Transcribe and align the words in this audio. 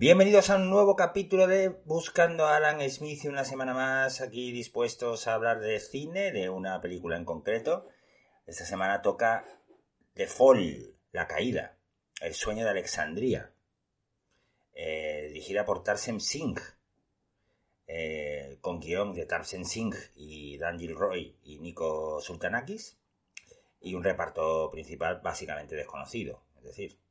Bienvenidos 0.00 0.48
a 0.48 0.56
un 0.56 0.70
nuevo 0.70 0.96
capítulo 0.96 1.46
de 1.46 1.68
Buscando 1.84 2.46
a 2.46 2.56
Alan 2.56 2.80
Smith 2.88 3.22
y 3.22 3.28
una 3.28 3.44
semana 3.44 3.74
más 3.74 4.22
aquí 4.22 4.50
dispuestos 4.50 5.28
a 5.28 5.34
hablar 5.34 5.60
de 5.60 5.78
cine, 5.78 6.32
de 6.32 6.48
una 6.48 6.80
película 6.80 7.18
en 7.18 7.26
concreto. 7.26 7.86
Esta 8.46 8.64
semana 8.64 9.02
toca 9.02 9.44
The 10.14 10.26
Fall, 10.26 10.96
La 11.12 11.28
Caída, 11.28 11.76
El 12.22 12.32
Sueño 12.32 12.64
de 12.64 12.70
Alexandría, 12.70 13.52
eh, 14.72 15.26
dirigida 15.28 15.66
por 15.66 15.84
Tarsem 15.84 16.18
Singh, 16.18 16.60
eh, 17.86 18.56
con 18.62 18.80
guion 18.80 19.12
de 19.12 19.26
Tarsem 19.26 19.66
Singh 19.66 19.96
y 20.14 20.56
Dan 20.56 20.78
Gilroy 20.78 21.36
y 21.42 21.58
Nico 21.58 22.22
Sultanakis, 22.22 22.96
y 23.82 23.94
un 23.94 24.02
reparto 24.02 24.70
principal 24.70 25.20
básicamente 25.22 25.76
desconocido, 25.76 26.42
es 26.56 26.64
decir... 26.64 27.09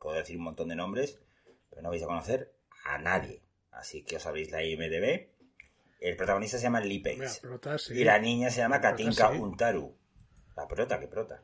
Eh, 0.00 0.02
puedo 0.02 0.16
decir 0.16 0.36
un 0.36 0.44
montón 0.44 0.68
de 0.68 0.76
nombres, 0.76 1.18
pero 1.68 1.82
no 1.82 1.90
vais 1.90 2.02
a 2.02 2.06
conocer 2.06 2.52
a 2.84 2.98
nadie. 2.98 3.42
Así 3.70 4.02
que 4.02 4.16
os 4.16 4.22
sabéis 4.22 4.50
la 4.50 4.64
IMDB. 4.64 5.28
El 6.00 6.16
protagonista 6.16 6.56
se 6.56 6.64
llama 6.64 6.80
Lee 6.80 7.00
Pace. 7.00 7.42
Y 7.90 8.04
la 8.04 8.18
niña 8.18 8.50
se 8.50 8.60
llama 8.60 8.80
Katinka 8.80 9.30
Untaru. 9.30 9.94
La 10.56 10.66
prota, 10.66 10.98
¿qué 10.98 11.06
prota? 11.06 11.40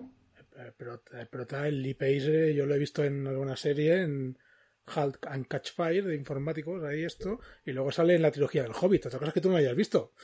El 0.56 1.28
prota, 1.28 1.68
el 1.68 1.82
Lee 1.82 1.94
Pace, 1.94 2.54
yo 2.54 2.64
lo 2.64 2.74
he 2.74 2.78
visto 2.78 3.04
en 3.04 3.26
alguna 3.26 3.56
serie, 3.56 4.00
en 4.00 4.38
Halt 4.86 5.26
and 5.26 5.46
Catch 5.46 5.72
Fire, 5.74 6.04
de 6.04 6.14
informáticos, 6.14 6.82
ahí 6.82 7.04
esto, 7.04 7.40
y 7.66 7.72
luego 7.72 7.92
sale 7.92 8.14
en 8.14 8.22
la 8.22 8.30
trilogía 8.30 8.62
del 8.62 8.72
Hobbit. 8.72 9.06
Otra 9.06 9.18
cosa 9.18 9.32
que 9.32 9.42
tú 9.42 9.50
no 9.50 9.56
hayas 9.56 9.76
visto. 9.76 10.14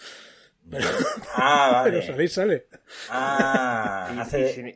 Pero, 0.70 0.86
ah, 1.34 1.70
vale. 1.84 2.02
Pero 2.06 2.28
sale. 2.28 2.66
Ah, 3.10 4.24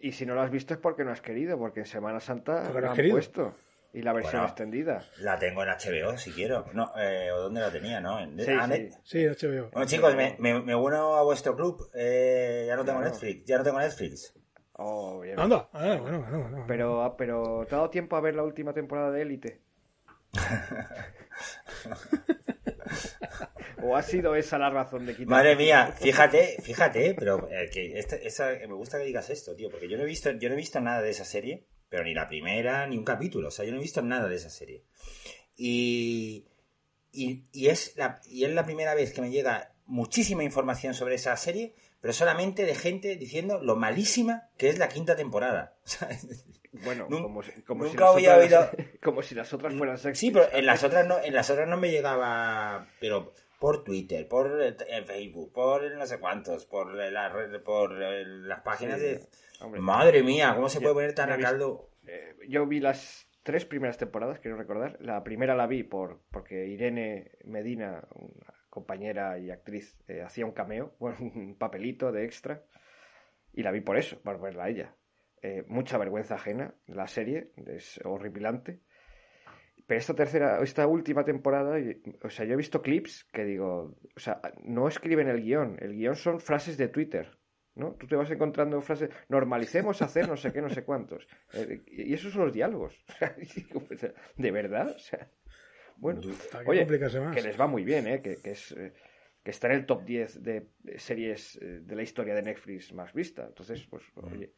y, 0.02 0.12
si, 0.12 0.26
no 0.26 0.34
lo 0.34 0.42
has 0.42 0.50
visto 0.50 0.74
es 0.74 0.80
porque 0.80 1.04
no 1.04 1.12
has 1.12 1.20
querido, 1.20 1.58
porque 1.58 1.80
en 1.80 1.86
Semana 1.86 2.20
Santa 2.20 2.70
lo 2.70 2.90
han 2.90 3.10
puesto. 3.10 3.54
Y 3.92 4.02
la 4.02 4.12
versión 4.12 4.44
extendida. 4.44 5.02
La 5.20 5.38
tengo 5.38 5.62
en 5.62 5.70
HBO, 5.70 6.18
si 6.18 6.30
quiero. 6.30 6.66
No, 6.74 6.92
eh, 6.98 7.30
¿O 7.32 7.40
dónde 7.40 7.62
la 7.62 7.70
tenía, 7.70 7.98
no? 7.98 8.20
En, 8.20 8.38
sí, 8.38 8.52
ah, 8.52 8.68
sí. 9.02 9.24
HBO. 9.24 9.70
Bueno, 9.70 9.86
chicos, 9.86 10.14
me, 10.14 10.36
me, 10.38 10.74
uno 10.74 11.16
a 11.16 11.22
vuestro 11.22 11.56
club. 11.56 11.90
Eh, 11.94 12.64
ya 12.66 12.76
no 12.76 12.84
tengo 12.84 13.00
Netflix. 13.00 13.46
Ya 13.46 13.56
no 13.56 13.64
tengo 13.64 13.78
Netflix. 13.78 14.34
Oh, 14.72 15.20
bien. 15.20 15.40
Anda. 15.40 15.70
Ah, 15.72 15.96
bueno, 15.98 16.20
bueno, 16.20 16.42
bueno. 16.42 16.64
Pero, 16.68 17.14
pero, 17.16 17.64
¿te 17.66 17.74
ha 17.74 17.78
dado 17.78 17.88
tiempo 17.88 18.16
a 18.16 18.20
ver 18.20 18.34
la 18.34 18.42
última 18.42 18.74
temporada 18.74 19.10
de 19.10 19.22
Élite? 19.22 19.62
¿O 23.86 23.96
ha 23.96 24.02
sido 24.02 24.34
esa 24.34 24.58
la 24.58 24.70
razón 24.70 25.06
de 25.06 25.12
quitar? 25.12 25.28
Madre 25.28 25.54
mía, 25.54 25.92
fíjate, 25.96 26.56
fíjate, 26.60 27.14
pero 27.14 27.48
eh, 27.50 27.70
que 27.72 27.98
esta, 27.98 28.50
me 28.66 28.74
gusta 28.74 28.98
que 28.98 29.04
digas 29.04 29.30
esto, 29.30 29.54
tío, 29.54 29.70
porque 29.70 29.88
yo 29.88 29.96
no 29.96 30.02
he 30.02 30.06
visto, 30.06 30.30
yo 30.32 30.48
no 30.48 30.54
he 30.54 30.58
visto 30.58 30.80
nada 30.80 31.02
de 31.02 31.10
esa 31.10 31.24
serie, 31.24 31.66
pero 31.88 32.02
ni 32.02 32.12
la 32.12 32.26
primera, 32.28 32.86
ni 32.86 32.96
un 32.96 33.04
capítulo, 33.04 33.48
o 33.48 33.50
sea, 33.50 33.64
yo 33.64 33.70
no 33.70 33.78
he 33.78 33.82
visto 33.82 34.02
nada 34.02 34.28
de 34.28 34.36
esa 34.36 34.50
serie. 34.50 34.84
Y, 35.56 36.48
y, 37.12 37.68
es 37.68 37.96
la, 37.96 38.20
y 38.26 38.44
es 38.44 38.52
la 38.52 38.64
primera 38.64 38.94
vez 38.94 39.12
que 39.12 39.22
me 39.22 39.30
llega 39.30 39.72
muchísima 39.86 40.42
información 40.42 40.94
sobre 40.94 41.14
esa 41.14 41.36
serie, 41.36 41.74
pero 42.00 42.12
solamente 42.12 42.64
de 42.64 42.74
gente 42.74 43.16
diciendo 43.16 43.60
lo 43.62 43.76
malísima 43.76 44.50
que 44.58 44.68
es 44.68 44.78
la 44.78 44.88
quinta 44.88 45.16
temporada. 45.16 45.76
Bueno, 46.84 47.06
como, 47.08 47.42
como 47.66 47.84
nunca 47.84 48.06
si 48.08 48.26
había 48.26 48.36
oído. 48.36 48.70
Como 49.02 49.22
si 49.22 49.34
las 49.34 49.50
otras 49.54 49.74
fueran 49.74 49.96
sexy. 49.96 50.26
Sí, 50.26 50.30
pero 50.30 50.52
en 50.52 50.66
las 50.66 50.84
otras 50.84 51.06
no, 51.06 51.18
en 51.22 51.32
las 51.32 51.48
otras 51.48 51.66
no 51.66 51.78
me 51.78 51.90
llegaba. 51.90 52.86
Pero 53.00 53.32
por 53.58 53.84
Twitter, 53.84 54.28
por 54.28 54.60
eh, 54.62 54.74
Facebook, 55.04 55.52
por 55.52 55.90
no 55.96 56.06
sé 56.06 56.18
cuántos, 56.18 56.66
por 56.66 56.94
la 56.94 57.28
red, 57.28 57.60
por 57.62 57.92
las 57.92 58.60
páginas 58.62 59.00
de. 59.00 59.20
Madre 59.78 60.22
mía, 60.22 60.52
¿cómo 60.54 60.68
se 60.68 60.80
puede 60.80 60.94
poner 60.94 61.14
tan 61.14 61.32
a 61.32 61.38
caldo? 61.38 61.90
Eh, 62.06 62.36
yo 62.48 62.66
vi 62.66 62.80
las 62.80 63.28
tres 63.42 63.64
primeras 63.64 63.96
temporadas, 63.96 64.40
quiero 64.40 64.56
recordar. 64.56 64.98
La 65.00 65.22
primera 65.22 65.54
la 65.54 65.66
vi 65.66 65.82
por 65.82 66.20
porque 66.30 66.66
Irene 66.66 67.32
Medina, 67.44 68.06
una 68.14 68.54
compañera 68.68 69.38
y 69.38 69.50
actriz, 69.50 69.96
eh, 70.08 70.22
hacía 70.22 70.44
un 70.44 70.52
cameo, 70.52 70.94
bueno, 70.98 71.16
un 71.20 71.56
papelito 71.56 72.12
de 72.12 72.24
extra. 72.24 72.62
Y 73.52 73.62
la 73.62 73.70
vi 73.70 73.80
por 73.80 73.96
eso, 73.96 74.20
por 74.20 74.40
verla 74.40 74.64
a 74.64 74.68
ella. 74.68 74.94
Eh, 75.42 75.64
mucha 75.68 75.96
vergüenza 75.96 76.34
ajena, 76.34 76.74
la 76.86 77.06
serie, 77.06 77.52
es 77.66 78.00
horripilante. 78.04 78.80
Pero 79.86 80.00
esta 80.00 80.14
tercera, 80.14 80.60
esta 80.62 80.86
última 80.86 81.24
temporada, 81.24 81.76
o 82.22 82.30
sea, 82.30 82.44
yo 82.44 82.54
he 82.54 82.56
visto 82.56 82.82
clips 82.82 83.24
que 83.32 83.44
digo, 83.44 83.96
o 84.16 84.20
sea, 84.20 84.40
no 84.64 84.88
escriben 84.88 85.28
el 85.28 85.42
guion, 85.42 85.76
el 85.80 85.94
guion 85.94 86.16
son 86.16 86.40
frases 86.40 86.76
de 86.76 86.88
Twitter, 86.88 87.38
¿no? 87.76 87.94
Tú 87.94 88.08
te 88.08 88.16
vas 88.16 88.30
encontrando 88.30 88.80
frases, 88.80 89.10
normalicemos 89.28 90.02
hacer 90.02 90.28
no 90.28 90.36
sé 90.36 90.52
qué, 90.52 90.60
no 90.60 90.70
sé 90.70 90.84
cuántos. 90.84 91.28
Eh, 91.52 91.82
y 91.86 92.12
esos 92.12 92.32
son 92.32 92.46
los 92.46 92.52
diálogos. 92.52 93.00
¿De 94.36 94.50
verdad? 94.50 94.88
O 94.96 94.98
sea, 94.98 95.30
bueno, 95.98 96.20
oye, 96.66 96.86
que 96.86 97.42
les 97.42 97.60
va 97.60 97.68
muy 97.68 97.84
bien, 97.84 98.08
¿eh? 98.08 98.20
Que, 98.20 98.38
es... 98.42 98.72
Eh, 98.72 98.92
que 99.44 99.52
está 99.52 99.68
en 99.68 99.74
el 99.74 99.86
top 99.86 100.04
10 100.04 100.42
de 100.42 100.66
series 100.96 101.56
de 101.62 101.94
la 101.94 102.02
historia 102.02 102.34
de 102.34 102.42
Netflix 102.42 102.92
más 102.92 103.12
vista. 103.12 103.44
Entonces, 103.46 103.86
pues, 103.88 104.02
oye, 104.16 104.52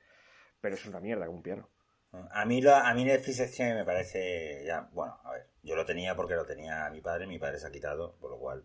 pero 0.62 0.76
es 0.76 0.86
una 0.86 0.98
mierda 0.98 1.26
como 1.26 1.36
un 1.36 1.42
piano. 1.42 1.68
A 2.12 2.44
mí, 2.46 2.62
lo, 2.62 2.74
a 2.74 2.94
mí 2.94 3.04
Netflix 3.04 3.54
que 3.54 3.74
me 3.74 3.84
parece 3.84 4.64
ya, 4.64 4.88
bueno, 4.92 5.18
a 5.24 5.32
ver, 5.32 5.46
yo 5.62 5.76
lo 5.76 5.84
tenía 5.84 6.16
porque 6.16 6.34
lo 6.34 6.46
tenía 6.46 6.88
mi 6.90 7.02
padre, 7.02 7.26
mi 7.26 7.38
padre 7.38 7.58
se 7.58 7.66
ha 7.66 7.70
quitado, 7.70 8.16
por 8.18 8.30
lo 8.30 8.38
cual 8.38 8.64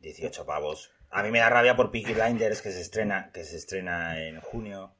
18 0.00 0.44
pavos. 0.44 0.92
A 1.10 1.22
mí 1.22 1.30
me 1.30 1.38
da 1.38 1.50
rabia 1.50 1.76
por 1.76 1.90
Peaky 1.90 2.14
Blinders 2.14 2.60
que 2.62 2.72
se 2.72 2.80
estrena, 2.80 3.30
que 3.32 3.44
se 3.44 3.56
estrena 3.56 4.20
en 4.20 4.40
junio. 4.40 4.94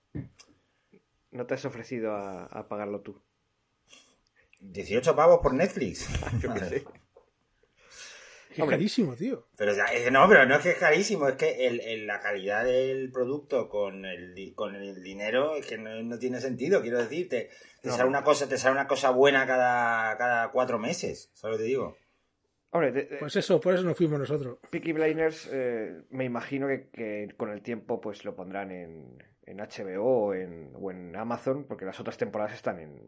¿No 1.33 1.47
te 1.47 1.55
has 1.55 1.65
ofrecido 1.65 2.15
a, 2.15 2.69
pagarlo 2.69 3.01
tú? 3.01 3.21
18 4.61 5.17
pavos 5.17 5.41
por 5.43 5.55
Netflix. 5.55 6.09
yo 6.41 6.51
es 8.57 8.65
carísimo, 8.65 9.15
tío. 9.17 9.47
Pero 9.57 9.73
no, 10.11 10.29
pero 10.29 10.47
no 10.47 10.57
es 10.57 10.63
que 10.63 10.71
es 10.71 10.79
carísimo, 10.79 11.29
es 11.29 11.37
que 11.37 11.67
el, 11.67 12.07
la 12.07 12.21
calidad 12.21 12.65
del 12.65 13.11
producto 13.11 13.69
con 13.69 14.05
el, 14.05 14.53
con 14.55 14.75
el 14.75 15.03
dinero 15.03 15.57
es 15.57 15.67
que 15.67 15.79
no, 15.79 16.19
tiene 16.19 16.41
sentido, 16.41 16.83
quiero 16.83 16.99
decirte. 16.99 17.51
Te, 17.81 17.91
sale 17.91 18.09
una 18.09 18.23
cosa, 18.23 18.49
te 18.49 18.59
sale 18.59 18.73
una 18.75 18.87
cosa 18.87 19.11
buena 19.11 19.47
cada, 19.47 20.17
cada 20.17 20.51
cuatro 20.53 20.79
meses, 20.79 21.31
¿sabes 21.35 21.55
lo 21.55 21.59
que 21.59 21.65
te 21.65 21.69
digo? 21.69 21.97
pues 23.19 23.37
eso, 23.37 23.61
por 23.61 23.75
eso 23.75 23.83
nos 23.83 23.97
fuimos 23.97 24.19
nosotros. 24.19 24.59
Peaky 24.71 24.93
Blinders, 24.93 25.49
eh, 25.53 26.05
me 26.11 26.25
imagino 26.25 26.69
que, 26.69 27.29
con 27.37 27.51
el 27.51 27.61
tiempo 27.61 28.01
pues 28.01 28.25
lo 28.25 28.35
pondrán 28.35 28.71
en, 28.71 29.23
en 29.45 29.59
HBO 29.59 30.05
o 30.05 30.35
en, 30.35 30.73
o 30.75 30.91
en 30.91 31.15
Amazon, 31.15 31.67
porque 31.67 31.85
las 31.85 32.01
otras 32.01 32.17
temporadas 32.17 32.55
están 32.55 32.79
en... 32.79 32.99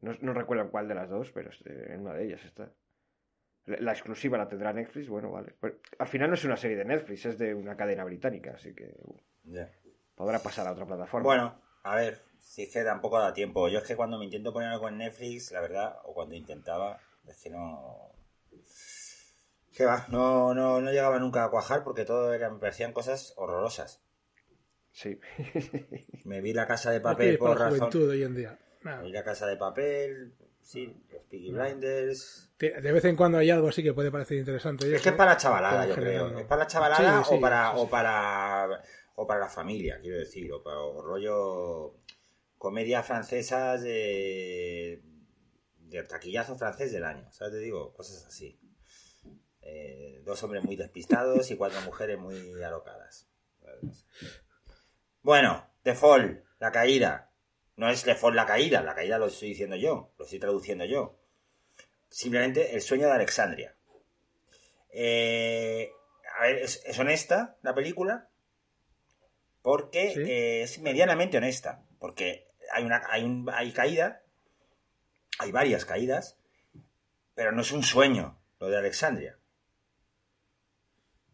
No, 0.00 0.16
no 0.20 0.34
recuerdo 0.34 0.68
cuál 0.72 0.88
de 0.88 0.96
las 0.96 1.08
dos, 1.08 1.30
pero 1.30 1.50
en 1.64 2.00
una 2.00 2.14
de 2.14 2.24
ellas 2.24 2.44
está. 2.44 2.72
La 3.66 3.92
exclusiva 3.92 4.36
la 4.36 4.48
tendrá 4.48 4.72
Netflix, 4.72 5.08
bueno, 5.08 5.30
vale. 5.30 5.54
al 5.98 6.08
final 6.08 6.28
no 6.28 6.34
es 6.34 6.44
una 6.44 6.56
serie 6.56 6.76
de 6.76 6.84
Netflix, 6.84 7.26
es 7.26 7.38
de 7.38 7.54
una 7.54 7.76
cadena 7.76 8.04
británica, 8.04 8.52
así 8.54 8.74
que. 8.74 8.94
podrá 10.16 10.40
pasar 10.40 10.66
a 10.66 10.72
otra 10.72 10.86
plataforma. 10.86 11.24
Bueno, 11.24 11.62
a 11.84 11.96
ver, 11.96 12.22
si 12.40 12.64
es 12.64 12.72
que 12.72 12.82
tampoco 12.82 13.18
da 13.20 13.32
tiempo. 13.32 13.68
Yo 13.68 13.78
es 13.78 13.84
que 13.84 13.96
cuando 13.96 14.18
me 14.18 14.24
intento 14.24 14.52
poner 14.52 14.70
algo 14.70 14.88
en 14.88 14.98
Netflix, 14.98 15.52
la 15.52 15.60
verdad, 15.60 15.96
o 16.04 16.12
cuando 16.12 16.34
intentaba, 16.34 17.00
es 17.26 17.40
que 17.40 17.50
no. 17.50 18.12
Que 19.72 19.86
va, 19.86 20.06
no, 20.08 20.52
no, 20.52 20.80
no 20.80 20.90
llegaba 20.90 21.18
nunca 21.18 21.44
a 21.44 21.50
cuajar 21.50 21.82
porque 21.82 22.04
todo 22.04 22.34
era, 22.34 22.50
me 22.50 22.58
parecían 22.58 22.92
cosas 22.92 23.32
horrorosas. 23.36 24.02
Sí. 24.90 25.18
Me 26.24 26.40
vi 26.40 26.52
la 26.52 26.66
casa 26.66 26.90
de 26.90 27.00
papel 27.00 27.38
por 27.38 27.58
razón. 27.58 27.78
juventud 27.78 28.10
hoy 28.10 28.22
en 28.22 28.34
día. 28.34 28.58
Me 28.82 29.02
vi 29.02 29.12
la 29.12 29.24
casa 29.24 29.46
de 29.46 29.56
papel, 29.56 30.34
sí, 30.62 30.96
los 31.12 31.22
Piggy 31.24 31.50
Blinders. 31.50 32.50
De 32.58 32.92
vez 32.92 33.04
en 33.04 33.16
cuando 33.16 33.38
hay 33.38 33.50
algo 33.50 33.68
así 33.68 33.82
que 33.82 33.92
puede 33.92 34.10
parecer 34.10 34.38
interesante. 34.38 34.94
Es 34.94 35.02
que 35.02 35.10
es 35.10 35.14
para 35.14 35.32
la 35.32 35.36
chavalada, 35.36 35.86
yo 35.86 35.94
creo. 35.94 36.28
no. 36.30 36.38
Es 36.38 36.46
para 36.46 36.62
la 36.62 36.66
chavalada 36.66 37.22
Sí, 37.24 37.28
sí, 37.30 37.34
o 37.36 37.40
para, 37.40 37.72
sí, 37.72 37.76
o 37.78 37.90
para 37.90 38.82
o 39.14 39.26
para 39.26 39.40
la 39.40 39.48
familia, 39.48 39.98
quiero 40.00 40.18
decir, 40.18 40.50
o 40.52 40.62
para 40.62 40.78
o 40.78 41.02
rollo 41.02 41.96
comedia 42.56 43.02
francesas 43.02 43.82
de 43.82 45.02
de 45.76 46.02
taquillazo 46.04 46.56
francés 46.56 46.92
del 46.92 47.04
año, 47.04 47.30
¿sabes? 47.32 47.54
Te 47.54 47.60
digo, 47.60 47.92
cosas 47.92 48.24
así. 48.26 48.58
Eh, 49.60 50.22
dos 50.24 50.42
hombres 50.42 50.64
muy 50.64 50.76
despistados 50.76 51.50
y 51.50 51.56
cuatro 51.56 51.80
mujeres 51.82 52.18
muy 52.18 52.62
alocadas. 52.62 53.28
Bueno, 55.22 55.70
The 55.82 55.94
Fall, 55.94 56.44
la 56.58 56.72
caída. 56.72 57.31
No 57.76 57.88
es 57.90 58.02
The 58.04 58.14
Fall 58.14 58.36
la 58.36 58.46
caída, 58.46 58.82
la 58.82 58.94
caída 58.94 59.18
lo 59.18 59.26
estoy 59.26 59.48
diciendo 59.50 59.76
yo, 59.76 60.12
lo 60.18 60.24
estoy 60.24 60.38
traduciendo 60.38 60.84
yo. 60.84 61.18
Simplemente 62.08 62.74
el 62.74 62.82
sueño 62.82 63.06
de 63.06 63.12
Alexandria. 63.14 63.74
Eh, 64.90 65.90
a 66.38 66.42
ver, 66.46 66.56
es, 66.56 66.82
es 66.84 66.98
honesta 66.98 67.56
la 67.62 67.74
película 67.74 68.28
porque 69.62 70.12
Sí. 70.14 70.20
eh, 70.20 70.62
es 70.62 70.78
medianamente 70.80 71.38
honesta. 71.38 71.82
Porque 71.98 72.48
hay 72.72 72.84
una 72.84 73.00
hay, 73.08 73.24
un, 73.24 73.48
hay 73.50 73.72
caída, 73.72 74.22
hay 75.38 75.50
varias 75.52 75.84
caídas, 75.84 76.36
pero 77.34 77.52
no 77.52 77.62
es 77.62 77.72
un 77.72 77.82
sueño 77.82 78.38
lo 78.60 78.68
de 78.68 78.76
Alexandria. 78.76 79.38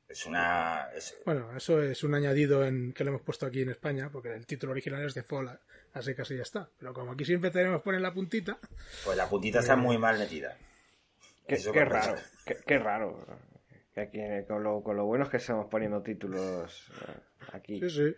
Es 0.08 0.24
una. 0.24 0.88
es- 0.94 1.16
Bueno, 1.26 1.54
eso 1.56 1.82
es 1.82 2.02
un 2.04 2.14
añadido 2.14 2.64
en, 2.64 2.92
que 2.92 3.04
le 3.04 3.10
hemos 3.10 3.22
puesto 3.22 3.44
aquí 3.46 3.62
en 3.62 3.70
España, 3.70 4.10
porque 4.10 4.32
el 4.34 4.46
título 4.46 4.72
original 4.72 5.04
es 5.04 5.14
de 5.14 5.22
Fall, 5.22 5.58
así 5.94 6.14
que 6.14 6.22
así 6.22 6.36
ya 6.36 6.42
está. 6.42 6.68
Pero 6.78 6.92
como 6.94 7.12
aquí 7.12 7.24
siempre 7.24 7.50
tenemos 7.50 7.82
poner 7.82 8.00
la 8.00 8.12
puntita, 8.12 8.58
pues 9.04 9.16
la 9.16 9.28
puntita 9.28 9.60
está 9.60 9.76
muy 9.76 9.98
mal 9.98 10.18
metida. 10.18 10.56
Qué, 11.46 11.56
raro, 11.84 12.14
qué, 12.44 12.56
qué 12.66 12.78
raro. 12.78 13.26
Que 13.94 14.00
aquí, 14.02 14.20
eh, 14.20 14.44
con, 14.46 14.62
lo, 14.62 14.82
con 14.82 14.96
lo 14.96 15.06
buenos 15.06 15.28
que 15.30 15.38
estamos 15.38 15.66
poniendo 15.70 16.02
títulos 16.02 16.90
eh, 17.08 17.20
aquí. 17.52 17.80
sí, 17.80 17.90
sí. 17.90 18.14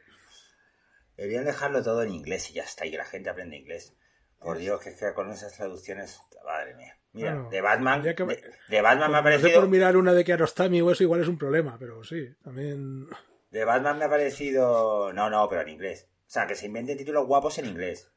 Deberían 1.16 1.44
dejarlo 1.44 1.82
todo 1.82 2.02
en 2.02 2.10
inglés 2.12 2.50
y 2.50 2.54
ya 2.54 2.62
está, 2.64 2.86
y 2.86 2.90
que 2.90 2.96
la 2.96 3.04
gente 3.04 3.30
aprende 3.30 3.56
inglés. 3.56 3.94
Por 4.38 4.56
Dios, 4.56 4.80
que 4.80 4.88
es 4.90 4.96
que 4.96 5.12
con 5.12 5.30
esas 5.30 5.54
traducciones, 5.54 6.18
madre 6.44 6.74
mía. 6.74 6.96
Mira, 7.12 7.34
Bueno, 7.34 7.50
de 7.50 7.60
Batman, 7.60 8.02
que- 8.02 8.14
de, 8.14 8.42
de 8.68 8.80
Batman 8.80 9.10
me 9.12 9.18
ha 9.18 9.20
No 9.22 9.28
sé 9.28 9.36
parecido, 9.38 9.60
por 9.60 9.68
mirar 9.68 9.96
una 9.96 10.12
de 10.14 10.24
Kiarostami 10.24 10.80
o 10.80 10.90
eso 10.90 11.02
igual 11.02 11.20
es 11.20 11.28
un 11.28 11.36
problema, 11.36 11.76
pero 11.78 12.02
sí, 12.04 12.26
también... 12.42 13.06
de 13.50 13.64
Batman 13.64 13.98
me 13.98 14.04
ha 14.06 14.08
parecido, 14.08 15.12
no, 15.12 15.28
no, 15.28 15.46
pero 15.48 15.60
en 15.62 15.68
inglés. 15.68 16.08
O 16.30 16.32
sea, 16.32 16.46
que 16.46 16.54
se 16.54 16.66
inventen 16.66 16.96
títulos 16.96 17.26
guapos 17.26 17.58
en 17.58 17.66
inglés. 17.66 18.08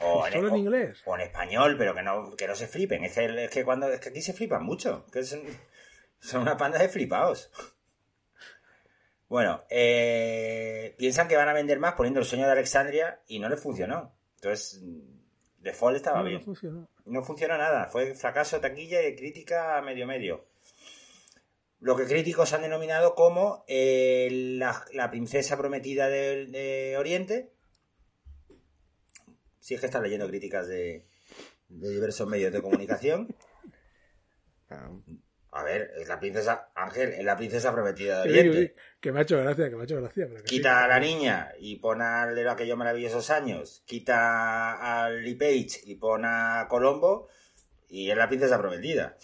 O 0.00 0.24
¿Solo 0.30 0.50
en 0.50 0.56
inglés? 0.56 1.02
O 1.04 1.16
en 1.16 1.22
español, 1.22 1.74
pero 1.76 1.92
que 1.92 2.02
no, 2.04 2.36
que 2.36 2.46
no 2.46 2.54
se 2.54 2.68
flipen. 2.68 3.02
Es 3.02 3.14
que, 3.16 3.44
es 3.44 3.50
que 3.50 3.64
cuando, 3.64 3.88
es 3.88 3.98
que 3.98 4.10
aquí 4.10 4.22
se 4.22 4.32
flipan 4.32 4.62
mucho. 4.62 5.04
Que 5.12 5.24
son, 5.24 5.42
son 6.20 6.42
una 6.42 6.56
panda 6.56 6.78
de 6.78 6.88
flipados. 6.88 7.50
Bueno, 9.28 9.64
eh, 9.68 10.94
piensan 10.96 11.26
que 11.26 11.34
van 11.36 11.48
a 11.48 11.52
vender 11.52 11.80
más 11.80 11.94
poniendo 11.94 12.20
el 12.20 12.26
sueño 12.26 12.46
de 12.46 12.52
Alexandria 12.52 13.20
y 13.26 13.40
no 13.40 13.48
les 13.48 13.60
funcionó. 13.60 14.14
Entonces, 14.36 14.80
The 15.60 15.72
Fall 15.72 15.96
estaba 15.96 16.18
No, 16.18 16.22
no 16.22 16.28
bien. 16.30 16.42
funcionó. 16.42 16.88
No 17.04 17.24
funcionó 17.24 17.58
nada. 17.58 17.86
Fue 17.88 18.14
fracaso, 18.14 18.60
taquilla 18.60 19.04
y 19.08 19.16
crítica 19.16 19.82
medio 19.82 20.06
medio. 20.06 20.46
Lo 21.80 21.96
que 21.96 22.06
críticos 22.06 22.52
han 22.52 22.62
denominado 22.62 23.14
como 23.14 23.64
eh, 23.68 24.28
la, 24.58 24.84
la 24.92 25.10
princesa 25.10 25.56
prometida 25.56 26.08
de, 26.08 26.96
Oriente. 26.98 27.52
Si 29.60 29.74
es 29.74 29.80
que 29.80 29.86
estás 29.86 30.02
leyendo 30.02 30.26
críticas 30.28 30.66
de, 30.66 31.04
de 31.68 31.90
diversos 31.90 32.28
medios 32.28 32.52
de 32.52 32.62
comunicación. 32.62 33.34
A 35.50 35.62
ver, 35.62 35.92
es 35.98 36.08
la 36.08 36.20
princesa 36.20 36.70
Ángel, 36.74 37.10
es 37.12 37.24
la 37.24 37.36
princesa 37.36 37.72
prometida 37.72 38.22
de 38.22 38.28
Sí, 38.28 38.34
sí, 38.34 38.38
Oriente. 38.40 38.74
sí, 38.74 38.82
que 39.00 39.12
me 39.12 39.20
ha 39.20 39.22
hecho 39.22 39.38
gracia, 39.38 39.70
que 39.70 39.76
me 39.76 39.82
ha 39.82 39.84
hecho 39.84 40.00
gracia. 40.00 40.26
Pero. 40.28 40.42
Quita 40.44 40.84
a 40.84 40.88
la 40.88 41.00
niña 41.00 41.52
y 41.58 41.76
pon 41.76 42.02
al 42.02 42.34
de 42.34 42.48
aquellos 42.48 42.76
maravillosos 42.76 43.30
años. 43.30 43.82
Quita 43.86 45.04
a 45.04 45.10
Lee 45.10 45.36
Page 45.36 45.80
y 45.84 45.94
pon 45.94 46.24
a 46.24 46.66
Colombo. 46.68 47.28
Y 47.88 48.10
es 48.10 48.16
la 48.16 48.28
princesa 48.28 48.58
prometida. 48.58 49.16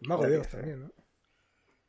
Mago 0.00 0.26
de 0.26 0.38
Oz 0.38 0.46
ser. 0.46 0.60
también, 0.60 0.80
¿no? 0.82 0.92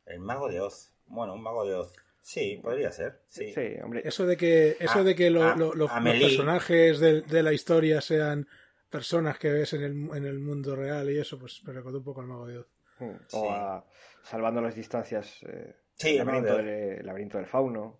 El 0.06 0.20
mago 0.20 0.48
de 0.50 0.60
Oz. 0.62 0.92
Bueno, 1.06 1.34
un 1.34 1.42
mago 1.42 1.66
de 1.66 1.76
Oz. 1.76 1.94
Sí, 2.22 2.60
podría 2.62 2.92
ser. 2.92 3.22
Sí. 3.30 3.54
sí, 3.54 3.76
hombre. 3.84 4.02
Eso 4.06 4.26
de 4.26 4.38
que, 4.38 4.78
eso 4.80 5.00
A- 5.00 5.04
de 5.04 5.16
que 5.16 5.30
lo- 5.30 5.44
a- 5.44 5.56
lo- 5.56 5.74
lo- 5.74 5.90
a 5.90 6.00
los 6.00 6.14
personajes 6.20 7.00
de, 7.00 7.22
de 7.22 7.44
la 7.44 7.54
historia 7.54 8.02
sean 8.02 8.48
personas 8.90 9.38
que 9.40 9.52
ves 9.52 9.74
en 9.74 9.84
el, 9.84 9.92
en 10.16 10.26
el 10.26 10.40
mundo 10.40 10.76
real 10.76 11.10
y 11.10 11.18
eso, 11.20 11.38
pues 11.40 11.64
me 11.64 11.74
recordó 11.74 12.00
un 12.00 12.04
poco 12.04 12.22
al 12.22 12.28
Mago 12.28 12.48
de 12.48 12.58
Oz. 12.60 12.68
Mm, 13.00 13.12
Sí. 13.28 13.38
O 13.38 13.52
a 13.52 13.86
Salvando 14.24 14.62
las 14.62 14.76
distancias. 14.76 15.40
eh, 15.44 15.76
Sí, 15.96 16.18
el 16.18 16.26
laberinto, 16.26 16.58
del, 16.58 16.68
el 16.68 17.06
laberinto 17.06 17.38
del 17.38 17.48
fauno. 17.48 18.00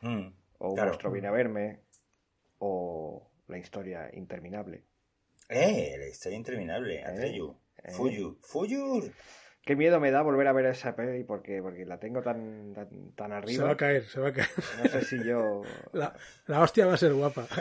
Mm, 0.00 0.26
O 0.58 0.68
Un 0.70 0.74
claro. 0.74 0.90
monstruo 0.90 1.12
viene 1.12 1.28
a 1.28 1.32
verme. 1.32 1.80
O 2.58 3.28
La 3.48 3.58
historia 3.58 4.08
interminable. 4.14 4.84
Eh, 5.48 5.96
la 5.98 6.06
historia 6.08 6.38
interminable. 6.38 7.04
Atreyu. 7.04 7.54
Eh. 7.84 7.92
Fuyu. 7.92 8.38
Fuyu. 8.42 9.10
Qué 9.64 9.76
miedo 9.76 10.00
me 10.00 10.10
da 10.10 10.22
volver 10.22 10.48
a 10.48 10.52
ver 10.52 10.66
esa 10.66 10.96
peli 10.96 11.22
porque, 11.22 11.62
porque 11.62 11.84
la 11.84 12.00
tengo 12.00 12.20
tan, 12.20 12.72
tan, 12.74 12.88
tan 13.14 13.28
Se 13.28 13.30
va 13.30 13.36
arriba. 13.38 13.70
a 13.70 13.76
caer, 13.76 14.04
se 14.08 14.18
va 14.20 14.28
a 14.28 14.32
caer. 14.32 14.48
No 14.82 14.90
sé 14.90 15.04
si 15.04 15.22
yo. 15.24 15.62
La, 15.92 16.16
la 16.48 16.60
hostia 16.62 16.84
va 16.86 16.94
a 16.94 16.96
ser 16.98 17.12
guapa. 17.14 17.46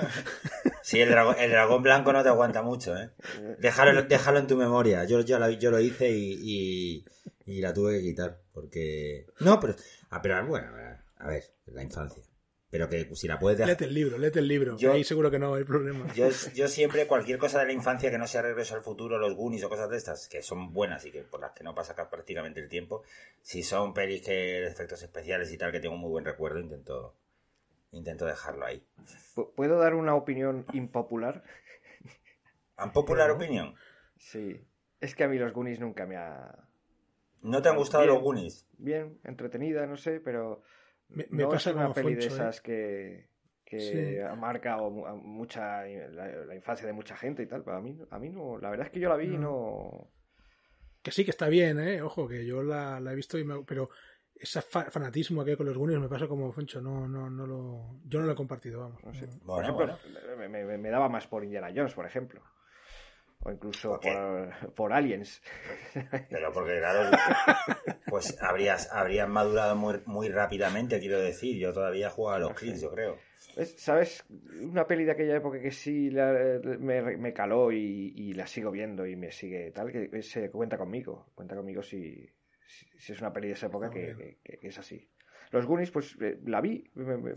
Sí, 0.84 1.00
el 1.00 1.10
dragón, 1.10 1.36
el 1.38 1.52
dragón 1.52 1.84
blanco 1.84 2.12
no 2.12 2.24
te 2.24 2.30
aguanta 2.30 2.64
mucho, 2.64 2.98
¿eh? 2.98 3.12
Déjalo, 3.60 4.02
déjalo 4.02 4.40
en 4.40 4.48
tu 4.48 4.58
memoria. 4.58 5.04
Yo, 5.06 5.22
yo, 5.22 5.38
la- 5.38 5.52
yo 5.52 5.70
lo 5.70 5.80
hice 5.80 6.10
y, 6.10 6.34
y, 6.42 7.06
y 7.46 7.62
la 7.62 7.72
tuve 7.72 8.00
que 8.00 8.02
quitar. 8.02 8.40
Porque. 8.52 9.28
No, 9.42 9.60
pero. 9.60 9.76
Ah, 10.10 10.20
pero 10.24 10.44
bueno, 10.48 10.70
a 11.20 11.28
ver, 11.28 11.44
la 11.68 11.84
infancia. 11.84 12.24
Pero 12.72 12.88
que 12.88 13.14
si 13.16 13.28
la 13.28 13.38
puedes 13.38 13.58
dejar. 13.58 13.68
Léete 13.68 13.84
el 13.86 13.94
libro, 13.94 14.18
léete 14.18 14.40
el 14.40 14.48
libro. 14.48 14.78
Yo- 14.78 14.94
Ahí 14.94 15.04
seguro 15.04 15.30
que 15.30 15.38
no 15.38 15.54
hay 15.56 15.66
problema. 15.66 16.08
Yo, 16.14 16.30
yo 16.56 16.68
siempre, 16.70 17.06
cualquier 17.06 17.38
cosa 17.38 17.60
de 17.60 17.66
la 17.66 17.74
infancia 17.74 18.10
que 18.10 18.18
no 18.18 18.26
sea 18.28 18.42
Regreso 18.42 18.76
al 18.76 18.82
Futuro, 18.82 19.18
los 19.20 19.36
Goonies 19.36 19.64
o 19.66 19.70
cosas 19.70 19.90
de 19.90 19.98
estas, 19.98 20.30
que 20.30 20.42
son 20.42 20.72
buenas 20.72 21.06
y 21.06 21.12
que 21.12 21.22
por 21.24 21.42
las 21.42 21.52
que 21.52 21.66
no 21.66 21.76
pasa 21.76 21.94
prácticamente 22.10 22.62
el 22.62 22.70
tiempo, 22.70 23.04
si 23.42 23.62
son 23.62 23.94
pelis 23.94 24.22
que 24.22 24.32
de 24.32 24.68
efectos 24.68 25.04
especiales 25.04 25.52
y 25.52 25.58
tal, 25.58 25.74
que 25.74 25.82
tengo 25.82 25.96
un 25.96 26.02
muy 26.02 26.10
buen 26.12 26.24
recuerdo, 26.24 26.60
intento, 26.60 27.14
intento 27.92 28.26
dejarlo 28.26 28.66
ahí. 28.66 28.82
¿Pu- 29.36 29.52
¿Puedo 29.54 29.78
dar 29.78 29.94
una 29.94 30.16
opinión 30.16 30.66
impopular? 30.72 31.44
¿Han 32.78 32.94
popular 32.94 33.26
Claro. 33.28 33.36
opinión? 33.36 33.76
Sí. 34.18 34.62
Es 35.02 35.14
que 35.16 35.24
a 35.24 35.28
mí 35.28 35.38
los 35.38 35.52
Goonies 35.54 35.80
nunca 35.80 36.06
me 36.06 36.16
ha. 36.16 36.56
¿No 37.42 37.62
te 37.62 37.70
han 37.70 37.76
gustado 37.76 38.04
Bien. 38.04 38.14
los 38.16 38.24
Goonies? 38.24 38.66
Bien, 38.78 39.20
entretenida, 39.26 39.86
no 39.88 39.98
sé, 39.98 40.20
pero. 40.20 40.62
Me, 41.12 41.26
me 41.30 41.44
no 41.44 41.50
pasa 41.50 41.70
es 41.70 41.76
una 41.76 41.84
como 41.86 41.96
peli 41.96 42.16
de 42.16 42.24
¿eh? 42.24 42.28
esas 42.28 42.62
que, 42.62 43.28
que 43.66 43.80
Sí. 43.80 44.20
ha 44.20 44.36
marcado 44.36 44.90
mucha 44.90 45.86
la, 45.86 46.28
la 46.46 46.56
infancia 46.56 46.86
de 46.88 46.94
mucha 46.94 47.16
gente 47.16 47.44
y 47.44 47.48
tal. 47.48 47.64
Pero 47.64 47.78
a 47.78 47.82
mí, 47.82 47.98
a 48.10 48.20
mí 48.20 48.30
no. 48.30 48.58
La 48.58 48.70
verdad 48.70 48.88
es 48.88 48.92
que 48.94 49.00
yo 49.00 49.10
la 49.10 49.16
vi 49.18 49.26
y 49.34 49.38
no. 49.38 50.10
Que 51.02 51.12
sí, 51.12 51.24
que 51.26 51.32
está 51.32 51.48
bien, 51.50 51.80
¿eh? 51.80 52.02
Ojo, 52.02 52.28
que 52.28 52.46
yo 52.46 52.62
la, 52.62 53.00
la 53.00 53.12
he 53.12 53.16
visto 53.16 53.38
y 53.40 53.44
me... 53.44 53.64
Pero 53.64 53.90
ese 54.36 54.62
fa- 54.62 54.92
fanatismo 54.92 55.44
que 55.44 55.52
hay 55.52 55.58
con 55.58 55.66
los 55.66 55.78
Goonies 55.78 56.00
me 56.00 56.08
pasa 56.08 56.28
como 56.28 56.52
Foncho. 56.52 56.80
No, 56.80 57.08
no, 57.08 57.30
no 57.30 57.48
lo... 57.48 58.00
Yo 58.06 58.20
no 58.20 58.26
lo 58.28 58.34
he 58.34 58.36
compartido, 58.36 58.82
vamos. 58.82 59.04
no 59.04 59.14
sé. 59.14 59.26
No. 59.28 59.40
por 59.46 59.74
Bueno, 59.74 59.96
ejemplo, 59.96 60.38
me, 60.38 60.48
me- 60.66 60.78
me 60.78 60.90
daba 60.92 61.10
más 61.10 61.26
por 61.28 61.44
Indiana 61.44 61.72
Jones, 61.76 61.94
por 61.96 62.06
ejemplo. 62.06 62.42
O 63.44 63.52
incluso 63.52 63.90
¿Por 63.92 64.00
qué? 64.02 64.12
por, 64.12 64.74
por 64.76 64.94
Aliens. 64.94 65.42
Pero 66.30 66.52
porque, 66.54 66.78
claro, 66.80 67.10
pues 68.08 68.38
habrías, 68.42 68.92
habrían 68.92 69.32
madurado 69.32 69.76
muy, 69.76 70.02
muy 70.06 70.30
rápidamente, 70.30 71.00
quiero 71.00 71.20
decir. 71.20 71.58
Yo 71.58 71.74
todavía 71.74 72.10
jugaba 72.10 72.38
a 72.38 72.40
los 72.40 72.54
clics, 72.54 72.82
yo 72.82 72.92
creo. 72.92 73.18
¿Sabes? 73.78 74.24
Una 74.62 74.86
peli 74.88 75.04
de 75.06 75.12
aquella 75.12 75.36
época 75.38 75.60
que 75.60 75.72
sí 75.72 76.10
la- 76.10 76.60
me, 76.80 77.02
me 77.18 77.34
caló 77.34 77.72
y, 77.72 78.14
y 78.16 78.34
la 78.34 78.48
sigo 78.48 78.72
viendo 78.72 79.06
y 79.06 79.16
me 79.16 79.32
sigue 79.32 79.72
tal, 79.72 79.92
que 79.92 80.22
se 80.22 80.50
cuenta 80.52 80.78
conmigo. 80.78 81.32
Cuenta 81.36 81.56
conmigo 81.56 81.82
si, 81.82 82.30
si, 82.68 82.86
si 82.98 83.14
es 83.14 83.20
una 83.22 83.34
peli 83.34 83.48
de 83.48 83.54
esa 83.54 83.68
época 83.68 83.90
que, 83.90 84.38
que- 84.44 84.58
que 84.60 84.68
es 84.68 84.78
así. 84.78 85.10
Los 85.52 85.66
Goonies, 85.66 85.92
pues 85.92 86.16
eh, 86.22 86.40
la 86.46 86.62
vi, 86.62 86.90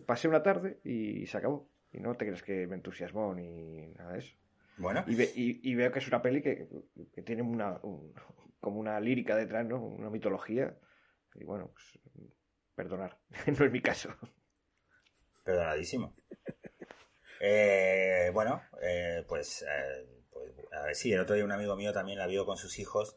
pasé 0.07 0.29
una 0.29 0.43
tarde 0.43 0.79
y 0.85 1.27
se 1.27 1.39
acabó. 1.39 1.69
Y 1.93 1.99
no 2.01 2.15
te 2.15 2.27
crees 2.27 2.43
que 2.43 2.67
me 2.67 2.77
entusiasmó 2.77 3.35
ni 3.35 3.87
nada 3.89 4.13
de 4.13 4.19
eso. 4.21 4.37
Bueno, 4.77 5.05
Y, 5.07 5.15
ve- 5.15 5.33
y- 5.35 5.71
y 5.71 5.75
veo 5.75 5.93
que 5.93 5.99
es 6.01 6.09
una 6.09 6.23
peli 6.23 6.43
que, 6.43 6.69
que 7.13 7.23
tiene 7.23 7.43
una, 7.43 7.79
un- 7.83 8.13
como 8.61 8.81
una 8.81 8.99
lírica 9.01 9.37
detrás, 9.37 9.65
¿no? 9.67 9.81
Una 9.81 10.11
mitología. 10.11 10.77
Y 11.35 11.45
bueno, 11.45 11.71
pues 11.73 11.99
Perdonar, 12.75 13.19
no 13.59 13.65
es 13.67 13.73
mi 13.73 13.81
caso. 13.81 14.11
Perdonadísimo. 15.45 16.15
Eh, 17.41 18.31
bueno, 18.33 18.63
eh, 18.81 19.25
pues, 19.29 19.63
eh, 19.69 20.07
pues, 20.33 20.53
a 20.73 20.83
ver, 20.85 20.95
sí, 20.95 21.13
el 21.13 21.21
otro 21.21 21.35
día 21.35 21.45
un 21.45 21.53
amigo 21.53 21.77
mío 21.77 21.93
también 21.93 22.19
la 22.19 22.27
vio 22.27 22.47
con 22.47 22.57
sus 22.57 22.79
hijos, 22.79 23.17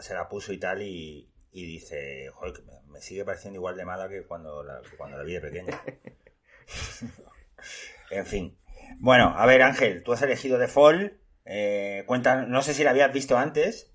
se 0.00 0.14
la 0.14 0.28
puso 0.28 0.52
y 0.52 0.58
tal, 0.58 0.82
y, 0.82 1.30
y 1.52 1.66
dice, 1.66 2.28
joder, 2.34 2.54
me, 2.88 3.00
sigue 3.00 3.24
pareciendo 3.24 3.58
igual 3.58 3.76
de 3.76 3.84
mala 3.84 4.08
que 4.08 4.24
cuando 4.24 4.62
la, 4.62 4.80
que 4.82 4.96
cuando 4.96 5.18
la 5.18 5.24
vi 5.24 5.34
de 5.34 5.40
pequeña. 5.40 5.80
en 8.10 8.26
fin. 8.26 8.56
Bueno, 8.98 9.34
a 9.36 9.46
ver, 9.46 9.62
Ángel, 9.62 10.02
tú 10.02 10.12
has 10.12 10.22
elegido 10.22 10.58
The 10.58 10.68
Fall. 10.68 11.20
Eh, 11.44 12.04
cuenta, 12.06 12.46
no 12.46 12.62
sé 12.62 12.74
si 12.74 12.84
la 12.84 12.90
habías 12.90 13.12
visto 13.12 13.36
antes. 13.36 13.92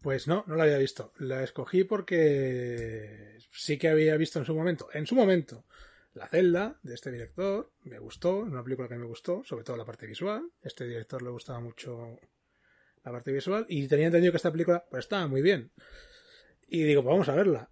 Pues 0.00 0.28
no, 0.28 0.44
no 0.46 0.54
la 0.54 0.64
había 0.64 0.78
visto. 0.78 1.12
La 1.18 1.42
escogí 1.42 1.84
porque 1.84 3.38
sí 3.50 3.78
que 3.78 3.88
había 3.88 4.16
visto 4.16 4.38
en 4.38 4.44
su 4.44 4.54
momento, 4.54 4.88
en 4.92 5.06
su 5.06 5.14
momento, 5.14 5.64
La 6.14 6.28
celda 6.28 6.78
de 6.82 6.94
este 6.94 7.10
director. 7.10 7.72
Me 7.82 7.98
gustó, 7.98 8.38
una 8.38 8.62
película 8.62 8.88
que 8.88 8.96
me 8.96 9.06
gustó, 9.06 9.42
sobre 9.44 9.64
todo 9.64 9.76
la 9.76 9.84
parte 9.84 10.06
visual. 10.06 10.50
Este 10.62 10.86
director 10.86 11.22
le 11.22 11.30
gustaba 11.30 11.60
mucho 11.60 12.16
la 13.04 13.12
parte 13.12 13.32
visual 13.32 13.66
y 13.68 13.86
tenía 13.88 14.06
entendido 14.06 14.32
que 14.32 14.36
esta 14.36 14.52
película 14.52 14.84
pues, 14.90 15.04
estaba 15.04 15.26
muy 15.26 15.42
bien. 15.42 15.72
Y 16.68 16.82
digo, 16.82 17.02
pues 17.02 17.12
vamos 17.12 17.28
a 17.28 17.34
verla. 17.34 17.70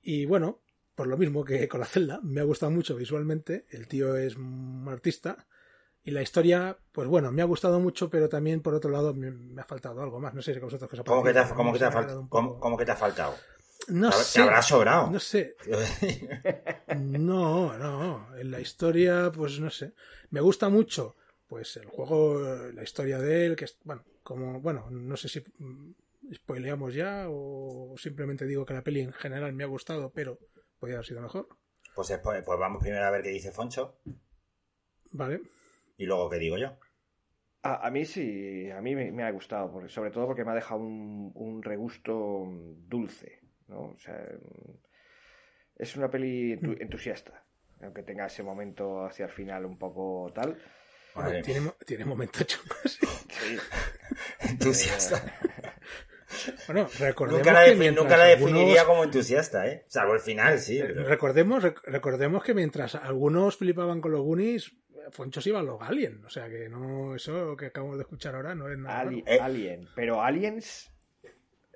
Y 0.00 0.24
bueno, 0.26 0.61
por 0.94 1.06
lo 1.06 1.16
mismo 1.16 1.44
que 1.44 1.68
con 1.68 1.80
la 1.80 1.86
celda, 1.86 2.20
me 2.22 2.40
ha 2.40 2.44
gustado 2.44 2.70
mucho 2.72 2.96
visualmente. 2.96 3.66
El 3.70 3.88
tío 3.88 4.16
es 4.16 4.36
un 4.36 4.86
artista. 4.88 5.46
Y 6.04 6.10
la 6.10 6.20
historia, 6.22 6.76
pues 6.90 7.06
bueno, 7.06 7.30
me 7.30 7.42
ha 7.42 7.46
gustado 7.46 7.78
mucho, 7.78 8.10
pero 8.10 8.28
también 8.28 8.60
por 8.60 8.74
otro 8.74 8.90
lado 8.90 9.14
me, 9.14 9.30
me 9.30 9.60
ha 9.62 9.64
faltado 9.64 10.02
algo 10.02 10.18
más. 10.20 10.34
No 10.34 10.42
sé 10.42 10.52
si 10.52 10.58
vosotros 10.60 10.92
os 10.92 10.98
ha 10.98 11.04
¿Cómo 11.04 11.22
que 11.22 11.32
te 11.32 11.38
ha, 11.38 11.42
parecido. 11.42 11.56
cómo 11.56 11.72
que 11.72 11.78
te 11.78 11.84
ha 11.84 11.90
cómo- 12.28 12.58
cómo 12.58 12.76
que 12.76 12.84
te 12.84 12.94
faltado? 12.96 13.34
No 13.88 14.10
Te- 14.10 14.16
sé. 14.16 14.40
Habrá 14.42 14.62
sobrado. 14.62 15.10
No 15.10 15.20
sé. 15.20 15.56
No, 16.96 17.76
no. 17.78 18.36
En 18.36 18.50
la 18.50 18.60
historia, 18.60 19.30
pues 19.32 19.60
no 19.60 19.70
sé. 19.70 19.92
Me 20.30 20.40
gusta 20.40 20.68
mucho, 20.68 21.16
pues 21.46 21.76
el 21.76 21.86
juego, 21.86 22.40
la 22.74 22.82
historia 22.82 23.18
de 23.18 23.46
él, 23.46 23.56
que 23.56 23.64
es, 23.66 23.78
bueno, 23.84 24.04
como, 24.22 24.60
bueno, 24.60 24.88
no 24.90 25.16
sé 25.16 25.28
si 25.28 25.42
spoileamos 26.34 26.94
ya 26.94 27.26
o 27.28 27.94
simplemente 27.98 28.46
digo 28.46 28.64
que 28.64 28.74
la 28.74 28.82
peli 28.82 29.00
en 29.00 29.12
general 29.12 29.52
me 29.52 29.64
ha 29.64 29.68
gustado, 29.68 30.10
pero 30.10 30.38
podría 30.82 30.96
haber 30.96 31.06
sido 31.06 31.22
mejor. 31.22 31.46
Pues, 31.94 32.08
después- 32.08 32.42
pues 32.44 32.58
vamos 32.58 32.82
primero 32.82 33.04
a 33.04 33.10
ver 33.12 33.22
qué 33.22 33.28
dice 33.28 33.52
Foncho 33.52 34.00
Vale. 35.12 35.40
y 35.96 36.06
luego 36.06 36.28
qué 36.28 36.38
digo 36.38 36.58
yo. 36.58 36.76
A, 37.62 37.86
a 37.86 37.90
mí 37.92 38.04
sí, 38.04 38.68
a 38.68 38.80
mí 38.80 38.96
me, 38.96 39.12
me 39.12 39.22
ha 39.22 39.30
gustado, 39.30 39.70
porque- 39.70 39.88
sobre 39.90 40.10
todo 40.10 40.26
porque 40.26 40.44
me 40.44 40.50
ha 40.50 40.54
dejado 40.56 40.80
un, 40.80 41.30
un 41.36 41.62
regusto 41.62 42.44
dulce, 42.88 43.38
¿no? 43.68 43.92
O 43.92 43.98
sea, 44.00 44.20
es 45.76 45.94
una 45.96 46.10
peli 46.10 46.56
entu- 46.56 46.80
entusiasta, 46.80 47.44
aunque 47.80 48.02
tenga 48.02 48.26
ese 48.26 48.42
momento 48.42 49.04
hacia 49.04 49.26
el 49.26 49.30
final 49.30 49.64
un 49.64 49.78
poco 49.78 50.32
tal. 50.34 50.60
Tiene, 51.44 51.70
tiene 51.86 52.04
momentos 52.06 52.44
chulos. 52.46 52.98
Sí, 53.30 53.56
Entusiasta. 54.48 55.38
Bueno, 56.66 56.88
recordemos 56.98 57.40
Nunca 57.46 57.52
la, 57.52 57.64
que 57.66 57.92
nunca 57.92 58.16
la 58.16 58.24
definiría 58.24 58.80
algunos- 58.80 58.84
como 58.84 59.04
entusiasta, 59.04 59.66
¿eh? 59.68 59.84
Salvo 59.88 60.14
el 60.14 60.20
final, 60.20 60.58
sí. 60.58 60.78
Eh, 60.78 60.84
pero- 60.86 61.04
Recordemos, 61.04 61.62
rec- 61.64 61.82
recordemos 61.84 62.42
que 62.44 62.54
mientras 62.54 62.94
algunos 62.94 63.56
flipaban 63.56 64.00
con 64.00 64.12
los 64.12 64.20
Goonies, 64.22 64.72
Foncho 65.10 65.40
se 65.40 65.48
iba 65.50 65.60
a 65.60 65.62
los 65.62 65.80
Alien. 65.82 66.24
O 66.24 66.30
sea 66.30 66.48
que 66.48 66.68
no, 66.68 67.14
eso 67.16 67.56
que 67.56 67.66
acabamos 67.66 67.96
de 67.96 68.02
escuchar 68.02 68.34
ahora 68.36 68.54
no 68.54 68.68
es 68.68 68.78
nada. 68.78 69.00
Ali-. 69.00 69.24
Eh. 69.26 69.38
Alien, 69.40 69.88
pero 69.96 70.22
Aliens, 70.22 70.90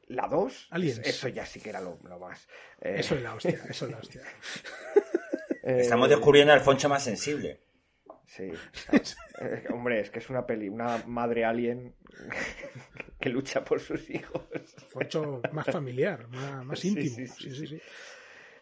la 0.09 0.29
2, 0.29 0.69
Aliens. 0.71 1.01
eso 1.05 1.29
ya 1.29 1.45
sí 1.45 1.61
que 1.61 1.71
era 1.71 1.81
lo, 1.81 1.99
lo 2.05 2.19
más. 2.21 2.47
Eh, 2.81 2.97
Eso 2.99 3.15
es 3.17 3.23
la 3.23 3.35
hostia, 3.35 3.61
eso 3.69 3.87
es 3.87 3.91
la 3.91 3.99
hostia. 3.99 4.23
Estamos 5.63 6.09
descubriendo 6.09 6.53
al 6.53 6.61
Foncho 6.61 6.89
más 6.89 7.03
sensible. 7.03 7.61
Sí. 8.37 8.53
Eh, 9.39 9.65
hombre, 9.71 10.01
es 10.01 10.11
que 10.11 10.19
es 10.21 10.31
una 10.31 10.47
peli, 10.47 10.71
una 10.71 11.03
madre 11.07 11.45
alien 11.45 11.95
que 13.21 13.29
lucha 13.29 13.63
por 13.63 13.81
sus 13.81 14.09
hijos. 14.09 14.43
Foncho 14.89 15.43
más 15.53 15.67
familiar, 15.67 16.27
más, 16.29 16.83
íntimo. 16.85 17.05
sí, 17.17 17.27
Sí, 17.27 17.27
sí, 17.27 17.51
sí, 17.51 17.55
sí. 17.55 17.67
sí. 17.67 17.83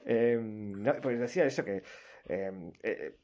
Eh, 0.06 0.36
no, 0.40 0.94
pues 1.00 1.20
decía 1.20 1.44
eso 1.44 1.64
que 1.64 1.82
eh, 2.26 2.72
eh, 2.82 3.16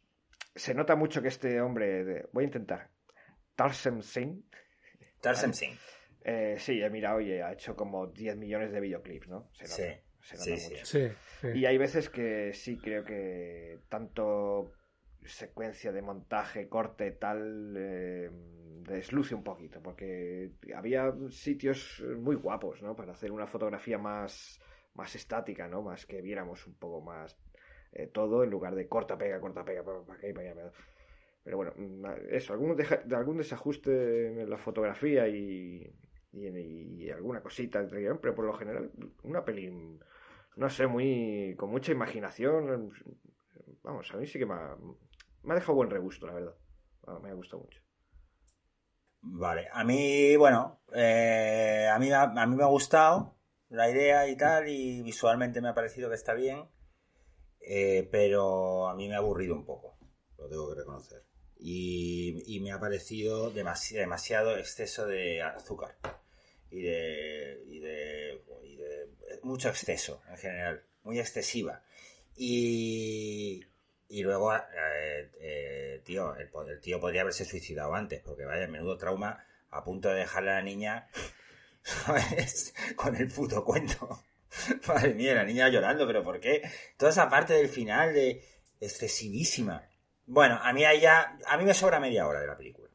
se 0.54 0.74
nota 0.74 0.94
mucho 0.94 1.20
que 1.22 1.26
este 1.28 1.60
hombre, 1.60 2.04
de- 2.04 2.28
voy 2.32 2.44
a 2.44 2.46
intentar, 2.46 2.90
Tarsem 3.56 4.00
Singh, 4.02 4.44
Tarsem 5.20 5.52
Singh. 5.52 5.76
eh, 6.24 6.54
sí, 6.58 6.80
he 6.80 6.88
mirado 6.88 7.20
y 7.20 7.32
ha 7.32 7.52
hecho 7.52 7.74
como 7.74 8.06
10 8.06 8.36
millones 8.36 8.70
de 8.72 8.80
videoclips, 8.80 9.26
¿no? 9.28 9.50
Se 9.54 9.64
nota, 9.64 9.74
Sí, 9.74 9.82
se 10.22 10.34
nota 10.36 10.44
sí, 10.44 10.56
sí. 10.56 10.70
mucho. 10.70 10.86
Sí, 10.86 11.08
sí. 11.40 11.48
Y 11.58 11.66
hay 11.66 11.78
veces 11.78 12.08
que 12.08 12.52
sí 12.54 12.78
creo 12.78 13.04
que 13.04 13.80
tanto 13.88 14.72
secuencia 15.24 15.92
de 15.92 16.02
montaje, 16.02 16.68
corte, 16.68 17.12
tal, 17.12 17.74
eh, 17.76 18.30
desluce 18.82 19.34
un 19.34 19.44
poquito, 19.44 19.80
porque 19.82 20.52
había 20.74 21.12
sitios 21.30 22.02
muy 22.18 22.36
guapos, 22.36 22.82
¿no? 22.82 22.96
Para 22.96 23.12
hacer 23.12 23.30
una 23.32 23.46
fotografía 23.46 23.98
más, 23.98 24.60
más 24.94 25.14
estática, 25.14 25.68
¿no? 25.68 25.82
Más 25.82 26.06
que 26.06 26.20
viéramos 26.22 26.66
un 26.66 26.74
poco 26.74 27.00
más 27.00 27.36
eh, 27.92 28.06
todo 28.08 28.44
en 28.44 28.50
lugar 28.50 28.74
de 28.74 28.88
corta, 28.88 29.18
pega, 29.18 29.40
corta, 29.40 29.64
pega, 29.64 29.84
para 29.84 29.98
y 30.28 30.32
para 30.32 30.50
allá. 30.52 30.72
Pero 31.44 31.56
bueno, 31.56 31.72
mm, 31.76 32.04
eso, 32.30 32.52
algún, 32.52 32.76
deja- 32.76 33.02
algún 33.12 33.38
desajuste 33.38 34.42
en 34.42 34.50
la 34.50 34.58
fotografía 34.58 35.28
y, 35.28 35.90
y, 36.32 36.46
y 37.04 37.10
alguna 37.10 37.40
cosita 37.42 37.86
pero 38.20 38.34
por 38.34 38.44
lo 38.44 38.52
general, 38.54 38.90
una 39.24 39.44
peli 39.44 39.98
no 40.56 40.68
sé, 40.70 40.86
muy 40.86 41.54
con 41.56 41.70
mucha 41.70 41.92
imaginación. 41.92 42.92
Vamos, 43.82 44.12
a 44.12 44.16
mí 44.18 44.26
sí 44.26 44.38
que 44.38 44.46
me 44.46 44.54
ha, 44.54 44.76
me 45.42 45.52
ha 45.52 45.56
dejado 45.56 45.74
buen 45.74 45.90
regusto, 45.90 46.26
la 46.26 46.32
verdad. 46.34 46.54
Ah, 47.06 47.18
Me 47.22 47.30
ha 47.30 47.34
gustado 47.34 47.62
mucho. 47.62 47.80
Vale, 49.22 49.68
a 49.72 49.84
mí, 49.84 50.34
bueno, 50.36 50.80
eh, 50.94 51.86
a, 51.92 51.98
mí, 51.98 52.10
a, 52.10 52.22
a 52.22 52.46
mí 52.46 52.56
me 52.56 52.62
ha 52.62 52.68
gustado 52.68 53.36
la 53.68 53.90
idea 53.90 54.26
y 54.28 54.36
tal, 54.36 54.68
y 54.68 55.02
visualmente 55.02 55.60
me 55.60 55.68
ha 55.68 55.74
parecido 55.74 56.08
que 56.08 56.14
está 56.14 56.32
bien, 56.32 56.68
eh, 57.60 58.08
pero 58.10 58.88
a 58.88 58.94
mí 58.94 59.08
me 59.08 59.14
ha 59.14 59.18
aburrido 59.18 59.54
un 59.54 59.64
poco, 59.66 59.98
lo 60.38 60.48
tengo 60.48 60.70
que 60.70 60.80
reconocer. 60.80 61.22
Y, 61.58 62.42
y 62.56 62.60
me 62.60 62.72
ha 62.72 62.80
parecido 62.80 63.52
demasi- 63.52 63.94
demasiado 63.94 64.56
exceso 64.56 65.06
de 65.06 65.42
azúcar 65.42 65.98
y 66.70 66.80
de, 66.80 67.62
y 67.68 67.78
de, 67.80 68.42
y 68.64 68.76
de 68.76 69.08
mucho 69.42 69.68
exceso 69.68 70.22
en 70.30 70.38
general, 70.38 70.82
muy 71.02 71.18
excesiva. 71.18 71.82
Y, 72.34 73.60
y 74.10 74.24
luego, 74.24 74.52
eh, 74.56 75.30
eh, 75.38 76.02
tío, 76.04 76.34
el, 76.34 76.80
tío 76.80 76.98
podría 76.98 77.20
haberse 77.20 77.44
suicidado 77.44 77.94
antes, 77.94 78.20
porque 78.22 78.44
vaya, 78.44 78.66
menudo 78.66 78.96
trauma 78.96 79.46
a 79.70 79.84
punto 79.84 80.08
de 80.08 80.16
dejarle 80.16 80.50
a 80.50 80.54
la 80.54 80.62
niña, 80.62 81.08
¿sabes? 81.82 82.74
Con 82.96 83.14
el 83.14 83.28
puto 83.28 83.64
cuento. 83.64 84.24
Madre 84.88 85.14
mía, 85.14 85.34
la 85.34 85.44
niña 85.44 85.68
llorando, 85.68 86.08
pero 86.08 86.24
¿por 86.24 86.40
qué? 86.40 86.60
Toda 86.96 87.12
esa 87.12 87.28
parte 87.30 87.54
del 87.54 87.68
final 87.68 88.12
de 88.12 88.44
excesivísima. 88.80 89.88
Bueno, 90.26 90.58
a 90.60 90.72
mí 90.72 90.84
ahí 90.84 91.00
ya, 91.00 91.38
a 91.46 91.56
mí 91.56 91.64
me 91.64 91.72
sobra 91.72 92.00
media 92.00 92.26
hora 92.26 92.40
de 92.40 92.48
la 92.48 92.56
película. 92.56 92.90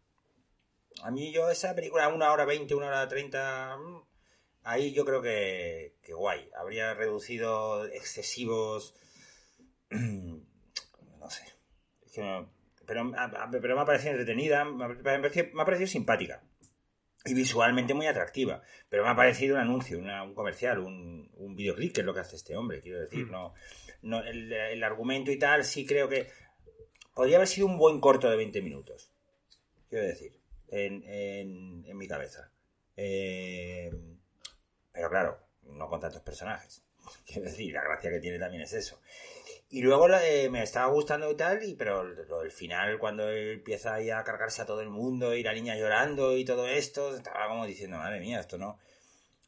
A 1.02 1.12
mí 1.12 1.32
yo 1.32 1.50
esa 1.50 1.74
película, 1.76 2.10
una 2.10 2.34
hora 2.34 2.44
veinte, 2.44 2.76
una 2.76 2.88
hora 2.88 3.08
treinta, 3.08 3.78
mm, 3.78 4.04
ahí 4.64 4.92
yo 4.92 5.06
creo 5.06 5.22
que, 5.22 5.96
que 6.04 6.14
guay. 6.14 6.50
Habría 6.58 6.94
reducido 6.94 7.86
excesivos, 7.86 8.96
no 11.25 11.29
sé. 11.32 11.44
Es 12.05 12.12
que 12.13 12.22
no- 12.22 12.50
pero, 12.86 13.01
a- 13.17 13.24
a- 13.25 13.50
pero 13.51 13.75
me 13.75 13.82
ha 13.82 13.86
parecido 13.86 14.12
entretenida, 14.12 14.63
me 14.63 14.86
ha, 14.86 14.88
me 14.88 14.96
parecido, 15.03 15.48
me 15.53 15.62
ha 15.62 15.65
parecido 15.65 15.88
simpática. 15.88 16.44
Y 17.25 17.34
visualmente 17.34 17.94
muy 17.96 18.05
atractiva. 18.05 18.62
Pero 18.88 19.03
me 19.03 19.10
ha 19.10 19.15
parecido 19.15 19.55
un 19.55 19.62
anuncio, 19.62 19.98
una- 19.98 20.24
un 20.24 20.36
comercial, 20.36 20.79
un, 20.79 21.32
un 21.34 21.55
videoclip, 21.55 21.94
que 21.96 22.01
es 22.01 22.05
lo 22.05 22.13
que 22.13 22.20
hace 22.20 22.36
este 22.36 22.55
hombre, 22.55 22.82
quiero 22.82 23.00
decir. 23.01 23.25
Mm. 23.25 23.32
No, 23.32 23.53
no, 24.03 24.24
el, 24.24 24.53
el 24.53 24.84
argumento 24.84 25.32
y 25.32 25.39
tal, 25.39 25.63
sí 25.63 25.86
creo 25.86 26.08
que 26.08 26.29
podría 27.15 27.38
haber 27.38 27.48
sido 27.48 27.65
un 27.67 27.77
buen 27.79 28.00
corto 28.00 28.29
de 28.29 28.38
20 28.38 28.62
minutos. 28.62 29.12
Quiero 29.89 30.05
decir, 30.05 30.39
en, 30.67 31.03
en, 31.03 31.86
en 31.88 31.98
mi 31.98 32.08
cabeza. 32.08 32.51
Eh, 32.96 33.91
pero 34.91 35.10
claro, 35.10 35.39
no 35.63 35.89
con 35.89 36.00
tantos 36.00 36.22
personajes. 36.22 36.84
Quiero 37.25 37.44
decir, 37.44 37.74
la 37.74 37.84
gracia 37.84 38.12
que 38.12 38.20
tiene 38.20 38.38
también 38.38 38.62
es 38.63 38.74
eso. 38.74 39.01
Y 39.70 39.82
luego 39.82 40.08
eh, 40.10 40.50
me 40.50 40.64
estaba 40.64 40.92
gustando 40.92 41.30
y 41.32 41.36
tal, 41.36 41.64
y, 41.64 41.76
pero 41.76 42.04
lo 42.04 42.40
del 42.40 42.52
final, 42.52 43.00
cuando 43.00 43.30
empieza 43.32 43.96
ahí 43.96 44.12
a 44.12 44.24
cargarse 44.24 44.62
a 44.62 44.66
todo 44.66 44.82
el 44.82 44.90
mundo 44.90 45.34
y 45.34 45.44
la 45.44 45.54
niña 45.54 45.76
llorando 45.76 46.38
y 46.38 46.46
todo 46.46 46.68
esto, 46.68 47.16
estaba 47.16 47.48
como 47.48 47.66
diciendo, 47.66 47.98
madre 47.98 48.20
mía, 48.20 48.40
esto 48.40 48.58
no, 48.58 48.78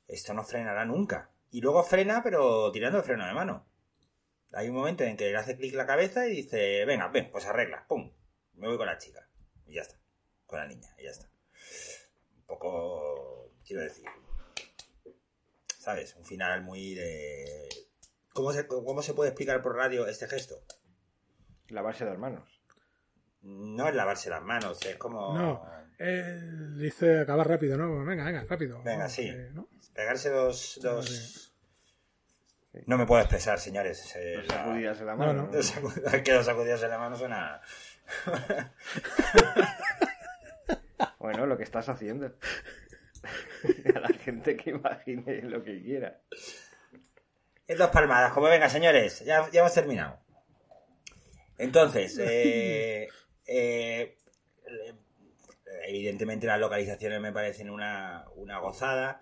esto 0.08 0.34
no 0.34 0.44
frenará 0.44 0.86
nunca. 0.86 1.30
Y 1.52 1.62
luego 1.62 1.84
frena, 1.84 2.22
pero 2.24 2.72
tirando 2.72 2.98
el 2.98 3.04
freno 3.04 3.26
de 3.26 3.34
mano. 3.34 3.66
Hay 4.54 4.70
un 4.70 4.76
momento 4.76 5.04
en 5.04 5.18
que 5.18 5.30
le 5.30 5.38
hace 5.38 5.56
clic 5.56 5.76
la 5.76 5.86
cabeza 5.86 6.28
y 6.28 6.32
dice, 6.32 6.84
venga, 6.86 7.10
ven, 7.10 7.30
pues 7.32 7.46
arregla, 7.46 7.86
pum, 7.88 8.12
me 8.54 8.68
voy 8.68 8.78
con 8.78 8.88
la 8.88 8.98
chica. 8.98 9.30
Y 9.66 9.76
ya 9.76 9.82
está, 9.82 10.00
con 10.46 10.60
la 10.60 10.68
niña, 10.68 10.90
y 10.98 11.04
ya 11.04 11.12
está. 11.12 11.30
Un 12.38 12.44
poco, 12.46 13.52
quiero 13.66 13.84
decir, 13.84 14.06
¿sabes? 15.78 16.16
Un 16.16 16.26
final 16.26 16.64
muy 16.64 16.96
de... 16.96 17.70
¿Cómo 18.38 18.54
se, 18.54 18.68
¿Cómo 18.68 19.02
se 19.02 19.16
puede 19.16 19.32
explicar 19.32 19.64
por 19.64 19.76
radio 19.76 20.06
este 20.06 20.28
gesto? 20.28 20.62
Lavarse 21.70 22.06
las 22.06 22.20
manos. 22.20 22.62
No 23.42 23.88
es 23.90 23.96
lavarse 23.96 24.30
las 24.30 24.44
manos, 24.44 24.80
es 24.86 24.96
como... 24.98 25.36
No, 25.36 25.64
eh, 25.98 26.40
dice 26.78 27.22
acabar 27.22 27.48
rápido, 27.50 27.76
¿no? 27.80 28.06
Venga, 28.06 28.24
venga, 28.26 28.46
rápido. 28.48 28.84
Venga, 28.84 29.10
sí. 29.10 29.28
Eh, 29.28 29.50
¿no? 29.54 29.68
Pegarse 29.96 30.30
dos... 30.30 30.80
dos... 30.84 31.52
No 32.86 33.00
me 33.00 33.08
puedo 33.08 33.22
expresar, 33.24 33.58
señores. 33.60 34.16
eh, 34.16 34.34
Dos 34.36 34.48
la- 34.50 34.54
sacudidas 34.54 35.00
en 35.00 35.06
la 35.08 35.16
mano. 35.16 35.34
No, 35.34 35.44
no. 35.48 35.52
Dos 35.52 35.74
que 36.24 36.34
los 36.34 36.46
sacudidos 36.46 36.84
en 36.84 36.90
la 36.92 37.00
mano 37.00 37.16
suena... 37.18 37.60
Bueno, 41.20 41.48
lo 41.48 41.58
que 41.58 41.64
estás 41.64 41.90
haciendo. 41.90 42.28
A 43.96 44.00
la 44.00 44.10
gente 44.10 44.56
que 44.56 44.70
imagine 44.70 45.42
lo 45.42 45.64
que 45.64 45.82
quiera. 45.82 46.22
Es 47.68 47.78
dos 47.78 47.90
palmadas, 47.90 48.32
como 48.32 48.48
venga, 48.48 48.70
señores, 48.70 49.26
ya, 49.26 49.50
ya 49.52 49.60
hemos 49.60 49.74
terminado. 49.74 50.20
Entonces, 51.58 52.18
eh, 52.22 53.10
eh, 53.46 54.16
evidentemente 55.86 56.48
las 56.48 56.62
localizaciones 56.62 57.20
me 57.20 57.34
parecen 57.34 57.70
una, 57.70 58.26
una 58.36 58.60
gozada. 58.60 59.22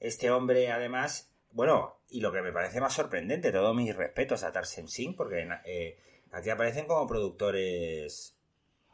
Este 0.00 0.30
hombre, 0.30 0.72
además, 0.72 1.30
bueno, 1.52 2.00
y 2.08 2.20
lo 2.20 2.32
que 2.32 2.42
me 2.42 2.52
parece 2.52 2.80
más 2.80 2.94
sorprendente, 2.94 3.52
todos 3.52 3.76
mis 3.76 3.94
respetos 3.94 4.42
a 4.42 4.50
Tarsem 4.50 4.88
Singh, 4.88 5.16
porque 5.16 5.48
eh, 5.64 5.98
aquí 6.32 6.50
aparecen 6.50 6.86
como 6.86 7.06
productores, 7.06 8.36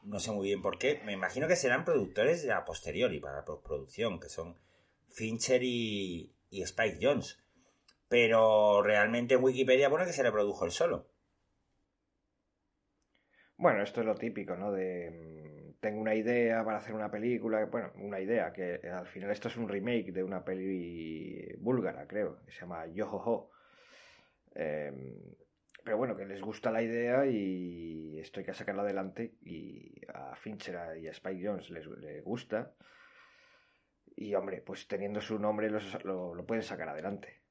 no 0.02 0.20
sé 0.20 0.30
muy 0.30 0.48
bien 0.48 0.60
por 0.60 0.78
qué, 0.78 1.00
me 1.04 1.12
imagino 1.12 1.48
que 1.48 1.56
serán 1.56 1.86
productores 1.86 2.42
ya 2.42 2.58
a 2.58 2.64
posteriori 2.66 3.18
para 3.18 3.36
la 3.36 3.44
postproducción, 3.46 4.20
que 4.20 4.28
son 4.28 4.58
Fincher 5.08 5.62
y, 5.62 6.34
y 6.50 6.62
Spike 6.62 6.98
Jones. 7.00 7.38
Pero 8.14 8.80
realmente 8.80 9.34
en 9.34 9.42
Wikipedia 9.42 9.90
pone 9.90 10.06
que 10.06 10.12
se 10.12 10.22
le 10.22 10.30
produjo 10.30 10.64
el 10.64 10.70
solo. 10.70 11.08
Bueno, 13.56 13.82
esto 13.82 14.02
es 14.02 14.06
lo 14.06 14.14
típico, 14.14 14.54
¿no? 14.54 14.70
De 14.70 15.10
mm, 15.10 15.80
tengo 15.80 16.00
una 16.00 16.14
idea 16.14 16.64
para 16.64 16.78
hacer 16.78 16.94
una 16.94 17.10
película, 17.10 17.64
bueno, 17.64 17.90
una 17.96 18.20
idea, 18.20 18.52
que 18.52 18.88
al 18.88 19.08
final 19.08 19.32
esto 19.32 19.48
es 19.48 19.56
un 19.56 19.68
remake 19.68 20.12
de 20.12 20.22
una 20.22 20.44
peli 20.44 21.56
búlgara, 21.58 22.06
creo, 22.06 22.38
que 22.44 22.52
se 22.52 22.60
llama 22.60 22.86
Yohoho. 22.86 23.50
Eh, 24.54 24.92
pero 25.82 25.96
bueno, 25.96 26.16
que 26.16 26.24
les 26.24 26.40
gusta 26.40 26.70
la 26.70 26.82
idea 26.82 27.26
y 27.26 28.20
esto 28.20 28.38
hay 28.38 28.46
que 28.46 28.54
sacarla 28.54 28.82
adelante 28.82 29.34
y 29.40 29.92
a 30.06 30.36
Fincher 30.36 30.98
y 30.98 31.08
a 31.08 31.10
Spike 31.10 31.44
Jones 31.44 31.68
les, 31.70 32.22
gusta. 32.22 32.76
Y 34.14 34.36
hombre, 34.36 34.62
pues 34.62 34.86
teniendo 34.86 35.20
su 35.20 35.36
nombre 35.36 35.68
lo 35.68 36.46
pueden 36.46 36.62
sacar 36.62 36.88
adelante. 36.88 37.43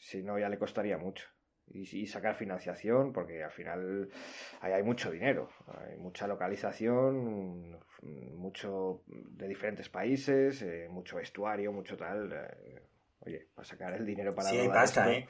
Si 0.00 0.22
no, 0.22 0.38
ya 0.38 0.48
le 0.48 0.58
costaría 0.58 0.98
mucho. 0.98 1.26
Y, 1.72 1.82
y 2.00 2.06
sacar 2.08 2.34
financiación, 2.34 3.12
porque 3.12 3.44
al 3.44 3.52
final 3.52 4.08
hay 4.60 4.82
mucho 4.82 5.12
dinero, 5.12 5.50
hay 5.68 5.96
mucha 5.98 6.26
localización, 6.26 7.78
mucho 8.02 9.04
de 9.06 9.46
diferentes 9.46 9.88
países, 9.88 10.62
eh, 10.62 10.88
mucho 10.90 11.16
vestuario, 11.18 11.70
mucho 11.70 11.96
tal. 11.96 12.32
eh, 12.32 12.82
oye, 13.20 13.46
para 13.54 13.68
sacar 13.68 13.94
el 13.94 14.04
dinero 14.04 14.34
para 14.34 14.50
sí, 14.50 14.56
hay 14.56 14.68
pasta, 14.68 15.12
esto, 15.12 15.12
¿eh? 15.12 15.28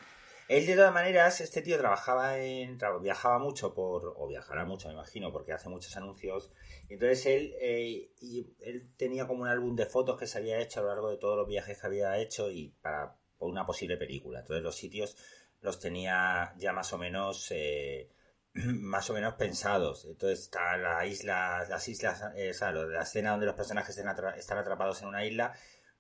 Él, 0.51 0.67
de 0.67 0.75
todas 0.75 0.93
maneras, 0.93 1.41
este 1.41 1.63
tío 1.63 1.79
trabajaba 1.79 2.39
en. 2.39 2.77
viajaba 3.03 3.39
mucho 3.39 3.73
por. 3.73 4.15
o 4.17 4.27
viajará 4.27 4.65
mucho, 4.65 4.89
me 4.89 4.95
imagino, 4.95 5.31
porque 5.31 5.53
hace 5.53 5.69
muchos 5.69 5.97
anuncios. 5.97 6.53
Y 6.89 6.95
entonces 6.95 7.25
él. 7.27 7.55
eh, 7.61 8.11
y 8.21 8.57
él 8.61 8.91
tenía 8.97 9.29
como 9.29 9.43
un 9.43 9.49
álbum 9.49 9.77
de 9.77 9.87
fotos 9.87 10.19
que 10.19 10.27
se 10.27 10.39
había 10.39 10.59
hecho 10.59 10.81
a 10.81 10.83
lo 10.83 10.89
largo 10.89 11.11
de 11.11 11.19
todos 11.19 11.37
los 11.37 11.47
viajes 11.47 11.81
que 11.81 11.87
había 11.87 12.19
hecho 12.19 12.51
y 12.51 12.75
para 12.83 13.20
por 13.41 13.51
una 13.51 13.67
posible 13.67 13.97
película. 13.97 14.39
Entonces 14.39 14.63
los 14.63 14.77
sitios 14.77 15.17
los 15.61 15.81
tenía 15.81 16.55
ya 16.59 16.73
más 16.73 16.93
o 16.93 16.99
menos. 16.99 17.51
eh, 17.51 18.09
más 18.55 19.09
o 19.11 19.15
menos 19.15 19.35
pensados. 19.35 20.05
Entonces 20.05 20.41
está 20.41 20.77
la 20.77 21.07
isla, 21.07 21.67
las 21.69 21.89
islas, 21.89 22.23
eh, 22.37 22.53
la 22.61 23.03
escena 23.03 23.33
donde 23.33 23.47
los 23.47 23.55
personajes 23.55 23.97
están 23.97 24.59
atrapados 24.59 25.03
en 25.03 25.09
una 25.09 25.25
isla 25.25 25.55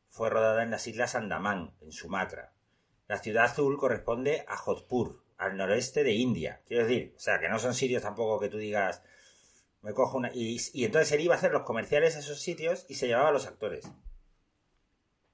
fue 0.08 0.28
rodada 0.28 0.62
en 0.62 0.70
las 0.70 0.86
islas 0.86 1.14
Andamán, 1.14 1.74
en 1.80 1.92
Sumatra. 1.92 2.52
La 3.06 3.18
ciudad 3.18 3.44
azul 3.44 3.78
corresponde 3.78 4.44
a 4.48 4.56
Jodhpur, 4.56 5.24
al 5.38 5.56
noroeste 5.56 6.04
de 6.04 6.12
India. 6.12 6.62
Quiero 6.66 6.86
decir, 6.86 7.14
o 7.16 7.20
sea, 7.20 7.38
que 7.38 7.48
no 7.48 7.58
son 7.58 7.74
sitios 7.74 8.02
tampoco 8.02 8.40
que 8.40 8.48
tú 8.48 8.58
digas, 8.58 9.02
me 9.82 9.94
cojo 9.94 10.18
una... 10.18 10.30
Y, 10.34 10.58
y 10.74 10.84
entonces 10.84 11.12
él 11.12 11.20
iba 11.20 11.34
a 11.34 11.38
hacer 11.38 11.52
los 11.52 11.62
comerciales 11.62 12.16
a 12.16 12.20
esos 12.20 12.40
sitios 12.40 12.86
y 12.88 12.94
se 12.94 13.06
llevaba 13.06 13.28
a 13.28 13.32
los 13.32 13.46
actores. 13.46 13.88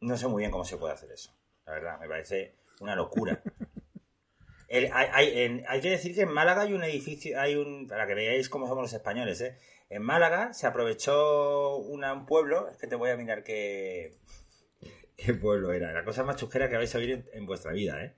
No 0.00 0.16
sé 0.18 0.28
muy 0.28 0.40
bien 0.40 0.50
cómo 0.50 0.64
se 0.64 0.76
puede 0.76 0.92
hacer 0.92 1.10
eso. 1.10 1.34
La 1.66 1.72
verdad, 1.72 1.98
me 2.00 2.08
parece 2.08 2.54
una 2.80 2.94
locura. 2.96 3.42
El- 4.68 4.90
hay, 4.92 5.08
hay- 5.12 5.42
en- 5.42 5.64
hay 5.68 5.80
que 5.80 5.90
decir 5.90 6.14
que 6.14 6.22
en 6.22 6.32
Málaga 6.32 6.62
hay 6.62 6.72
un 6.72 6.82
edificio, 6.82 7.40
hay 7.40 7.54
un, 7.54 7.86
para 7.86 8.06
que 8.06 8.14
veáis 8.14 8.48
cómo 8.48 8.66
somos 8.66 8.82
los 8.82 8.92
españoles, 8.92 9.40
¿eh? 9.40 9.56
En 9.90 10.02
Málaga 10.02 10.52
se 10.54 10.66
aprovechó 10.66 11.76
una- 11.76 12.12
un 12.12 12.26
pueblo, 12.26 12.68
es 12.68 12.76
que 12.76 12.88
te 12.88 12.96
voy 12.96 13.10
a 13.10 13.16
mirar 13.16 13.44
qué, 13.44 14.16
qué 15.16 15.34
pueblo 15.34 15.72
era, 15.72 15.92
la 15.92 16.04
cosa 16.04 16.24
más 16.24 16.34
chusquera 16.36 16.68
que 16.68 16.76
vais 16.76 16.92
a 16.94 16.98
oír 16.98 17.10
en, 17.12 17.26
en 17.32 17.46
vuestra 17.46 17.70
vida, 17.72 18.04
¿eh? 18.04 18.14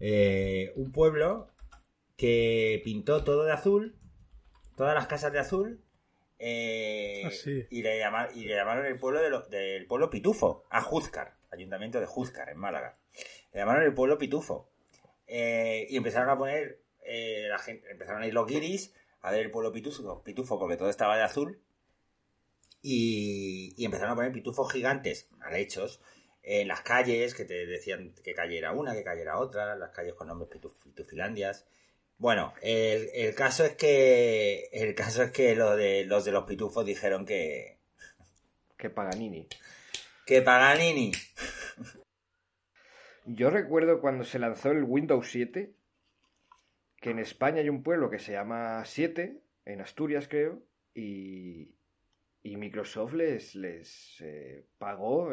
Eh, 0.00 0.72
Un 0.76 0.90
pueblo 0.92 1.50
que 2.16 2.80
pintó 2.82 3.22
todo 3.22 3.44
de 3.44 3.52
azul, 3.52 3.98
todas 4.76 4.94
las 4.94 5.06
casas 5.06 5.32
de 5.32 5.38
azul, 5.40 5.84
eh, 6.38 7.24
Ah, 7.26 7.30
sí. 7.30 7.66
y, 7.70 7.82
le 7.82 7.98
llama- 7.98 8.28
y 8.34 8.44
le 8.46 8.54
llamaron 8.54 8.86
el 8.86 8.98
pueblo 8.98 9.20
de 9.20 9.28
lo- 9.28 9.46
del 9.48 9.86
pueblo 9.86 10.08
Pitufo, 10.08 10.64
a 10.70 10.80
Júzcar, 10.80 11.34
ayuntamiento 11.50 12.00
de 12.00 12.06
Júzcar, 12.06 12.48
en 12.48 12.58
Málaga. 12.58 12.96
Le 13.52 13.60
llamaron 13.60 13.82
el 13.84 13.94
pueblo 13.94 14.18
Pitufo. 14.18 14.68
Eh, 15.26 15.86
y 15.88 15.96
empezaron 15.96 16.28
a 16.28 16.36
poner, 16.36 16.80
eh, 17.04 17.46
la 17.48 17.58
gente, 17.58 17.88
empezaron 17.90 18.22
a 18.22 18.26
ir 18.26 18.34
los 18.34 18.46
guiris 18.46 18.94
a 19.22 19.30
ver 19.30 19.40
el 19.40 19.50
pueblo 19.50 19.70
pitufo, 19.70 20.22
pitufo 20.24 20.58
porque 20.58 20.76
todo 20.76 20.90
estaba 20.90 21.16
de 21.16 21.22
azul. 21.22 21.60
Y, 22.82 23.74
empezaron 23.84 24.12
a 24.12 24.16
poner 24.16 24.32
pitufos 24.32 24.72
gigantes, 24.72 25.28
mal 25.38 25.54
hechos, 25.54 26.00
en 26.42 26.68
las 26.68 26.80
calles, 26.80 27.34
que 27.34 27.44
te 27.44 27.66
decían 27.66 28.14
qué 28.24 28.32
calle 28.34 28.56
era 28.58 28.72
una, 28.72 28.94
qué 28.94 29.04
calle 29.04 29.20
era 29.22 29.38
otra, 29.38 29.76
las 29.76 29.90
calles 29.90 30.14
con 30.14 30.28
nombres 30.28 30.50
pituf- 30.50 30.82
pitufilandias. 30.82 31.66
Bueno, 32.16 32.54
el, 32.62 33.10
el 33.14 33.34
caso 33.34 33.64
es 33.64 33.76
que 33.76 34.68
el 34.72 34.94
caso 34.94 35.22
es 35.22 35.30
que 35.30 35.54
lo 35.54 35.76
de, 35.76 36.04
los 36.06 36.24
de 36.24 36.32
los 36.32 36.44
pitufos 36.44 36.84
dijeron 36.84 37.24
que, 37.26 37.78
Que 38.76 38.90
Paganini. 38.90 39.46
Que 40.30 40.42
Paganini. 40.42 41.10
Yo 43.26 43.50
recuerdo 43.50 44.00
cuando 44.00 44.22
se 44.22 44.38
lanzó 44.38 44.70
el 44.70 44.84
Windows 44.84 45.28
7, 45.28 45.74
que 47.00 47.10
en 47.10 47.18
España 47.18 47.58
hay 47.62 47.68
un 47.68 47.82
pueblo 47.82 48.10
que 48.10 48.20
se 48.20 48.32
llama 48.32 48.84
7, 48.84 49.40
en 49.64 49.80
Asturias 49.80 50.28
creo, 50.28 50.62
y, 50.94 51.74
y 52.44 52.56
Microsoft 52.56 53.14
les, 53.14 53.56
les 53.56 54.20
eh, 54.20 54.66
pagó, 54.78 55.30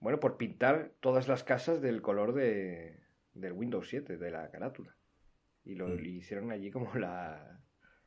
bueno, 0.00 0.18
por 0.18 0.38
pintar 0.38 0.92
todas 1.00 1.28
las 1.28 1.44
casas 1.44 1.82
del 1.82 2.00
color 2.00 2.32
de, 2.32 2.98
del 3.34 3.52
Windows 3.52 3.86
7, 3.90 4.16
de 4.16 4.30
la 4.30 4.50
carátula. 4.50 4.96
Y 5.62 5.74
lo 5.74 5.88
Mm. 5.88 6.04
hicieron 6.06 6.50
allí 6.52 6.70
como 6.70 6.94
la, 6.94 7.60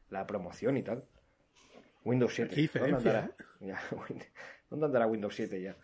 la 0.10 0.26
promoción 0.26 0.76
y 0.78 0.82
tal. 0.82 1.06
Windows 2.04 2.34
7. 2.34 2.56
Qué 2.56 2.62
diferencia, 2.62 3.26
¿eh? 3.26 3.44
Ya, 3.68 3.80
¿Dónde 4.70 4.86
andará 4.88 5.08
Windows 5.08 5.36
7 5.36 5.62
ya? 5.62 5.76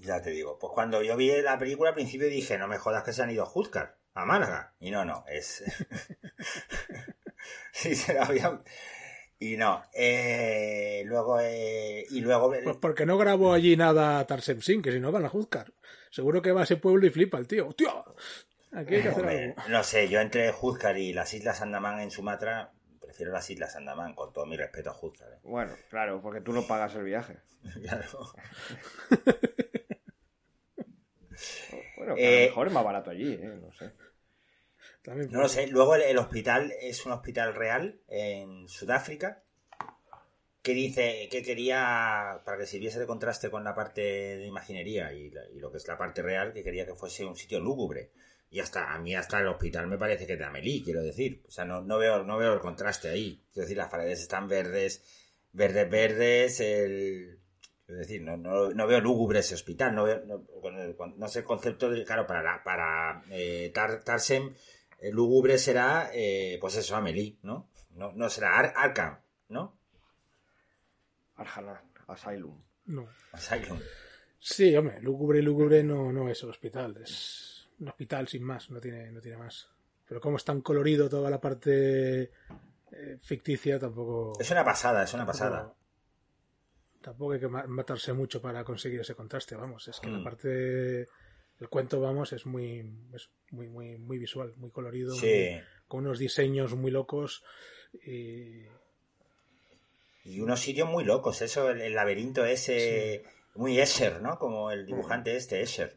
Ya 0.00 0.20
te 0.20 0.30
digo, 0.30 0.58
pues 0.58 0.72
cuando 0.74 1.02
yo 1.02 1.16
vi 1.16 1.30
la 1.40 1.58
película 1.58 1.90
al 1.90 1.94
principio 1.94 2.28
dije, 2.28 2.58
no 2.58 2.68
me 2.68 2.78
jodas 2.78 3.02
que 3.02 3.12
se 3.12 3.22
han 3.22 3.30
ido 3.30 3.44
a 3.44 3.46
Juzcar, 3.46 3.96
a 4.14 4.26
Málaga. 4.26 4.74
Y 4.78 4.90
no, 4.90 5.04
no, 5.04 5.24
es... 5.28 5.64
sí, 7.72 7.94
se 7.94 8.14
la 8.14 8.24
habían... 8.24 8.62
Y 9.38 9.56
no, 9.56 9.82
eh, 9.92 11.02
luego... 11.06 11.38
eh, 11.40 12.06
y 12.10 12.20
luego... 12.20 12.52
Pues 12.62 12.76
porque 12.76 13.06
no 13.06 13.18
grabó 13.18 13.52
allí 13.52 13.76
nada 13.76 14.26
Tarsem 14.26 14.60
Singh, 14.60 14.82
que 14.82 14.92
si 14.92 15.00
no 15.00 15.12
van 15.12 15.24
a 15.24 15.28
juzgar. 15.28 15.72
Seguro 16.10 16.42
que 16.42 16.52
va 16.52 16.62
a 16.62 16.64
ese 16.64 16.76
pueblo 16.76 17.06
y 17.06 17.10
flipa 17.10 17.38
el 17.38 17.46
tío. 17.46 17.68
¡Hostia! 17.68 17.92
Aquí 18.72 18.96
hay 18.96 19.02
que 19.02 19.08
hacer 19.08 19.22
Hombre, 19.24 19.54
algo. 19.56 19.68
no 19.68 19.84
sé, 19.84 20.08
yo 20.08 20.20
entre 20.20 20.52
Juzcar 20.52 20.98
y 20.98 21.12
las 21.12 21.32
Islas 21.32 21.62
Andamán 21.62 22.00
en 22.00 22.10
Sumatra, 22.10 22.72
prefiero 23.16 23.32
las 23.32 23.48
Islas 23.48 23.74
Andamán, 23.76 24.14
con 24.14 24.30
todo 24.30 24.44
mi 24.44 24.56
respeto 24.58 24.90
a 24.90 24.92
Juzcar. 24.92 25.32
¿eh? 25.32 25.38
Bueno, 25.42 25.74
claro, 25.88 26.20
porque 26.20 26.42
tú 26.42 26.52
no 26.52 26.66
pagas 26.66 26.94
el 26.96 27.04
viaje. 27.04 27.38
Claro. 27.82 28.06
Bueno, 31.96 32.14
que 32.14 32.26
a 32.26 32.30
Eh, 32.30 32.42
lo 32.44 32.48
mejor 32.48 32.66
es 32.68 32.72
más 32.72 32.84
barato 32.84 33.10
allí, 33.10 33.32
¿eh? 33.34 33.58
No 33.60 33.72
sé. 33.72 33.92
También 35.02 35.30
No 35.30 35.40
lo 35.40 35.48
sé. 35.48 35.66
Luego 35.66 35.94
el, 35.94 36.02
el 36.02 36.18
hospital 36.18 36.72
es 36.80 37.04
un 37.06 37.12
hospital 37.12 37.54
real 37.54 38.00
en 38.08 38.68
Sudáfrica 38.68 39.42
que 40.62 40.72
dice 40.74 41.28
que 41.30 41.42
quería, 41.42 42.40
para 42.44 42.58
que 42.58 42.66
sirviese 42.66 42.98
de 42.98 43.06
contraste 43.06 43.50
con 43.50 43.64
la 43.64 43.74
parte 43.74 44.00
de 44.02 44.46
imaginería 44.46 45.12
y, 45.12 45.30
la- 45.30 45.48
y 45.50 45.58
lo 45.58 45.70
que 45.70 45.76
es 45.78 45.86
la 45.88 45.96
parte 45.98 46.22
real, 46.22 46.52
que 46.52 46.64
quería 46.64 46.84
que 46.86 46.94
fuese 46.94 47.24
un 47.24 47.36
sitio 47.36 47.60
lúgubre. 47.60 48.10
Y 48.56 48.60
hasta, 48.60 48.94
a 48.94 48.98
mí 48.98 49.14
hasta 49.14 49.38
el 49.40 49.48
hospital 49.48 49.86
me 49.86 49.98
parece 49.98 50.26
que 50.26 50.32
es 50.32 50.38
de 50.38 50.46
Amelie, 50.46 50.82
quiero 50.82 51.02
decir. 51.02 51.42
O 51.46 51.50
sea, 51.50 51.66
no, 51.66 51.82
no, 51.82 51.98
veo, 51.98 52.24
no 52.24 52.38
veo 52.38 52.54
el 52.54 52.60
contraste 52.60 53.10
ahí. 53.10 53.44
Quiero 53.52 53.66
decir, 53.66 53.76
las 53.76 53.90
paredes 53.90 54.22
están 54.22 54.48
verdes, 54.48 55.04
verdes, 55.52 55.90
verdes, 55.90 56.60
el... 56.60 57.38
Es 57.86 57.98
decir, 57.98 58.22
no, 58.22 58.38
no, 58.38 58.70
no 58.70 58.86
veo 58.86 59.02
lúgubre 59.02 59.40
ese 59.40 59.54
hospital, 59.54 59.94
no, 59.94 60.04
veo, 60.04 60.24
no, 60.24 60.46
no 61.18 61.28
sé 61.28 61.40
el 61.40 61.44
concepto 61.44 61.90
de, 61.90 62.02
claro, 62.02 62.26
para, 62.26 62.42
la, 62.42 62.64
para 62.64 63.22
eh, 63.30 63.70
Tar, 63.74 64.02
Tarsem, 64.02 64.54
el 65.00 65.14
lúgubre 65.14 65.58
será, 65.58 66.10
eh, 66.14 66.56
pues 66.58 66.76
eso, 66.76 66.96
Amelie, 66.96 67.36
¿no? 67.42 67.68
No, 67.90 68.12
no 68.14 68.30
será 68.30 68.58
Ar 68.58 68.72
Arkham, 68.74 69.18
¿no? 69.50 69.78
Arjana, 71.34 71.84
Asylum. 72.06 72.58
No. 72.86 73.06
Asylum. 73.32 73.80
Sí, 74.40 74.74
hombre, 74.74 74.98
lúgubre, 75.02 75.42
lúgubre 75.42 75.84
no, 75.84 76.10
no 76.10 76.30
es 76.30 76.42
el 76.42 76.48
hospital, 76.48 76.96
es 77.02 77.55
un 77.80 77.88
hospital 77.88 78.28
sin 78.28 78.42
más, 78.42 78.70
no 78.70 78.80
tiene, 78.80 79.10
no 79.12 79.20
tiene 79.20 79.36
más. 79.38 79.68
Pero 80.08 80.20
como 80.20 80.36
es 80.36 80.44
tan 80.44 80.60
colorido 80.60 81.08
toda 81.08 81.30
la 81.30 81.40
parte 81.40 82.30
eh, 82.92 83.18
ficticia, 83.20 83.78
tampoco... 83.78 84.32
Es 84.38 84.50
una 84.50 84.64
pasada, 84.64 85.02
es 85.02 85.14
una 85.14 85.26
pasada. 85.26 85.74
Tampoco 87.02 87.32
hay 87.32 87.40
que 87.40 87.48
matarse 87.48 88.12
mucho 88.12 88.40
para 88.40 88.64
conseguir 88.64 89.00
ese 89.00 89.14
contraste, 89.14 89.56
vamos. 89.56 89.86
Es 89.88 90.00
que 90.00 90.10
la 90.10 90.22
parte 90.22 91.06
el 91.60 91.68
cuento, 91.68 92.00
vamos, 92.00 92.32
es 92.32 92.46
muy, 92.46 92.84
es 93.14 93.30
muy, 93.50 93.68
muy, 93.68 93.96
muy 93.96 94.18
visual, 94.18 94.52
muy 94.56 94.70
colorido, 94.70 95.14
sí. 95.14 95.50
con 95.88 96.00
unos 96.00 96.18
diseños 96.18 96.74
muy 96.74 96.90
locos 96.90 97.44
y... 98.04 98.64
y 100.24 100.40
unos 100.40 100.60
sitios 100.60 100.88
muy 100.88 101.04
locos, 101.04 101.40
eso, 101.42 101.70
el, 101.70 101.80
el 101.80 101.94
laberinto 101.94 102.44
ese, 102.44 103.22
sí. 103.24 103.30
muy 103.54 103.80
Escher, 103.80 104.20
¿no? 104.20 104.38
Como 104.38 104.70
el 104.70 104.84
dibujante 104.84 105.34
este, 105.36 105.62
Escher. 105.62 105.96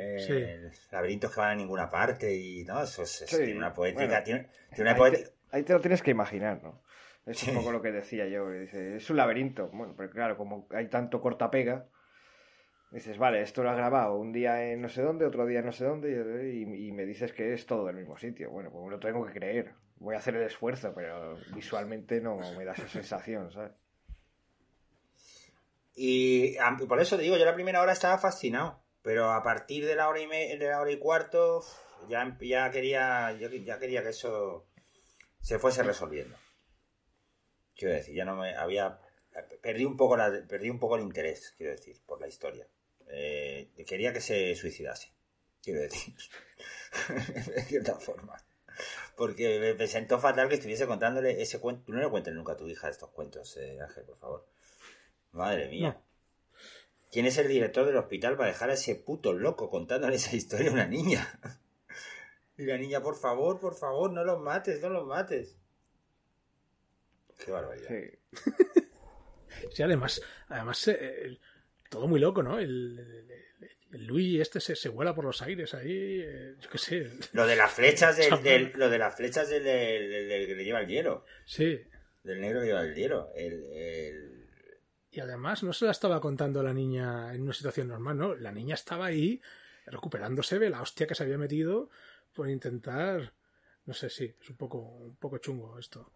Eh, 0.00 0.70
sí. 0.70 0.78
laberintos 0.92 1.34
que 1.34 1.40
van 1.40 1.50
a 1.50 1.54
ninguna 1.56 1.90
parte 1.90 2.32
y 2.32 2.62
no, 2.64 2.82
eso 2.84 3.02
es, 3.02 3.22
es 3.22 3.30
tiene 3.30 3.56
una 3.56 3.74
poética, 3.74 4.06
bueno, 4.06 4.22
tiene, 4.22 4.48
tiene, 4.72 4.82
una 4.82 4.92
ahí 4.92 4.96
poética. 4.96 5.28
Te, 5.28 5.56
ahí 5.56 5.62
te 5.64 5.72
lo 5.72 5.80
tienes 5.80 6.02
que 6.02 6.12
imaginar, 6.12 6.62
¿no? 6.62 6.80
Es 7.26 7.46
un 7.48 7.56
poco 7.56 7.72
lo 7.72 7.82
que 7.82 7.90
decía 7.90 8.26
yo. 8.26 8.48
Dice, 8.48 8.96
es 8.96 9.10
un 9.10 9.16
laberinto. 9.16 9.68
Bueno, 9.68 9.94
pero 9.96 10.08
claro, 10.08 10.36
como 10.38 10.66
hay 10.70 10.88
tanto 10.88 11.20
cortapega, 11.20 11.86
dices, 12.90 13.18
vale, 13.18 13.42
esto 13.42 13.62
lo 13.62 13.70
has 13.70 13.76
grabado 13.76 14.16
un 14.16 14.32
día 14.32 14.70
en 14.70 14.80
no 14.80 14.88
sé 14.88 15.02
dónde, 15.02 15.26
otro 15.26 15.44
día 15.44 15.58
en 15.58 15.66
no 15.66 15.72
sé 15.72 15.84
dónde, 15.84 16.54
y, 16.54 16.86
y 16.86 16.92
me 16.92 17.04
dices 17.04 17.32
que 17.32 17.52
es 17.52 17.66
todo 17.66 17.84
del 17.84 17.96
mismo 17.96 18.16
sitio. 18.16 18.50
Bueno, 18.50 18.70
pues 18.70 18.88
lo 18.90 18.98
tengo 18.98 19.26
que 19.26 19.32
creer. 19.32 19.74
Voy 19.96 20.14
a 20.14 20.18
hacer 20.18 20.36
el 20.36 20.44
esfuerzo, 20.44 20.92
pero 20.94 21.36
visualmente 21.54 22.20
no 22.20 22.38
me 22.56 22.64
da 22.64 22.72
esa 22.72 22.88
sensación, 22.88 23.50
¿sabes? 23.50 23.72
Y 25.94 26.56
por 26.88 27.00
eso 27.00 27.16
te 27.16 27.24
digo, 27.24 27.36
yo 27.36 27.44
la 27.44 27.56
primera 27.56 27.82
hora 27.82 27.92
estaba 27.92 28.16
fascinado, 28.18 28.80
pero 29.08 29.32
a 29.32 29.42
partir 29.42 29.86
de 29.86 29.96
la 29.96 30.06
hora 30.06 30.20
y, 30.20 30.26
me, 30.26 30.58
de 30.58 30.68
la 30.68 30.82
hora 30.82 30.90
y 30.90 30.98
cuarto 30.98 31.64
ya, 32.10 32.36
ya 32.42 32.70
quería 32.70 33.32
ya 33.32 33.78
quería 33.78 34.02
que 34.02 34.10
eso 34.10 34.66
se 35.40 35.58
fuese 35.58 35.82
resolviendo. 35.82 36.36
Quiero 37.74 37.94
decir, 37.94 38.14
ya 38.14 38.26
no 38.26 38.36
me 38.36 38.54
había 38.54 39.00
perdí 39.62 39.86
un 39.86 39.96
poco 39.96 40.14
la, 40.14 40.44
perdí 40.46 40.68
un 40.68 40.78
poco 40.78 40.96
el 40.96 41.04
interés, 41.04 41.54
quiero 41.56 41.72
decir, 41.72 41.96
por 42.04 42.20
la 42.20 42.28
historia. 42.28 42.68
Eh, 43.06 43.70
quería 43.86 44.12
que 44.12 44.20
se 44.20 44.54
suicidase, 44.54 45.10
quiero 45.62 45.80
decir, 45.80 46.14
de 47.54 47.62
cierta 47.62 47.94
forma. 47.94 48.36
Porque 49.16 49.74
me, 49.78 49.86
sentó 49.86 50.20
fatal 50.20 50.50
que 50.50 50.56
estuviese 50.56 50.86
contándole 50.86 51.40
ese 51.40 51.60
cuento. 51.60 51.84
Tú 51.86 51.92
no 51.94 52.02
le 52.02 52.10
cuentes 52.10 52.34
nunca 52.34 52.52
a 52.52 52.56
tu 52.58 52.68
hija 52.68 52.90
estos 52.90 53.08
cuentos, 53.08 53.56
eh, 53.56 53.80
Ángel, 53.80 54.04
por 54.04 54.18
favor. 54.18 54.46
Madre 55.32 55.70
mía. 55.70 55.98
¿Quién 57.10 57.26
es 57.26 57.38
el 57.38 57.48
director 57.48 57.86
del 57.86 57.96
hospital 57.96 58.36
para 58.36 58.50
dejar 58.50 58.70
a 58.70 58.74
ese 58.74 58.94
puto 58.94 59.32
loco 59.32 59.70
contándole 59.70 60.16
esa 60.16 60.36
historia 60.36 60.70
a 60.70 60.74
una 60.74 60.86
niña? 60.86 61.40
y 62.58 62.64
la 62.64 62.76
niña, 62.76 63.00
por 63.00 63.16
favor, 63.16 63.58
por 63.58 63.74
favor, 63.76 64.12
no 64.12 64.24
los 64.24 64.40
mates, 64.40 64.80
no 64.82 64.90
los 64.90 65.06
mates. 65.06 65.58
Qué 67.44 67.50
barbaridad. 67.50 67.88
Sí. 67.88 68.40
sí, 69.72 69.82
además, 69.82 70.20
además 70.48 70.88
eh, 70.88 71.38
todo 71.88 72.08
muy 72.08 72.20
loco, 72.20 72.42
¿no? 72.42 72.58
El, 72.58 72.98
el, 72.98 73.48
el 73.92 74.06
Luis 74.06 74.40
este 74.40 74.60
se, 74.60 74.76
se, 74.76 74.88
vuela 74.88 75.14
por 75.14 75.24
los 75.24 75.40
aires 75.40 75.72
ahí, 75.74 76.20
eh, 76.20 76.56
yo 76.60 76.68
qué 76.68 76.78
sé. 76.78 77.10
Lo 77.32 77.46
de 77.46 77.56
las 77.56 77.72
flechas 77.72 78.16
del, 78.16 78.42
del 78.42 78.72
lo 78.74 78.90
de 78.90 78.98
las 78.98 79.16
flechas 79.16 79.48
del, 79.48 79.64
del, 79.64 80.28
del, 80.28 80.46
que 80.46 80.54
le 80.54 80.64
lleva 80.64 80.80
el 80.80 80.88
hielo. 80.88 81.24
Sí. 81.46 81.80
Del 82.22 82.40
negro 82.40 82.60
que 82.60 82.66
lleva 82.66 82.82
el 82.82 82.94
hielo. 82.94 83.30
El, 83.34 83.64
el... 83.72 84.37
Y 85.10 85.20
además 85.20 85.62
no 85.62 85.72
se 85.72 85.86
la 85.86 85.92
estaba 85.92 86.20
contando 86.20 86.62
la 86.62 86.74
niña 86.74 87.34
en 87.34 87.42
una 87.42 87.52
situación 87.52 87.88
normal, 87.88 88.18
¿no? 88.18 88.34
La 88.34 88.52
niña 88.52 88.74
estaba 88.74 89.06
ahí 89.06 89.40
recuperándose 89.86 90.58
de 90.58 90.70
la 90.70 90.82
hostia 90.82 91.06
que 91.06 91.14
se 91.14 91.22
había 91.22 91.38
metido 91.38 91.88
por 92.34 92.48
intentar, 92.48 93.32
no 93.86 93.94
sé, 93.94 94.10
sí, 94.10 94.34
es 94.40 94.50
un 94.50 94.56
poco, 94.56 94.78
un 94.78 95.16
poco 95.16 95.38
chungo 95.38 95.78
esto 95.78 96.12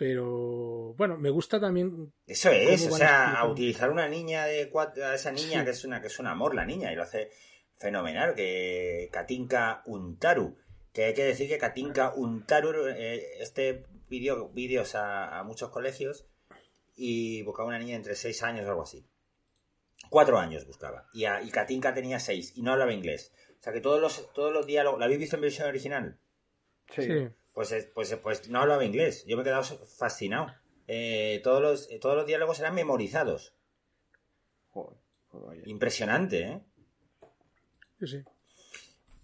pero 0.00 0.94
bueno, 0.94 1.18
me 1.18 1.28
gusta 1.28 1.60
también. 1.60 2.10
Eso 2.26 2.50
es, 2.50 2.86
o 2.86 2.96
sea, 2.96 3.34
a 3.34 3.46
utilizar 3.46 3.90
una 3.90 4.08
niña 4.08 4.46
de 4.46 4.70
cuatro, 4.70 5.04
a 5.04 5.14
esa 5.14 5.30
niña 5.30 5.58
sí. 5.58 5.64
que 5.66 5.70
es 5.72 5.84
una 5.84 6.00
que 6.00 6.06
es 6.06 6.18
un 6.18 6.26
amor 6.26 6.54
la 6.54 6.64
niña 6.64 6.90
y 6.90 6.96
lo 6.96 7.02
hace 7.02 7.28
fenomenal, 7.76 8.34
que 8.34 9.10
Katinka 9.12 9.82
Untaru, 9.84 10.56
que 10.94 11.04
hay 11.04 11.12
que 11.12 11.24
decir 11.24 11.50
que 11.50 11.58
Katinka 11.58 12.14
Untaru 12.14 12.86
eh, 12.86 13.42
este 13.42 13.84
pidió 14.08 14.48
vídeos 14.48 14.94
a, 14.94 15.38
a, 15.38 15.44
muchos 15.44 15.68
colegios 15.68 16.26
y 17.00 17.42
buscaba 17.42 17.68
una 17.68 17.78
niña 17.78 17.96
entre 17.96 18.14
6 18.14 18.42
años 18.42 18.66
o 18.66 18.68
algo 18.68 18.82
así. 18.82 19.06
Cuatro 20.10 20.38
años 20.38 20.66
buscaba. 20.66 21.08
Y, 21.14 21.24
a, 21.24 21.42
y 21.42 21.50
Katinka 21.50 21.94
tenía 21.94 22.20
6 22.20 22.52
y 22.56 22.62
no 22.62 22.72
hablaba 22.72 22.92
inglés. 22.92 23.32
O 23.58 23.62
sea 23.62 23.72
que 23.72 23.80
todos 23.80 24.00
los, 24.00 24.32
todos 24.34 24.52
los 24.52 24.66
diálogos. 24.66 24.98
¿La 25.00 25.06
habéis 25.06 25.20
visto 25.20 25.36
en 25.36 25.42
versión 25.42 25.68
original? 25.68 26.18
Sí. 26.94 27.02
sí. 27.02 27.28
Pues, 27.54 27.90
pues, 27.94 28.14
pues 28.16 28.48
no 28.50 28.60
hablaba 28.60 28.84
inglés. 28.84 29.24
Yo 29.26 29.36
me 29.36 29.42
he 29.42 29.44
quedado 29.44 29.62
fascinado. 29.64 30.54
Eh, 30.86 31.40
todos, 31.42 31.62
los, 31.62 32.00
todos 32.00 32.16
los 32.16 32.26
diálogos 32.26 32.60
eran 32.60 32.74
memorizados. 32.74 33.54
Joder, 34.70 34.98
joder, 35.28 35.68
Impresionante, 35.68 36.42
¿eh? 36.42 36.60
Sí, 38.00 38.06
sí. 38.06 38.24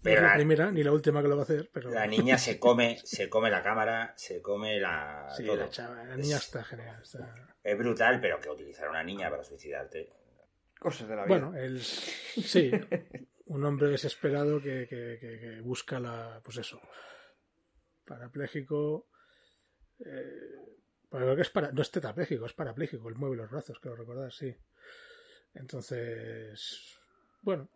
Pero 0.01 0.21
no 0.21 0.27
la, 0.27 0.33
la, 0.33 0.35
primera 0.35 0.71
ni 0.71 0.83
la 0.83 0.91
última 0.91 1.21
que 1.21 1.27
lo 1.27 1.35
va 1.35 1.41
a 1.41 1.43
hacer, 1.43 1.69
pero... 1.73 1.89
La 1.89 2.07
niña 2.07 2.37
se 2.37 2.59
come, 2.59 2.97
se 3.03 3.29
come 3.29 3.49
la 3.49 3.63
cámara, 3.63 4.13
se 4.15 4.41
come 4.41 4.79
la... 4.79 5.27
Sí, 5.35 5.45
todo. 5.45 5.57
la 5.57 5.69
chava, 5.69 6.03
la 6.03 6.15
niña 6.15 6.37
es, 6.37 6.45
está 6.45 6.63
genial. 6.63 7.01
Está... 7.01 7.55
Es 7.63 7.77
brutal, 7.77 8.21
pero 8.21 8.39
que 8.39 8.49
utilizar 8.49 8.87
a 8.87 8.91
una 8.91 9.03
niña 9.03 9.29
para 9.29 9.43
suicidarte... 9.43 10.09
Cosas 10.79 11.07
de 11.07 11.15
la 11.15 11.25
vida. 11.25 11.39
Bueno, 11.39 11.57
él... 11.57 11.81
Sí, 11.81 12.71
un 13.47 13.65
hombre 13.65 13.89
desesperado 13.89 14.61
que, 14.61 14.87
que, 14.87 15.17
que, 15.19 15.39
que 15.39 15.61
busca 15.61 15.99
la... 15.99 16.39
Pues 16.43 16.57
eso, 16.57 16.79
parapléjico. 18.07 19.07
Eh, 19.99 20.55
creo 21.09 21.35
que 21.35 21.41
es 21.41 21.49
para, 21.49 21.71
no 21.71 21.81
es 21.81 21.91
tetrapléjico, 21.91 22.45
es 22.45 22.53
parapléjico, 22.53 23.09
él 23.09 23.15
mueve 23.15 23.35
los 23.35 23.51
brazos, 23.51 23.79
creo 23.79 23.95
recordar, 23.95 24.31
sí. 24.31 24.55
Entonces, 25.53 26.97
bueno, 27.41 27.69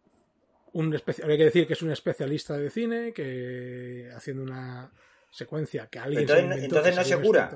un 0.74 0.94
habría 0.96 1.38
que 1.38 1.44
decir 1.46 1.68
que 1.68 1.74
es 1.74 1.82
un 1.82 1.92
especialista 1.92 2.58
de 2.58 2.70
cine 2.70 3.12
que 3.14 4.10
haciendo 4.16 4.44
una 4.44 4.92
secuencia 5.32 5.88
que 5.88 6.00
alguien 6.00 6.22
entonces, 6.22 6.44
se 6.46 6.54
inventó, 6.56 6.76
entonces 6.78 6.96
no 6.96 7.04
se 7.04 7.22
cura. 7.24 7.52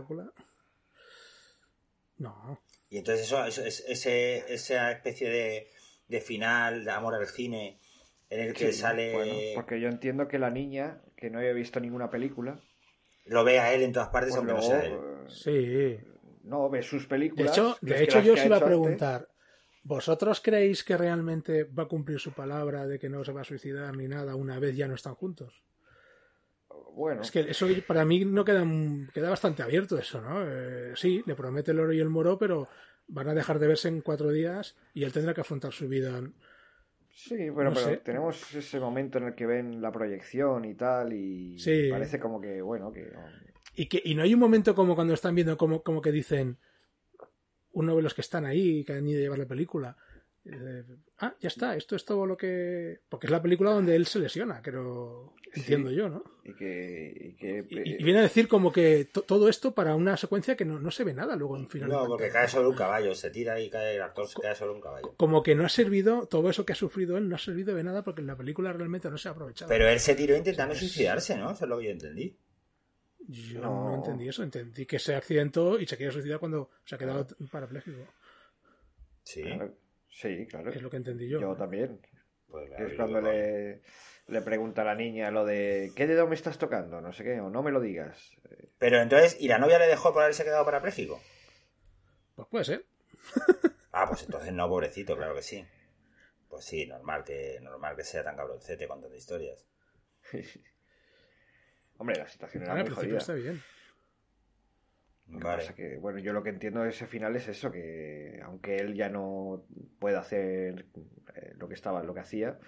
No. 2.17 2.59
Y 2.89 2.97
entonces 2.99 3.25
eso, 3.25 3.43
eso 3.45 3.63
es, 3.63 3.83
ese, 3.87 4.53
esa 4.53 4.91
especie 4.91 5.29
de, 5.29 5.67
de 6.07 6.21
final 6.21 6.85
de 6.85 6.91
amor 6.91 7.15
al 7.15 7.27
cine 7.27 7.79
en 8.29 8.39
el 8.39 8.53
que 8.53 8.71
Sí, 8.71 8.79
sale 8.79 9.13
bueno, 9.13 9.33
porque 9.55 9.79
yo 9.79 9.87
entiendo 9.89 10.27
que 10.27 10.39
la 10.39 10.49
niña, 10.49 11.01
que 11.17 11.29
no 11.29 11.39
había 11.39 11.53
visto 11.53 11.79
ninguna 11.79 12.09
película, 12.09 12.59
lo 13.25 13.43
ve 13.43 13.59
a 13.59 13.73
él 13.73 13.81
en 13.83 13.91
todas 13.91 14.09
partes 14.09 14.35
pues 14.35 14.37
aunque 14.37 14.53
no 14.53 14.59
luego, 14.59 14.71
sea 14.71 14.85
él. 14.85 14.93
eh, 14.93 15.99
Sí. 16.03 16.07
no 16.43 16.69
ve 16.69 16.83
sus 16.83 17.03
De 17.03 17.09
películas. 17.09 17.51
hecho, 17.51 17.77
de 17.81 17.91
es 17.91 17.97
que 17.97 18.03
hecho 18.03 18.21
yo 18.21 18.33
os 18.33 18.45
iba 18.45 18.55
a 18.55 18.59
hecho 18.59 18.65
antes- 18.65 18.67
preguntar, 18.67 19.27
¿vosotros 19.85 20.41
creéis 20.41 20.83
que 20.83 20.97
realmente 20.97 21.63
va 21.63 21.83
a 21.83 21.87
cumplir 21.87 22.19
su 22.19 22.31
palabra 22.33 22.85
de 22.87 22.99
que 22.99 23.07
no 23.09 23.23
se 23.23 23.31
va 23.31 23.41
a 23.41 23.45
suicidar 23.45 23.95
ni 23.95 24.07
nada 24.07 24.35
una 24.35 24.59
vez 24.59 24.75
ya 24.75 24.87
no 24.87 24.95
están 24.95 25.15
juntos? 25.15 25.63
Bueno, 26.93 27.21
Es 27.21 27.31
que 27.31 27.41
eso 27.41 27.67
para 27.87 28.05
mí 28.05 28.25
no 28.25 28.43
queda, 28.45 28.65
queda 29.13 29.29
bastante 29.29 29.63
abierto 29.63 29.97
eso, 29.97 30.21
¿no? 30.21 30.43
Eh, 30.47 30.93
sí, 30.95 31.23
le 31.25 31.35
promete 31.35 31.71
el 31.71 31.79
oro 31.79 31.93
y 31.93 31.99
el 31.99 32.09
moro, 32.09 32.37
pero 32.37 32.67
van 33.07 33.27
a 33.29 33.33
dejar 33.33 33.59
de 33.59 33.67
verse 33.67 33.87
en 33.89 34.01
cuatro 34.01 34.31
días 34.31 34.75
y 34.93 35.03
él 35.03 35.11
tendrá 35.13 35.33
que 35.33 35.41
afrontar 35.41 35.71
su 35.73 35.87
vida. 35.87 36.21
sí, 37.09 37.49
bueno, 37.49 37.69
no 37.71 37.75
pero 37.75 37.89
sé. 37.89 37.97
tenemos 37.97 38.53
ese 38.55 38.79
momento 38.79 39.17
en 39.17 39.25
el 39.25 39.35
que 39.35 39.45
ven 39.45 39.81
la 39.81 39.91
proyección 39.91 40.65
y 40.65 40.73
tal, 40.75 41.13
y 41.13 41.59
Sí. 41.59 41.89
parece 41.89 42.19
como 42.19 42.41
que, 42.41 42.61
bueno, 42.61 42.91
que 42.91 43.11
Y, 43.75 43.87
que, 43.87 44.01
y 44.03 44.15
no 44.15 44.23
hay 44.23 44.33
un 44.33 44.39
momento 44.39 44.73
como 44.73 44.95
cuando 44.95 45.13
están 45.13 45.35
viendo 45.35 45.57
como, 45.57 45.83
como 45.83 46.01
que 46.01 46.11
dicen 46.11 46.57
uno 47.75 47.95
de 47.95 48.01
los 48.01 48.13
que 48.13 48.21
están 48.21 48.45
ahí, 48.45 48.83
que 48.83 48.93
han 48.93 49.07
ido 49.07 49.19
a 49.19 49.21
llevar 49.21 49.39
la 49.39 49.45
película. 49.45 49.95
eh, 50.45 50.83
ah, 51.19 51.33
ya 51.39 51.47
está, 51.47 51.75
esto 51.75 51.95
es 51.95 52.03
todo 52.05 52.25
lo 52.25 52.35
que... 52.37 52.99
Porque 53.09 53.27
es 53.27 53.31
la 53.31 53.41
película 53.41 53.71
donde 53.71 53.95
él 53.95 54.05
se 54.05 54.19
lesiona, 54.19 54.61
creo, 54.61 55.33
entiendo 55.53 55.89
yo, 55.91 56.07
¿no? 56.07 56.23
y 56.43 56.53
que, 56.53 57.11
y 57.19 57.35
que 57.35 57.65
Y, 57.69 57.99
y 57.99 58.03
viene 58.03 58.19
a 58.19 58.23
decir 58.23 58.47
como 58.47 58.71
que 58.71 59.05
to- 59.11 59.23
todo 59.23 59.49
esto 59.49 59.73
para 59.73 59.95
una 59.95 60.15
secuencia 60.17 60.55
que 60.55 60.63
no, 60.65 60.79
no 60.79 60.91
se 60.91 61.03
ve 61.03 61.15
nada 61.15 61.35
luego 61.35 61.57
en 61.57 61.67
final. 61.67 61.89
No, 61.89 62.05
porque 62.07 62.29
cae 62.29 62.47
sobre 62.47 62.67
un 62.67 62.75
caballo, 62.75 63.15
se 63.15 63.31
tira 63.31 63.59
y 63.59 63.69
cae 63.71 63.95
el 63.95 64.03
actor 64.03 64.27
se 64.27 64.39
cae 64.39 64.53
sobre 64.53 64.73
un 64.73 64.81
caballo. 64.81 65.15
Como 65.17 65.41
que 65.41 65.55
no 65.55 65.65
ha 65.65 65.69
servido, 65.69 66.27
todo 66.27 66.49
eso 66.51 66.63
que 66.65 66.73
ha 66.73 66.75
sufrido 66.75 67.17
él 67.17 67.27
no 67.27 67.35
ha 67.35 67.39
servido 67.39 67.73
de 67.73 67.83
nada 67.83 68.03
porque 68.03 68.21
en 68.21 68.27
la 68.27 68.37
película 68.37 68.71
realmente 68.71 69.09
no 69.09 69.17
se 69.17 69.27
ha 69.27 69.31
aprovechado. 69.31 69.69
Pero 69.69 69.89
él 69.89 69.99
se 69.99 70.13
tiró 70.13 70.35
intentando 70.37 70.75
suicidarse, 70.75 71.35
¿no? 71.37 71.51
Eso 71.51 71.63
es 71.65 71.69
lo 71.69 71.79
que 71.79 71.85
yo 71.85 71.91
entendí. 71.91 72.37
Yo 73.27 73.59
No. 73.61 73.89
no. 73.89 73.95
entendí 73.95 74.27
eso, 74.29 74.43
entendí 74.43 74.85
que 74.85 74.99
se 74.99 75.15
accidentó 75.15 75.79
y 75.79 75.87
se 75.87 75.97
quería 75.97 76.11
suicidar 76.11 76.39
cuando 76.39 76.69
se 76.83 76.95
ha 76.95 76.97
quedado 76.97 77.25
parapléjico. 77.51 78.05
Sí. 79.23 79.41
Claro. 79.43 79.73
Sí, 80.09 80.45
claro. 80.47 80.69
Es 80.69 80.81
lo 80.81 80.89
que 80.89 80.97
entendí 80.97 81.27
yo. 81.27 81.39
Yo 81.41 81.55
también. 81.55 81.99
Pues 82.47 82.71
es 82.77 82.93
cuando 82.95 83.19
le, 83.21 83.81
le 84.27 84.41
pregunta 84.41 84.83
a 84.83 84.85
la 84.85 84.95
niña 84.95 85.29
lo 85.31 85.43
de 85.43 85.91
¿qué 85.95 86.07
dedo 86.07 86.27
me 86.27 86.35
estás 86.35 86.57
tocando? 86.57 87.01
No 87.01 87.11
sé 87.11 87.23
qué, 87.23 87.39
o 87.41 87.49
no 87.49 87.63
me 87.63 87.71
lo 87.71 87.81
digas. 87.81 88.31
Pero 88.77 89.01
entonces, 89.01 89.35
¿y 89.41 89.47
la 89.47 89.57
novia 89.57 89.79
le 89.79 89.87
dejó 89.87 90.13
por 90.13 90.21
haberse 90.23 90.43
quedado 90.43 90.63
parapléjico? 90.63 91.19
Pues 92.35 92.47
puede 92.47 92.63
ser. 92.65 92.85
Ah, 93.91 94.05
pues 94.07 94.23
entonces 94.23 94.53
no, 94.53 94.69
pobrecito, 94.69 95.17
claro 95.17 95.35
que 95.35 95.41
sí. 95.41 95.65
Pues 96.47 96.63
sí, 96.63 96.85
normal 96.85 97.23
que, 97.25 97.59
normal 97.61 97.95
que 97.95 98.03
sea 98.03 98.23
tan 98.23 98.35
cabroncete 98.37 98.87
con 98.87 99.01
tantas 99.01 99.17
historias. 99.17 99.65
Hombre, 101.97 102.17
la 102.17 102.27
situación 102.27 102.63
era 102.63 102.73
al 102.73 102.79
muy 102.79 102.85
principio 102.85 103.17
jodida. 103.17 103.17
está 103.17 103.33
bien. 103.33 103.61
Vale. 105.27 105.57
pasa 105.57 105.73
que, 105.73 105.97
bueno, 105.97 106.19
yo 106.19 106.33
lo 106.33 106.43
que 106.43 106.49
entiendo 106.49 106.81
de 106.81 106.89
ese 106.89 107.07
final 107.07 107.35
es 107.35 107.47
eso, 107.47 107.71
que 107.71 108.39
aunque 108.43 108.77
él 108.77 108.93
ya 108.93 109.09
no 109.09 109.65
puede 109.99 110.17
hacer 110.17 110.85
eh, 111.33 111.53
lo 111.57 111.67
que 111.67 111.73
estaba, 111.73 112.03
lo 112.03 112.13
que 112.13 112.19
hacía, 112.19 112.59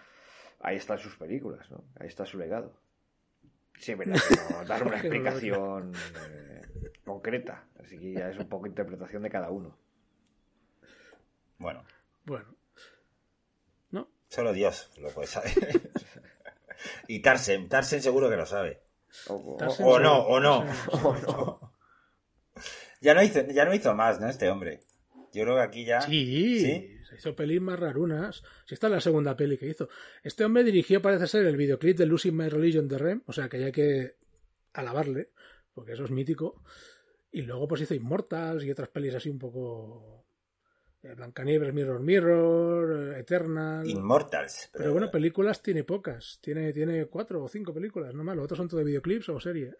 ahí 0.59 0.75
están 0.77 0.97
sus 0.97 1.15
películas, 1.17 1.69
¿no? 1.69 1.83
Ahí 1.99 2.07
está 2.07 2.25
su 2.25 2.37
legado. 2.39 2.79
Sí, 3.77 3.91
es 3.91 3.97
verdad 3.97 4.15
que 4.27 4.53
no 4.53 4.65
dar 4.65 4.83
una 4.83 4.97
explicación 4.97 5.93
eh, 6.29 6.61
concreta, 7.05 7.67
así 7.79 7.99
que 7.99 8.13
ya 8.13 8.29
es 8.29 8.39
un 8.39 8.49
poco 8.49 8.65
interpretación 8.65 9.21
de 9.21 9.29
cada 9.29 9.51
uno. 9.51 9.77
Bueno, 11.59 11.83
Bueno. 12.25 12.55
No, 13.91 14.09
solo 14.29 14.51
Dios 14.53 14.91
lo 14.97 15.09
puede 15.11 15.27
saber. 15.27 15.53
y 17.07 17.21
Tarsen, 17.21 17.69
Tarsen 17.69 18.01
seguro 18.01 18.29
que 18.29 18.35
lo 18.35 18.45
sabe. 18.47 18.81
O, 19.27 19.53
o- 19.53 19.57
Tarzan 19.57 19.85
o 19.87 19.97
sí. 19.97 20.03
no, 20.03 20.17
o 20.19 20.39
no. 20.39 20.59
o 21.03 21.15
no. 21.17 21.73
Ya 23.01 23.13
no 23.13 23.21
hizo, 23.23 23.41
ya 23.47 23.65
no 23.65 23.73
hizo 23.73 23.93
más, 23.93 24.19
¿no? 24.19 24.27
Este 24.29 24.49
hombre. 24.49 24.79
Yo 25.33 25.43
creo 25.43 25.55
que 25.55 25.61
aquí 25.61 25.85
ya. 25.85 26.01
Sí, 26.01 26.59
¿Sí? 26.59 26.97
se 27.07 27.15
hizo 27.15 27.35
pelis 27.35 27.61
más 27.61 27.79
rarunas. 27.79 28.43
Si 28.65 28.73
esta 28.73 28.87
es 28.87 28.93
la 28.93 29.01
segunda 29.01 29.35
peli 29.37 29.57
que 29.57 29.67
hizo. 29.67 29.87
Este 30.23 30.43
hombre 30.45 30.63
dirigió, 30.63 31.01
parece 31.01 31.27
ser, 31.27 31.45
el 31.45 31.57
videoclip 31.57 31.97
de 31.97 32.05
Losing 32.05 32.35
My 32.35 32.49
Religion 32.49 32.87
de 32.87 32.97
Rem, 32.97 33.21
o 33.25 33.33
sea 33.33 33.47
que 33.49 33.59
ya 33.59 33.67
hay 33.67 33.71
que 33.71 34.15
alabarle, 34.73 35.29
porque 35.73 35.93
eso 35.93 36.05
es 36.05 36.11
mítico. 36.11 36.63
Y 37.31 37.41
luego 37.43 37.67
pues 37.67 37.81
hizo 37.81 37.93
Immortals 37.93 38.63
y 38.63 38.71
otras 38.71 38.89
pelis 38.89 39.13
así 39.13 39.29
un 39.29 39.37
poco... 39.39 40.25
Blancanieves, 41.01 41.73
Mirror 41.73 42.01
Mirror, 42.01 43.13
eh, 43.13 43.19
Eternal... 43.19 43.87
Immortals. 43.87 44.69
Pero 44.73 44.91
bueno, 44.91 45.09
películas 45.11 45.61
tiene 45.61 45.83
pocas. 45.83 46.39
Tiene, 46.41 46.73
tiene 46.73 47.05
cuatro 47.05 47.43
o 47.43 47.47
cinco 47.47 47.73
películas, 47.73 48.13
no 48.13 48.23
malo. 48.23 48.43
Otros 48.43 48.57
son 48.57 48.67
todo 48.67 48.79
de 48.79 48.85
videoclips 48.85 49.29
o 49.29 49.39
serie. 49.39 49.75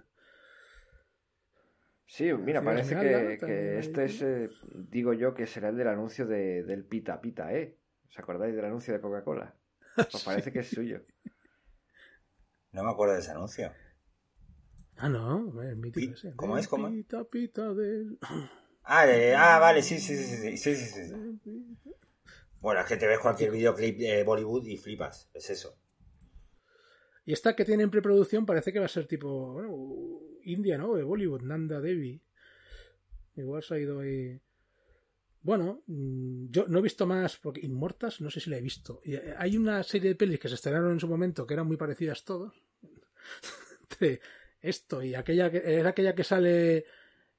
Sí, 2.05 2.31
mira, 2.33 2.63
parece 2.63 2.93
Esmeralda, 2.93 3.37
que, 3.37 3.45
que 3.45 3.79
este 3.79 4.05
es, 4.05 4.21
eh, 4.21 4.49
digo 4.73 5.11
yo, 5.11 5.33
que 5.33 5.45
será 5.45 5.69
el 5.69 5.77
del 5.77 5.89
anuncio 5.89 6.25
de, 6.25 6.63
del 6.63 6.85
Pita 6.85 7.19
Pita, 7.19 7.53
¿eh? 7.53 7.77
¿Os 8.07 8.17
acordáis 8.17 8.55
del 8.55 8.63
anuncio 8.63 8.93
de 8.93 9.01
Coca-Cola? 9.01 9.55
Pues 10.11 10.23
parece 10.23 10.53
que 10.53 10.59
es 10.59 10.69
suyo. 10.69 11.01
No 12.71 12.83
me 12.83 12.91
acuerdo 12.91 13.15
de 13.15 13.19
ese 13.19 13.31
anuncio. 13.31 13.73
Ah, 14.95 15.09
no, 15.09 15.61
es 15.61 15.75
mítico 15.75 16.13
ese. 16.13 16.35
¿cómo 16.35 16.57
es? 16.57 16.67
¿Cómo? 16.67 16.89
Pita, 16.89 17.23
pita 17.25 17.73
del... 17.73 18.17
Ah, 18.89 19.05
ah, 19.35 19.59
vale, 19.59 19.81
sí, 19.81 19.99
sí, 19.99 20.15
sí, 20.15 20.57
sí, 20.57 20.75
sí, 20.75 20.75
sí, 20.75 21.13
Bueno, 22.61 22.79
es 22.79 22.85
que 22.85 22.95
te 22.95 23.05
ves 23.05 23.19
cualquier 23.19 23.51
videoclip 23.51 23.97
de 23.97 24.23
Bollywood 24.23 24.65
y 24.65 24.77
flipas, 24.77 25.29
es 25.33 25.49
eso. 25.49 25.77
Y 27.25 27.33
esta 27.33 27.53
que 27.53 27.65
tiene 27.65 27.83
en 27.83 27.91
preproducción 27.91 28.45
parece 28.45 28.71
que 28.71 28.79
va 28.79 28.85
a 28.85 28.89
ser 28.89 29.05
tipo 29.05 29.51
bueno, 29.51 30.21
India, 30.43 30.77
¿no? 30.77 30.95
De 30.95 31.03
Bollywood, 31.03 31.41
Nanda 31.41 31.81
Devi. 31.81 32.21
Igual 33.35 33.61
se 33.61 33.75
ha 33.75 33.79
ido 33.79 33.99
ahí. 33.99 34.39
Bueno, 35.41 35.83
mm, 35.87 36.45
yo 36.49 36.67
no 36.69 36.79
he 36.79 36.81
visto 36.81 37.05
más, 37.05 37.35
porque 37.35 37.65
Inmortas 37.65 38.21
no 38.21 38.29
sé 38.29 38.39
si 38.39 38.49
la 38.49 38.57
he 38.57 38.61
visto. 38.61 39.01
Eh, 39.03 39.35
hay 39.37 39.57
una 39.57 39.83
serie 39.83 40.11
de 40.11 40.15
pelis 40.15 40.39
que 40.39 40.47
se 40.47 40.55
estrenaron 40.55 40.93
en 40.93 40.99
su 41.01 41.09
momento 41.09 41.45
que 41.45 41.55
eran 41.55 41.67
muy 41.67 41.75
parecidas 41.75 42.23
todos. 42.23 42.53
Esto 44.61 45.03
y 45.03 45.13
aquella 45.13 45.51
que, 45.51 45.61
era 45.65 45.89
aquella 45.89 46.15
que 46.15 46.23
sale 46.23 46.85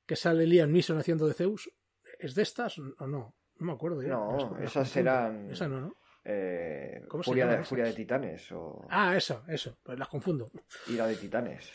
que 0.09 0.17
sale 0.17 0.45
Liam 0.47 0.73
Neeson 0.73 0.99
haciendo 0.99 1.29
de 1.29 1.35
Zeus. 1.35 1.71
¿Es 2.19 2.35
de 2.35 2.43
estas 2.43 2.79
o 2.79 3.07
no? 3.07 3.37
No 3.59 3.67
me 3.67 3.73
acuerdo 3.73 4.03
ya. 4.03 4.09
No, 4.09 4.57
Las- 4.59 4.71
esas 4.71 4.97
eran- 4.97 5.51
Esa 5.53 5.69
no, 5.69 5.81
¿no? 5.81 5.95
Eh, 6.25 7.03
¿Cómo 7.09 7.23
se 7.23 7.31
Furia, 7.31 7.45
llaman 7.45 7.57
de, 7.57 7.61
esas? 7.61 7.69
Furia 7.69 7.85
de 7.85 7.93
Titanes 7.93 8.53
o 8.53 8.87
Ah, 8.91 9.17
eso, 9.17 9.45
eso. 9.49 9.79
Pues 9.83 9.99
las 9.99 10.09
confundo. 10.09 10.51
Ira 10.89 11.07
de 11.07 11.15
Titanes. 11.17 11.71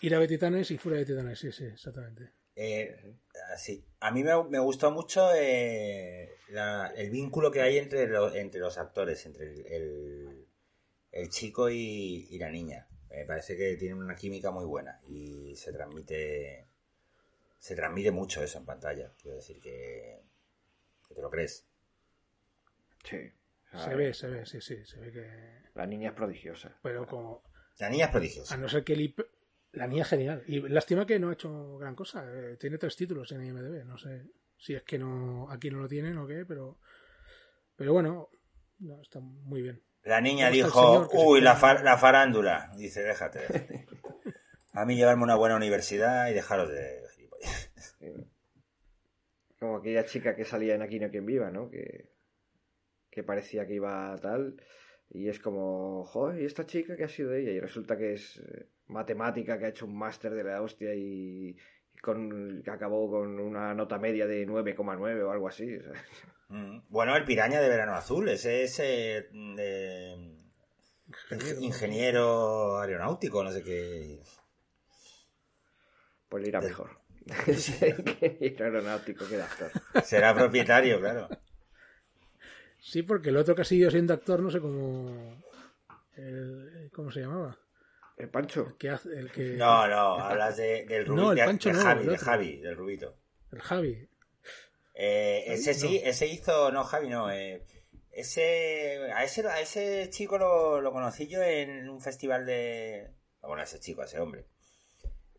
Ira 0.00 0.18
de 0.18 0.26
Titanes 0.28 0.70
y 0.72 0.78
Furia 0.78 0.98
de 0.98 1.04
Titanes, 1.06 1.38
sí, 1.38 1.52
sí, 1.52 1.64
exactamente. 1.64 2.32
Eh, 2.56 3.14
así. 3.54 3.84
A 4.00 4.10
mí 4.10 4.22
me, 4.24 4.42
me 4.44 4.58
gustó 4.58 4.90
mucho 4.90 5.30
eh, 5.34 6.30
la- 6.48 6.92
el 6.96 7.10
vínculo 7.10 7.50
que 7.50 7.62
hay 7.62 7.78
entre, 7.78 8.06
lo- 8.08 8.34
entre 8.34 8.60
los 8.60 8.78
actores, 8.78 9.24
entre 9.26 9.52
el, 9.52 9.66
el- 9.66 10.46
el 11.12 11.28
chico 11.30 11.70
y, 11.70 12.26
y 12.30 12.38
la 12.38 12.50
niña. 12.50 12.88
Me 13.10 13.24
parece 13.26 13.56
que 13.56 13.76
tienen 13.76 13.98
una 13.98 14.14
química 14.14 14.50
muy 14.50 14.64
buena 14.64 15.00
y 15.06 15.54
se 15.56 15.70
transmite 15.72 16.66
se 17.62 17.76
transmite 17.76 18.10
mucho 18.10 18.42
eso 18.42 18.58
en 18.58 18.64
pantalla. 18.66 19.12
Quiero 19.22 19.36
decir 19.36 19.60
que, 19.60 20.20
que 21.06 21.14
te 21.14 21.22
lo 21.22 21.30
crees. 21.30 21.64
Sí. 23.04 23.32
Se 23.84 23.94
ve, 23.94 24.12
se 24.12 24.26
ve, 24.26 24.44
sí, 24.44 24.60
sí, 24.60 24.84
se 24.84 24.98
ve 24.98 25.12
que... 25.12 25.70
La 25.74 25.86
niña 25.86 26.08
es 26.10 26.14
prodigiosa. 26.16 26.76
Pero 26.82 27.06
como... 27.06 27.44
La 27.78 27.88
niña 27.88 28.06
es 28.06 28.08
A 28.08 28.12
prodigiosa. 28.12 28.56
no 28.56 28.68
ser 28.68 28.82
que 28.82 28.94
el 28.94 29.00
IP- 29.00 29.26
La 29.72 29.86
niña 29.86 30.02
es 30.02 30.08
genial. 30.08 30.42
Y 30.48 30.60
lástima 30.68 31.06
que 31.06 31.20
no 31.20 31.30
ha 31.30 31.34
hecho 31.34 31.78
gran 31.78 31.94
cosa. 31.94 32.24
Eh, 32.28 32.56
tiene 32.58 32.78
tres 32.78 32.96
títulos 32.96 33.30
en 33.30 33.44
IMDB. 33.46 33.84
No 33.84 33.96
sé 33.96 34.26
si 34.58 34.74
es 34.74 34.82
que 34.82 34.98
no 34.98 35.48
aquí 35.48 35.70
no 35.70 35.78
lo 35.78 35.88
tienen 35.88 36.18
o 36.18 36.26
qué, 36.26 36.44
pero... 36.44 36.80
Pero 37.76 37.92
bueno, 37.92 38.28
no, 38.80 39.00
está 39.00 39.20
muy 39.20 39.62
bien. 39.62 39.80
La 40.02 40.20
niña 40.20 40.50
¿Cómo 40.50 40.56
está 40.66 40.96
el 40.96 41.08
dijo, 41.08 41.22
uy, 41.30 41.40
la, 41.40 41.80
la 41.84 41.96
farándula. 41.96 42.72
Dice, 42.76 43.02
déjate, 43.04 43.38
déjate. 43.38 43.86
A 44.74 44.84
mí 44.84 44.96
llevarme 44.96 45.22
una 45.22 45.36
buena 45.36 45.54
universidad 45.54 46.28
y 46.28 46.34
dejaros 46.34 46.68
de. 46.70 47.01
Como 49.58 49.76
aquella 49.76 50.04
chica 50.04 50.34
que 50.34 50.44
salía 50.44 50.74
en 50.74 50.82
Aquí 50.82 50.98
no 50.98 51.10
quien 51.10 51.24
viva, 51.26 51.50
¿no? 51.50 51.70
Que, 51.70 52.10
que 53.10 53.22
parecía 53.22 53.66
que 53.66 53.74
iba 53.74 54.16
tal. 54.20 54.56
Y 55.10 55.28
es 55.28 55.38
como, 55.40 56.04
joder, 56.04 56.40
¿y 56.42 56.46
esta 56.46 56.64
chica 56.66 56.96
qué 56.96 57.04
ha 57.04 57.08
sido 57.08 57.34
ella? 57.34 57.50
Y 57.50 57.60
resulta 57.60 57.96
que 57.98 58.14
es 58.14 58.38
eh, 58.38 58.66
matemática, 58.86 59.58
que 59.58 59.66
ha 59.66 59.68
hecho 59.68 59.86
un 59.86 59.96
máster 59.96 60.32
de 60.34 60.42
la 60.44 60.62
hostia 60.62 60.94
y, 60.94 61.50
y 61.94 61.98
con, 61.98 62.62
que 62.64 62.70
acabó 62.70 63.10
con 63.10 63.38
una 63.38 63.74
nota 63.74 63.98
media 63.98 64.26
de 64.26 64.46
9,9 64.48 65.22
o 65.22 65.30
algo 65.30 65.48
así. 65.48 65.76
o 65.76 65.82
sea. 65.82 65.92
Mm. 66.48 66.82
Bueno, 66.88 67.14
el 67.16 67.24
piraña 67.24 67.60
de 67.60 67.68
verano 67.68 67.92
azul, 67.94 68.28
ese 68.28 68.64
es 68.64 68.78
eh, 68.80 69.28
de- 69.32 70.40
Ingeniero. 71.30 71.60
ingeniero 71.60 72.78
aeronáutico, 72.80 73.44
no 73.44 73.50
sé 73.52 73.62
qué. 73.62 74.18
Pues 76.30 76.42
le 76.42 76.48
irá 76.48 76.60
mejor. 76.62 77.01
ir 78.40 78.62
aeronáutico 78.62 79.26
que 79.28 79.36
de 79.36 79.42
actor. 79.42 79.70
Será 80.04 80.34
propietario, 80.34 81.00
claro. 81.00 81.28
Sí, 82.80 83.02
porque 83.02 83.28
el 83.30 83.36
otro 83.36 83.54
que 83.54 83.62
ha 83.62 83.64
seguido 83.64 83.90
siendo 83.90 84.12
actor, 84.14 84.40
no 84.40 84.50
sé 84.50 84.60
cómo... 84.60 85.42
el- 86.16 86.90
¿Cómo 86.92 87.10
se 87.10 87.20
llamaba? 87.20 87.56
¿El 88.18 88.28
Pancho? 88.28 88.66
El 88.70 88.76
que 88.76 88.90
hace... 88.90 89.08
El 89.18 89.30
que... 89.30 89.52
No, 89.54 89.86
no, 89.86 90.18
hablas 90.18 90.56
de, 90.56 90.84
del 90.86 91.06
No, 91.06 91.14
Rubito. 91.14 91.30
el 91.32 91.36
de- 91.38 91.44
Pancho 91.44 91.68
de 91.70 91.74
no, 91.76 91.82
Javi, 91.82 92.00
el 92.02 92.08
de. 92.10 92.18
Javi, 92.18 92.56
del 92.58 92.76
Rubito. 92.76 93.16
El 93.52 93.60
Javi. 93.60 94.08
Eh, 94.94 95.44
ese 95.46 95.74
sí, 95.74 96.00
No. 96.02 96.08
ese 96.10 96.26
hizo, 96.26 96.70
no, 96.72 96.84
Javi, 96.84 97.08
no. 97.08 97.30
eh, 97.30 97.62
ese, 98.10 98.98
a 99.14 99.24
ese, 99.24 99.46
a 99.46 99.60
ese 99.60 100.08
chico 100.10 100.36
lo, 100.38 100.80
lo 100.82 100.92
conocí 100.92 101.26
yo 101.28 101.42
en 101.42 101.88
un 101.88 102.00
festival 102.00 102.44
de, 102.44 103.08
bueno, 103.40 103.60
a 103.60 103.64
ese 103.64 103.80
chico, 103.80 104.02
a 104.02 104.04
ese 104.04 104.18
hombre. 104.20 104.44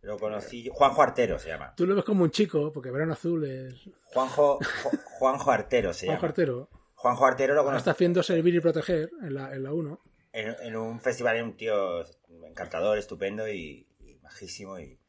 Lo 0.04 0.18
conocí 0.20 0.70
Juanjo 0.72 1.02
Artero 1.02 1.40
se 1.40 1.50
llama. 1.50 1.74
Tú 1.76 1.86
lo 1.88 1.96
ves 1.96 2.04
como 2.06 2.24
un 2.24 2.32
chico, 2.32 2.72
porque 2.72 2.92
Verano 2.92 3.14
Azul 3.14 3.44
es... 3.46 3.90
Juanjo, 4.06 4.60
Ju- 4.60 5.02
Juanjo 5.18 5.52
Artero 5.52 5.94
se 5.94 6.06
llama. 6.08 6.20
Cartero. 6.20 6.70
Juanjo 6.96 7.26
Artero 7.26 7.54
lo 7.56 7.64
conocí 7.64 7.80
está 7.80 7.92
haciendo 7.92 8.22
Servir 8.22 8.54
y 8.56 8.60
Proteger 8.60 9.10
en 9.22 9.34
la, 9.34 9.54
en 9.54 9.64
la 9.64 9.74
1. 9.74 10.02
en, 10.34 10.56
en 10.62 10.76
un 10.76 11.00
festival, 11.02 11.36
era 11.36 11.44
un 11.46 11.56
tío 11.58 12.04
encantador, 12.48 12.98
estupendo 12.98 13.48
y, 13.48 13.88
y 14.02 14.16
majísimo 14.22 14.80
y, 14.80 15.00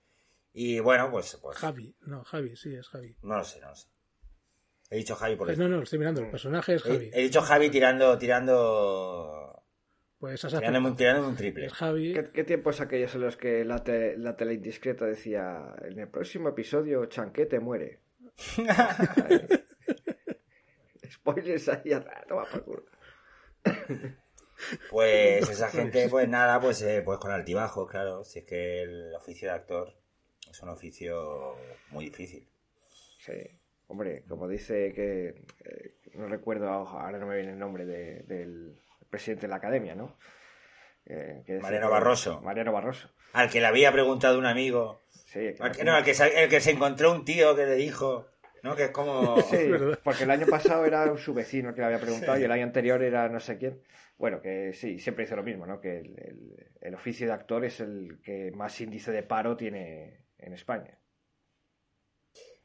y 0.52 0.80
bueno, 0.80 1.10
pues, 1.10 1.36
pues 1.42 1.58
Javi. 1.58 1.94
No, 2.02 2.24
Javi, 2.24 2.56
sí, 2.56 2.74
es 2.74 2.88
Javi. 2.88 3.16
no 3.22 3.36
lo 3.38 3.44
sé, 3.44 3.60
no 3.60 3.68
lo 3.70 3.76
sé. 3.76 3.88
He 4.90 4.96
dicho 4.98 5.16
Javi 5.16 5.34
porque 5.36 5.56
No, 5.56 5.68
no, 5.68 5.82
estoy 5.82 5.98
mirando. 5.98 6.20
El 6.20 6.30
personaje 6.30 6.74
es 6.76 6.82
Javi. 6.82 7.10
he, 7.12 7.18
he 7.20 7.22
dicho 7.22 7.40
Javi 7.42 7.68
tirando, 7.70 8.16
tirando, 8.18 9.53
Pues 10.24 10.42
has 10.42 10.54
tirando 10.96 11.28
un 11.28 11.36
triple. 11.36 11.68
Javi. 11.68 12.14
¿Qué, 12.14 12.30
qué 12.32 12.44
tiempos 12.44 12.80
aquellos 12.80 13.14
en 13.14 13.20
los 13.20 13.36
que 13.36 13.62
la, 13.62 13.84
te- 13.84 14.16
la 14.16 14.34
tele 14.36 14.54
indiscreta 14.54 15.04
decía 15.04 15.74
en 15.82 15.98
el 15.98 16.08
próximo 16.08 16.48
episodio 16.48 17.04
Chanquete 17.04 17.60
muere? 17.60 18.00
Spoilers 21.12 21.68
ahí 21.68 21.92
atrás, 21.92 22.24
toma 22.26 22.46
por 22.50 22.64
culo. 22.64 22.84
Pues 24.88 25.50
esa 25.50 25.68
gente, 25.68 26.08
pues 26.08 26.26
nada, 26.26 26.58
pues, 26.58 26.80
eh, 26.80 27.02
pues 27.04 27.18
con 27.18 27.30
altibajos, 27.32 27.90
claro. 27.90 28.24
Si 28.24 28.38
es 28.38 28.44
que 28.46 28.80
el 28.82 29.14
oficio 29.14 29.48
de 29.48 29.54
actor 29.54 29.94
es 30.50 30.62
un 30.62 30.70
oficio 30.70 31.54
muy 31.90 32.06
difícil. 32.06 32.48
Sí. 33.18 33.32
Hombre, 33.88 34.24
como 34.26 34.48
dice 34.48 34.94
que. 34.94 35.44
eh, 35.66 35.96
no 36.14 36.28
recuerdo, 36.28 36.70
ahora 36.70 37.18
no 37.18 37.26
me 37.26 37.36
viene 37.36 37.52
el 37.52 37.58
nombre 37.58 37.84
de- 37.84 38.22
del 38.22 38.78
presidente 39.14 39.42
de 39.42 39.48
la 39.48 39.56
academia, 39.56 39.94
¿no? 39.94 40.16
Eh, 41.06 41.42
que 41.46 41.58
Mariano 41.60 41.90
Barroso. 41.90 42.40
Mariano 42.40 42.72
Barroso. 42.72 43.10
Al 43.32 43.50
que 43.50 43.60
le 43.60 43.66
había 43.66 43.92
preguntado 43.92 44.38
un 44.38 44.46
amigo. 44.46 45.02
Sí, 45.26 45.54
Al 45.60 45.72
que, 45.72 45.84
no, 45.84 45.92
al 45.94 46.04
que, 46.04 46.14
se, 46.14 46.44
el 46.44 46.48
que 46.48 46.60
se 46.60 46.70
encontró 46.70 47.12
un 47.12 47.24
tío 47.24 47.54
que 47.56 47.66
le 47.66 47.74
dijo. 47.76 48.28
¿No? 48.62 48.74
Que 48.76 48.84
es 48.84 48.90
como. 48.90 49.36
Sí, 49.50 49.70
porque 50.02 50.24
el 50.24 50.30
año 50.30 50.46
pasado 50.46 50.86
era 50.86 51.14
su 51.18 51.34
vecino 51.34 51.68
el 51.70 51.74
que 51.74 51.80
le 51.82 51.86
había 51.88 52.00
preguntado 52.00 52.38
y 52.38 52.44
el 52.44 52.52
año 52.52 52.64
anterior 52.64 53.02
era 53.02 53.28
no 53.28 53.40
sé 53.40 53.58
quién. 53.58 53.82
Bueno, 54.16 54.40
que 54.40 54.72
sí, 54.72 54.98
siempre 54.98 55.24
dice 55.24 55.36
lo 55.36 55.42
mismo, 55.42 55.66
¿no? 55.66 55.80
Que 55.80 55.98
el, 55.98 56.06
el- 56.18 56.66
el 56.80 56.94
oficio 56.94 57.26
de 57.26 57.32
actor 57.32 57.64
es 57.64 57.80
el 57.80 58.20
que 58.22 58.50
más 58.54 58.80
índice 58.80 59.10
de 59.12 59.22
paro 59.22 59.56
tiene 59.56 60.20
en 60.38 60.52
España. 60.54 60.98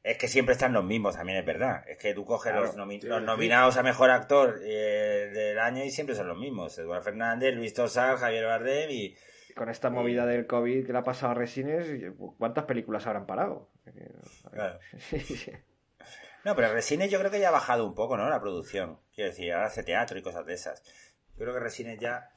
Es 0.02 0.18
que 0.18 0.28
siempre 0.30 0.54
están 0.54 0.72
los 0.74 0.84
mismos, 0.86 1.16
también 1.16 1.40
es 1.40 1.46
verdad. 1.46 1.84
Es 1.88 1.98
que 1.98 2.14
tú 2.14 2.24
coges 2.26 2.52
Claro, 2.54 2.66
los, 2.68 2.78
nomi- 2.78 3.02
los 3.04 3.22
nominados 3.22 3.76
a 3.78 3.84
mejor 3.84 4.10
actor 4.12 4.60
eh, 4.64 5.30
del 5.34 5.60
año 5.60 5.84
y 5.84 5.92
siempre 5.92 6.16
son 6.16 6.28
los 6.30 6.38
mismos. 6.38 6.78
Eduardo 6.78 7.04
Fernández, 7.04 7.54
Luis 7.54 7.74
Tosar, 7.74 8.18
Javier 8.18 8.46
Bardem 8.46 8.90
y. 8.92 9.16
Con 9.56 9.68
esta 9.70 9.90
movida 9.90 10.26
del 10.26 10.48
COVID 10.48 10.86
que 10.86 10.94
le 10.94 11.00
ha 11.00 11.04
pasado 11.04 11.34
a 11.34 11.36
Resines, 11.36 11.86
¿cuántas 12.38 12.64
películas 12.64 13.06
habrán 13.08 13.26
parado? 13.26 13.70
Claro. 14.52 14.80
Sí, 15.00 15.20
sí. 15.20 15.52
No, 16.46 16.56
pero 16.56 16.72
Resines 16.72 17.12
yo 17.12 17.20
creo 17.20 17.30
que 17.30 17.42
ya 17.42 17.50
ha 17.50 17.52
bajado 17.52 17.86
un 17.86 17.94
poco, 17.94 18.16
¿no? 18.16 18.30
La 18.30 18.40
producción. 18.40 19.00
Quiero 19.14 19.32
decir, 19.32 19.52
ahora 19.52 19.68
hace 19.68 19.84
teatro 19.84 20.18
y 20.18 20.22
cosas 20.22 20.46
de 20.46 20.54
esas. 20.54 20.82
Yo 21.36 21.40
creo 21.44 21.54
que 21.56 21.60
Resines 21.60 22.00
ya. 22.00 22.32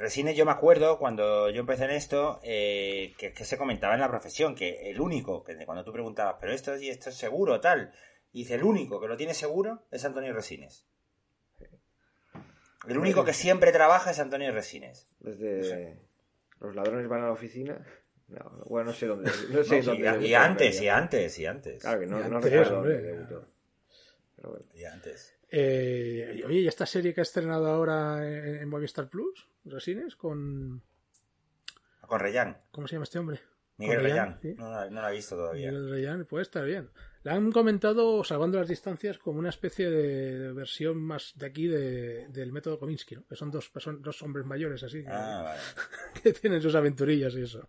Resines 0.00 0.34
yo 0.34 0.46
me 0.46 0.52
acuerdo 0.52 0.98
cuando 0.98 1.50
yo 1.50 1.60
empecé 1.60 1.84
en 1.84 1.90
esto, 1.90 2.40
eh, 2.42 3.12
que, 3.18 3.34
que 3.34 3.44
se 3.44 3.58
comentaba 3.58 3.92
en 3.94 4.00
la 4.00 4.08
profesión, 4.08 4.54
que 4.54 4.90
el 4.90 4.98
único, 4.98 5.44
que 5.44 5.54
cuando 5.66 5.84
tú 5.84 5.92
preguntabas, 5.92 6.36
pero 6.40 6.54
esto, 6.54 6.74
y 6.78 6.88
esto 6.88 7.10
es 7.10 7.16
seguro, 7.16 7.60
tal, 7.60 7.92
y 8.32 8.40
dice, 8.44 8.54
el 8.54 8.64
único 8.64 8.98
que 8.98 9.08
lo 9.08 9.16
tiene 9.18 9.34
seguro 9.34 9.82
es 9.90 10.02
Antonio 10.06 10.32
Resines. 10.32 10.86
El 12.88 12.96
único 12.96 13.24
que 13.26 13.34
siempre 13.34 13.72
trabaja 13.72 14.10
es 14.12 14.18
Antonio 14.18 14.50
Resines. 14.52 15.06
Desde 15.20 15.98
los 16.60 16.74
ladrones 16.74 17.06
van 17.08 17.20
a 17.22 17.26
la 17.26 17.32
oficina. 17.32 17.84
No, 18.28 18.64
bueno, 18.66 18.90
no 18.90 18.96
sé 18.96 19.06
dónde. 19.06 19.30
No 19.50 19.62
sé 19.64 19.82
No, 19.82 19.94
dónde 19.94 20.26
y, 20.26 20.34
antes, 20.34 20.80
y 20.80 20.88
antes, 20.88 21.38
y 21.38 21.44
antes. 21.46 21.82
Claro 21.82 22.00
que 22.00 22.06
no, 22.06 22.18
no 22.20 22.36
antes, 22.36 22.50
recuerdo 22.50 22.78
hombre. 22.78 22.94
dónde 22.94 23.12
debutó. 23.12 23.48
Pero 24.36 24.50
bueno. 24.50 24.66
Y 24.74 24.84
antes. 24.84 25.36
Eh, 25.50 26.42
oye, 26.46 26.60
¿y 26.60 26.68
esta 26.68 26.86
serie 26.86 27.12
que 27.12 27.20
ha 27.20 27.22
estrenado 27.22 27.66
ahora 27.66 28.26
en, 28.26 28.56
en 28.56 28.68
Movistar 28.68 29.08
Plus, 29.08 29.48
Resines, 29.64 30.16
con... 30.16 30.82
Con 32.06 32.20
Reyán. 32.20 32.58
¿Cómo 32.70 32.86
se 32.88 32.94
llama 32.96 33.04
este 33.04 33.18
hombre? 33.18 33.40
Miguel 33.78 34.02
Reyán. 34.02 34.38
sí. 34.42 34.54
No, 34.58 34.70
la- 34.70 34.90
no 34.90 35.00
la 35.00 35.10
he 35.10 35.16
visto 35.16 35.36
todavía. 35.36 35.70
Miguel 35.70 35.90
Reyán, 35.90 36.24
puede 36.26 36.42
estar 36.42 36.64
bien. 36.64 36.90
La 37.22 37.34
han 37.34 37.50
comentado, 37.52 38.22
salvando 38.24 38.58
las 38.58 38.68
distancias, 38.68 39.18
como 39.18 39.38
una 39.38 39.48
especie 39.50 39.90
de 39.90 40.52
versión 40.52 40.98
más 40.98 41.32
de 41.36 41.46
aquí 41.46 41.66
de- 41.66 42.28
del 42.28 42.52
método 42.52 42.78
Kominsky, 42.78 43.16
¿no? 43.16 43.26
Que 43.26 43.36
son 43.36 43.50
dos, 43.50 43.70
son 43.78 44.02
dos 44.02 44.22
hombres 44.22 44.44
mayores 44.46 44.82
así, 44.82 45.02
que, 45.02 45.08
Ah, 45.10 45.42
vale. 46.14 46.22
que 46.22 46.32
tienen 46.32 46.60
sus 46.62 46.74
aventurillas 46.74 47.34
y 47.34 47.42
eso. 47.42 47.68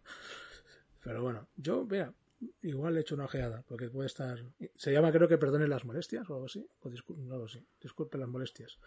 Pero 1.04 1.22
bueno, 1.24 1.48
yo, 1.56 1.86
mira, 1.86 2.14
igual 2.62 2.98
he 2.98 3.02
hecho 3.02 3.16
una 3.16 3.26
ojeada, 3.26 3.64
porque 3.68 3.90
puede 3.90 4.08
estar... 4.08 4.44
Se 4.76 4.92
llama, 4.92 5.12
creo 5.12 5.28
que 5.28 5.38
Perdonen 5.38 5.70
las 5.70 5.86
molestias 5.86 6.30
o 6.30 6.34
algo 6.34 6.46
así. 6.46 6.68
O 6.82 6.90
discul- 6.90 7.18
no 7.18 7.38
lo 7.38 7.48
sé. 7.48 7.64
Disculpen 7.82 8.20
las 8.22 8.30
molestias. 8.30 8.80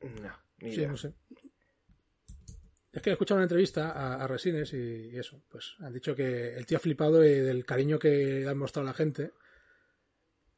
No, 0.00 0.32
ni 0.58 0.70
Sí, 0.72 0.78
idea. 0.78 0.88
no 0.88 0.96
sé. 0.96 1.14
Es 2.92 3.02
que 3.02 3.10
he 3.10 3.12
escuchado 3.12 3.38
una 3.38 3.44
entrevista 3.44 3.90
a, 3.90 4.22
a 4.22 4.26
Resines 4.28 4.72
y, 4.72 4.76
y 5.10 5.18
eso, 5.18 5.42
pues 5.48 5.74
han 5.80 5.92
dicho 5.92 6.14
que 6.14 6.54
el 6.54 6.64
tío 6.66 6.76
ha 6.76 6.80
flipado 6.80 7.18
del 7.20 7.64
cariño 7.64 7.98
que 7.98 8.40
le 8.40 8.48
han 8.48 8.58
mostrado 8.58 8.86
a 8.86 8.90
la 8.90 8.94
gente 8.94 9.32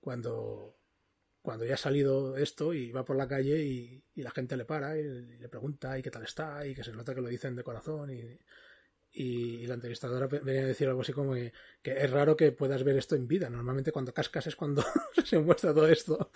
cuando, 0.01 0.77
cuando 1.41 1.65
ya 1.65 1.75
ha 1.75 1.79
salido 1.79 2.37
esto 2.37 2.75
y 2.75 2.93
va 2.93 3.05
por 3.07 3.17
la 3.17 3.27
calle 3.27 3.63
y, 3.65 4.05
y 4.15 4.23
la 4.23 4.31
gente 4.33 4.57
le 4.59 4.67
para 4.67 4.99
y, 4.99 5.03
le 5.05 5.49
pregunta 5.49 5.99
y 5.99 6.03
qué 6.03 6.11
tal 6.11 6.25
está 6.25 6.67
y 6.67 6.75
que 6.75 6.85
se 6.85 6.93
nota 6.93 7.15
que 7.15 7.23
lo 7.23 7.29
dicen 7.29 7.57
de 7.57 7.65
corazón 7.65 8.11
y, 8.11 8.39
y, 9.19 9.67
la 9.67 9.75
entrevistadora 9.75 10.27
venía 10.27 10.63
a 10.63 10.67
decir 10.67 10.89
algo 10.89 11.01
así 11.01 11.13
como 11.13 11.33
que, 11.33 11.53
que 11.83 11.93
es 11.93 12.11
raro 12.11 12.37
que 12.37 12.53
puedas 12.53 12.85
ver 12.85 12.97
esto 12.97 13.17
en 13.17 13.27
vida. 13.27 13.49
Normalmente 13.49 13.91
cuando 13.91 14.13
cascas 14.13 14.47
es 14.47 14.57
cuando 14.57 14.85
se 15.25 15.39
muestra 15.39 15.73
todo 15.73 15.89
esto 15.89 16.31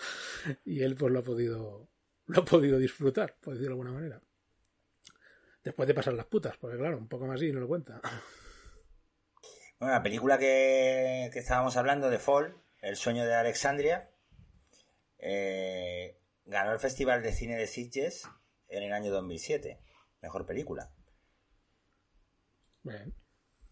y 0.65 0.81
él 0.81 0.95
pues 0.95 1.13
lo 1.13 1.19
ha 1.19 1.23
podido 1.23 1.87
lo 2.25 2.41
ha 2.41 2.45
podido 2.45 2.79
disfrutar, 2.79 3.37
por 3.39 3.53
decirlo 3.53 3.75
de 3.75 3.81
alguna 3.81 3.91
manera. 3.91 4.21
Después 5.63 5.87
de 5.87 5.93
pasar 5.93 6.13
las 6.13 6.25
putas, 6.25 6.57
porque 6.57 6.77
claro, 6.77 6.97
un 6.97 7.07
poco 7.07 7.27
más 7.27 7.41
y 7.41 7.51
no 7.51 7.59
lo 7.59 7.67
cuenta. 7.67 8.01
Bueno, 9.79 9.93
la 9.93 10.03
película 10.03 10.39
que, 10.39 11.29
que 11.31 11.39
estábamos 11.39 11.77
hablando 11.77 12.09
de 12.09 12.19
Fall, 12.19 12.55
El 12.81 12.95
sueño 12.95 13.25
de 13.25 13.35
Alexandria, 13.35 14.09
eh, 15.19 16.17
ganó 16.45 16.71
el 16.71 16.79
Festival 16.79 17.21
de 17.21 17.31
Cine 17.31 17.57
de 17.57 17.67
Sitges 17.67 18.27
en 18.69 18.83
el 18.83 18.93
año 18.93 19.11
2007. 19.11 19.79
Mejor 20.21 20.45
película. 20.45 20.91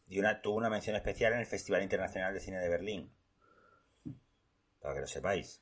Y 0.07 0.19
una, 0.19 0.41
tuvo 0.41 0.57
una 0.57 0.69
mención 0.69 0.95
especial 0.95 1.33
en 1.33 1.39
el 1.39 1.45
Festival 1.45 1.83
Internacional 1.83 2.33
de 2.33 2.39
Cine 2.39 2.59
de 2.59 2.69
Berlín. 2.69 3.13
Para 4.79 4.95
que 4.95 5.01
lo 5.01 5.07
sepáis. 5.07 5.61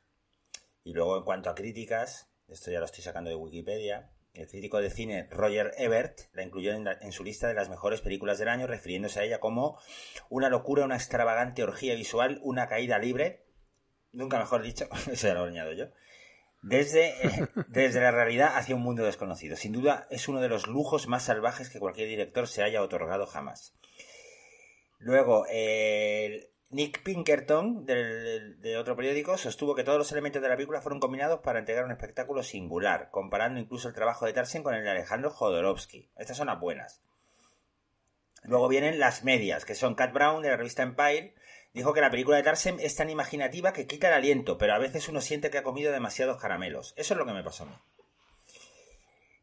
Y 0.83 0.93
luego, 0.93 1.17
en 1.17 1.23
cuanto 1.23 1.49
a 1.49 1.55
críticas, 1.55 2.29
esto 2.47 2.71
ya 2.71 2.79
lo 2.79 2.85
estoy 2.85 3.03
sacando 3.03 3.29
de 3.29 3.35
Wikipedia. 3.35 4.11
El 4.33 4.47
crítico 4.47 4.79
de 4.79 4.91
cine 4.91 5.27
Roger 5.31 5.71
Ebert 5.77 6.19
la 6.33 6.43
incluyó 6.43 6.73
en, 6.73 6.83
la- 6.83 6.97
en 7.01 7.11
su 7.11 7.23
lista 7.23 7.47
de 7.47 7.55
las 7.55 7.69
mejores 7.69 8.01
películas 8.01 8.37
del 8.37 8.49
año, 8.49 8.67
refiriéndose 8.67 9.19
a 9.19 9.23
ella 9.23 9.39
como 9.39 9.79
una 10.29 10.49
locura, 10.49 10.85
una 10.85 10.95
extravagante 10.95 11.63
orgía 11.63 11.95
visual, 11.95 12.39
una 12.43 12.67
caída 12.67 12.99
libre. 12.99 13.45
Nunca 14.11 14.37
mejor 14.39 14.61
dicho, 14.61 14.87
eso 15.11 15.27
ya 15.27 15.33
lo 15.33 15.45
he 15.45 15.49
añado 15.49 15.73
yo. 15.73 15.87
Desde, 16.67 17.25
eh, 17.25 17.47
desde 17.67 18.01
la 18.01 18.11
realidad 18.11 18.57
hacia 18.57 18.75
un 18.75 18.81
mundo 18.81 19.03
desconocido. 19.05 19.55
Sin 19.55 19.71
duda, 19.71 20.05
es 20.09 20.27
uno 20.27 20.41
de 20.41 20.49
los 20.49 20.67
lujos 20.67 21.07
más 21.07 21.23
salvajes 21.23 21.69
que 21.69 21.79
cualquier 21.79 22.09
director 22.09 22.47
se 22.47 22.63
haya 22.63 22.81
otorgado 22.81 23.25
jamás. 23.25 23.73
Luego, 24.99 25.45
Nick 26.69 27.01
Pinkerton, 27.03 27.85
del- 27.85 28.59
de 28.59 28.77
otro 28.77 28.97
periódico, 28.97 29.37
sostuvo 29.37 29.75
que 29.75 29.85
todos 29.85 29.97
los 29.97 30.11
elementos 30.11 30.41
de 30.41 30.49
la 30.49 30.55
película 30.57 30.81
fueron 30.81 30.99
combinados 30.99 31.39
para 31.39 31.59
entregar 31.59 31.85
un 31.85 31.91
espectáculo 31.91 32.43
singular, 32.43 33.09
comparando 33.11 33.59
incluso 33.59 33.87
el 33.87 33.93
trabajo 33.95 34.25
de 34.25 34.33
Tarzan 34.33 34.63
con 34.63 34.73
el 34.73 34.83
de 34.83 34.89
Alejandro 34.89 35.29
Jodorowsky. 35.29 36.09
Estas 36.17 36.35
son 36.35 36.47
las 36.47 36.59
buenas. 36.59 37.01
Luego 38.43 38.67
vienen 38.67 38.99
las 38.99 39.23
medias, 39.23 39.63
que 39.63 39.75
son 39.75 39.95
Cat 39.95 40.11
Brown 40.13 40.41
de 40.41 40.49
la 40.49 40.57
revista 40.57 40.83
Empire. 40.83 41.33
Dijo 41.73 41.93
que 41.93 42.01
la 42.01 42.09
película 42.09 42.37
de 42.37 42.43
Tarsem 42.43 42.77
es 42.79 42.95
tan 42.95 43.09
imaginativa 43.09 43.73
que 43.73 43.87
quita 43.87 44.07
el 44.07 44.15
aliento, 44.15 44.57
pero 44.57 44.73
a 44.73 44.79
veces 44.79 45.07
uno 45.09 45.21
siente 45.21 45.49
que 45.49 45.59
ha 45.59 45.63
comido 45.63 45.91
demasiados 45.91 46.41
caramelos. 46.41 46.93
Eso 46.97 47.13
es 47.13 47.17
lo 47.17 47.25
que 47.25 47.33
me 47.33 47.43
pasó 47.43 47.63
a 47.63 47.67
mí. 47.67 47.75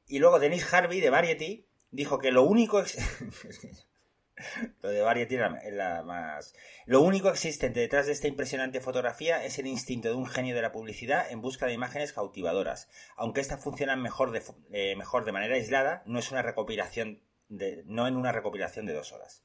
Y 0.06 0.18
luego 0.18 0.38
Dennis 0.38 0.72
Harvey 0.72 1.00
de 1.00 1.10
Variety 1.10 1.66
dijo 1.90 2.18
que 2.18 2.32
lo 2.32 2.42
único 2.42 2.82
lo 4.82 4.88
de 4.88 5.00
Variety 5.00 5.36
es 5.36 5.72
la 5.72 6.02
más 6.02 6.54
lo 6.86 7.00
único 7.00 7.30
existente 7.30 7.80
detrás 7.80 8.06
de 8.06 8.12
esta 8.12 8.28
impresionante 8.28 8.80
fotografía 8.80 9.42
es 9.42 9.58
el 9.58 9.66
instinto 9.66 10.08
de 10.08 10.14
un 10.14 10.26
genio 10.26 10.54
de 10.54 10.60
la 10.60 10.72
publicidad 10.72 11.30
en 11.30 11.40
busca 11.40 11.66
de 11.66 11.72
imágenes 11.72 12.12
cautivadoras. 12.12 12.88
Aunque 13.16 13.40
estas 13.40 13.64
funcionan 13.64 14.02
mejor 14.02 14.32
de, 14.32 14.42
eh, 14.72 14.94
mejor 14.96 15.24
de 15.24 15.32
manera 15.32 15.54
aislada, 15.54 16.02
no 16.04 16.18
es 16.18 16.30
una 16.30 16.42
recopilación 16.42 17.22
de, 17.48 17.84
no 17.86 18.06
en 18.06 18.16
una 18.16 18.32
recopilación 18.32 18.84
de 18.84 18.92
dos 18.92 19.12
horas. 19.12 19.44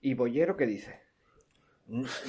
¿Y 0.00 0.14
Bollero 0.14 0.56
qué 0.56 0.66
dice? 0.66 1.00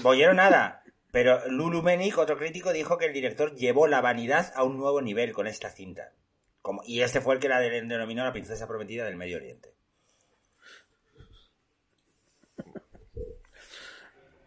Bollero 0.01 0.33
nada, 0.33 0.83
pero 1.11 1.47
Lulu 1.49 1.81
Menik, 1.81 2.17
otro 2.17 2.37
crítico, 2.37 2.71
dijo 2.73 2.97
que 2.97 3.05
el 3.05 3.13
director 3.13 3.55
llevó 3.55 3.87
la 3.87 4.01
vanidad 4.01 4.51
a 4.55 4.63
un 4.63 4.77
nuevo 4.77 5.01
nivel 5.01 5.33
con 5.33 5.47
esta 5.47 5.69
cinta. 5.69 6.13
Como, 6.61 6.81
y 6.85 7.01
este 7.01 7.21
fue 7.21 7.35
el 7.35 7.39
que 7.39 7.49
la 7.49 7.59
de- 7.59 7.69
denominó 7.81 8.23
la 8.23 8.33
princesa 8.33 8.67
prometida 8.67 9.05
del 9.05 9.15
Medio 9.15 9.37
Oriente. 9.37 9.73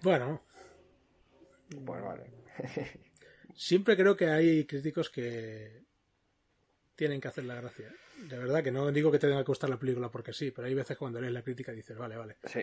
Bueno, 0.02 0.42
Bueno, 1.76 2.06
vale. 2.06 2.24
siempre 3.54 3.96
creo 3.96 4.16
que 4.16 4.26
hay 4.28 4.64
críticos 4.64 5.10
que 5.10 5.82
tienen 6.96 7.20
que 7.20 7.28
hacer 7.28 7.44
la 7.44 7.54
gracia. 7.56 7.92
De 8.28 8.36
verdad 8.38 8.62
que 8.62 8.70
no 8.72 8.90
digo 8.92 9.10
que 9.10 9.18
te 9.18 9.28
tenga 9.28 9.42
que 9.42 9.46
gustar 9.48 9.70
la 9.70 9.78
película 9.78 10.10
porque 10.10 10.32
sí, 10.32 10.50
pero 10.50 10.66
hay 10.68 10.74
veces 10.74 10.96
cuando 10.96 11.20
lees 11.20 11.32
la 11.32 11.42
crítica 11.42 11.72
y 11.72 11.76
dices, 11.76 11.96
vale, 11.96 12.16
vale, 12.16 12.36
Sí. 12.44 12.60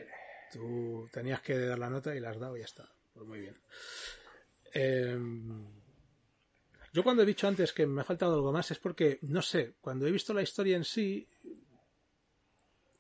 Tú 0.51 1.09
tenías 1.11 1.41
que 1.41 1.57
dar 1.57 1.79
la 1.79 1.89
nota 1.89 2.15
y 2.15 2.19
la 2.19 2.29
has 2.31 2.39
dado 2.39 2.55
y 2.55 2.59
ya 2.59 2.65
está. 2.65 2.89
Pues 3.13 3.25
muy 3.27 3.39
bien. 3.39 3.57
Eh, 4.73 5.17
yo 6.93 7.03
cuando 7.03 7.23
he 7.23 7.25
dicho 7.25 7.47
antes 7.47 7.73
que 7.73 7.85
me 7.85 8.01
ha 8.01 8.05
faltado 8.05 8.33
algo 8.35 8.51
más 8.51 8.71
es 8.71 8.79
porque, 8.79 9.19
no 9.23 9.41
sé, 9.41 9.75
cuando 9.81 10.07
he 10.07 10.11
visto 10.11 10.33
la 10.33 10.41
historia 10.41 10.75
en 10.77 10.83
sí, 10.83 11.27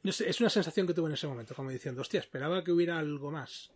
no 0.03 0.11
sé, 0.11 0.29
es 0.29 0.39
una 0.39 0.49
sensación 0.49 0.87
que 0.87 0.93
tuve 0.93 1.07
en 1.07 1.13
ese 1.13 1.27
momento, 1.27 1.55
como 1.55 1.69
diciendo, 1.69 2.01
hostia, 2.01 2.19
esperaba 2.19 2.63
que 2.63 2.71
hubiera 2.71 2.97
algo 2.99 3.31
más. 3.31 3.71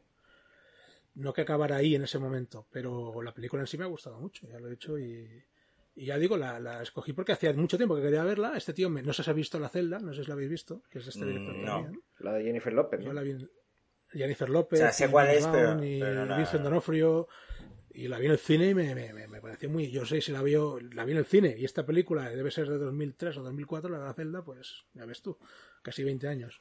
No 1.16 1.34
que 1.34 1.42
acabara 1.42 1.76
ahí 1.76 1.96
en 1.96 2.04
ese 2.04 2.20
momento, 2.20 2.68
pero 2.72 3.22
la 3.22 3.34
película 3.34 3.62
en 3.64 3.68
sí 3.68 3.78
me 3.78 3.84
ha 3.84 3.88
gustado 3.88 4.18
mucho, 4.20 4.48
ya 4.48 4.60
lo 4.60 4.68
he 4.68 4.72
dicho 4.72 4.98
y, 4.98 5.44
y 5.96 6.06
ya 6.06 6.18
digo, 6.18 6.38
la, 6.38 6.58
la 6.60 6.82
escogí 6.84 7.12
porque 7.12 7.34
hacía 7.34 7.52
mucho 7.54 7.76
tiempo 7.76 7.96
que 7.98 8.02
quería 8.02 8.24
verla. 8.24 8.56
Este 8.56 8.74
tío, 8.74 8.90
me- 8.90 9.02
no 9.04 9.12
sé 9.12 9.24
si 9.24 9.30
ha 9.30 9.34
visto 9.34 9.60
La 9.60 9.68
Celda, 9.68 10.00
no 10.00 10.14
sé 10.14 10.22
si 10.22 10.28
la 10.30 10.36
habéis 10.36 10.50
visto, 10.52 10.84
que 10.90 11.00
es 11.00 11.06
de 11.06 11.10
este 11.12 11.26
Mm, 11.26 11.28
director 11.28 11.56
no. 11.56 11.66
también. 11.84 12.04
La 12.20 12.34
de 12.34 12.44
Jennifer 12.46 12.72
López. 12.72 13.02
Yo 13.02 13.08
¿no? 13.08 13.14
la 13.14 13.22
vi 13.24 13.36
Jennifer 14.14 14.50
López, 14.50 14.80
O 14.80 14.84
sea, 14.84 14.92
sé 14.92 15.06
y 15.06 15.10
cuál 15.10 15.28
James 15.28 15.42
es, 15.42 15.48
pero- 15.52 15.68
Bond, 15.70 15.84
y 15.86 16.00
pero 16.00 16.16
no 16.16 16.26
la- 16.26 16.38
Vincent 16.38 16.64
D'Onofrio, 16.64 17.28
y 17.94 18.08
la 18.08 18.20
vi 18.20 18.26
en 18.28 18.32
el 18.34 18.38
cine 18.40 18.70
y 18.70 18.74
me, 18.76 18.94
me, 18.96 19.28
me- 19.28 19.42
pareció 19.42 19.70
muy... 19.70 19.90
Yo 19.92 20.06
sé 20.06 20.22
si 20.22 20.32
la 20.32 20.42
vio, 20.42 20.80
la 20.80 21.04
vi 21.06 21.12
en 21.14 21.18
el 21.18 21.26
cine, 21.26 21.56
y 21.58 21.66
esta 21.66 21.86
película 21.86 22.30
debe 22.30 22.52
ser 22.52 22.70
de 22.70 22.78
2003 22.78 23.38
o 23.38 23.44
2004, 23.44 23.90
la 23.90 24.00
de 24.00 24.06
la 24.06 24.14
celda, 24.14 24.44
pues 24.44 24.86
ya 24.94 25.06
ves 25.06 25.22
tú, 25.22 25.38
casi 25.82 26.04
20 26.04 26.28
años. 26.28 26.60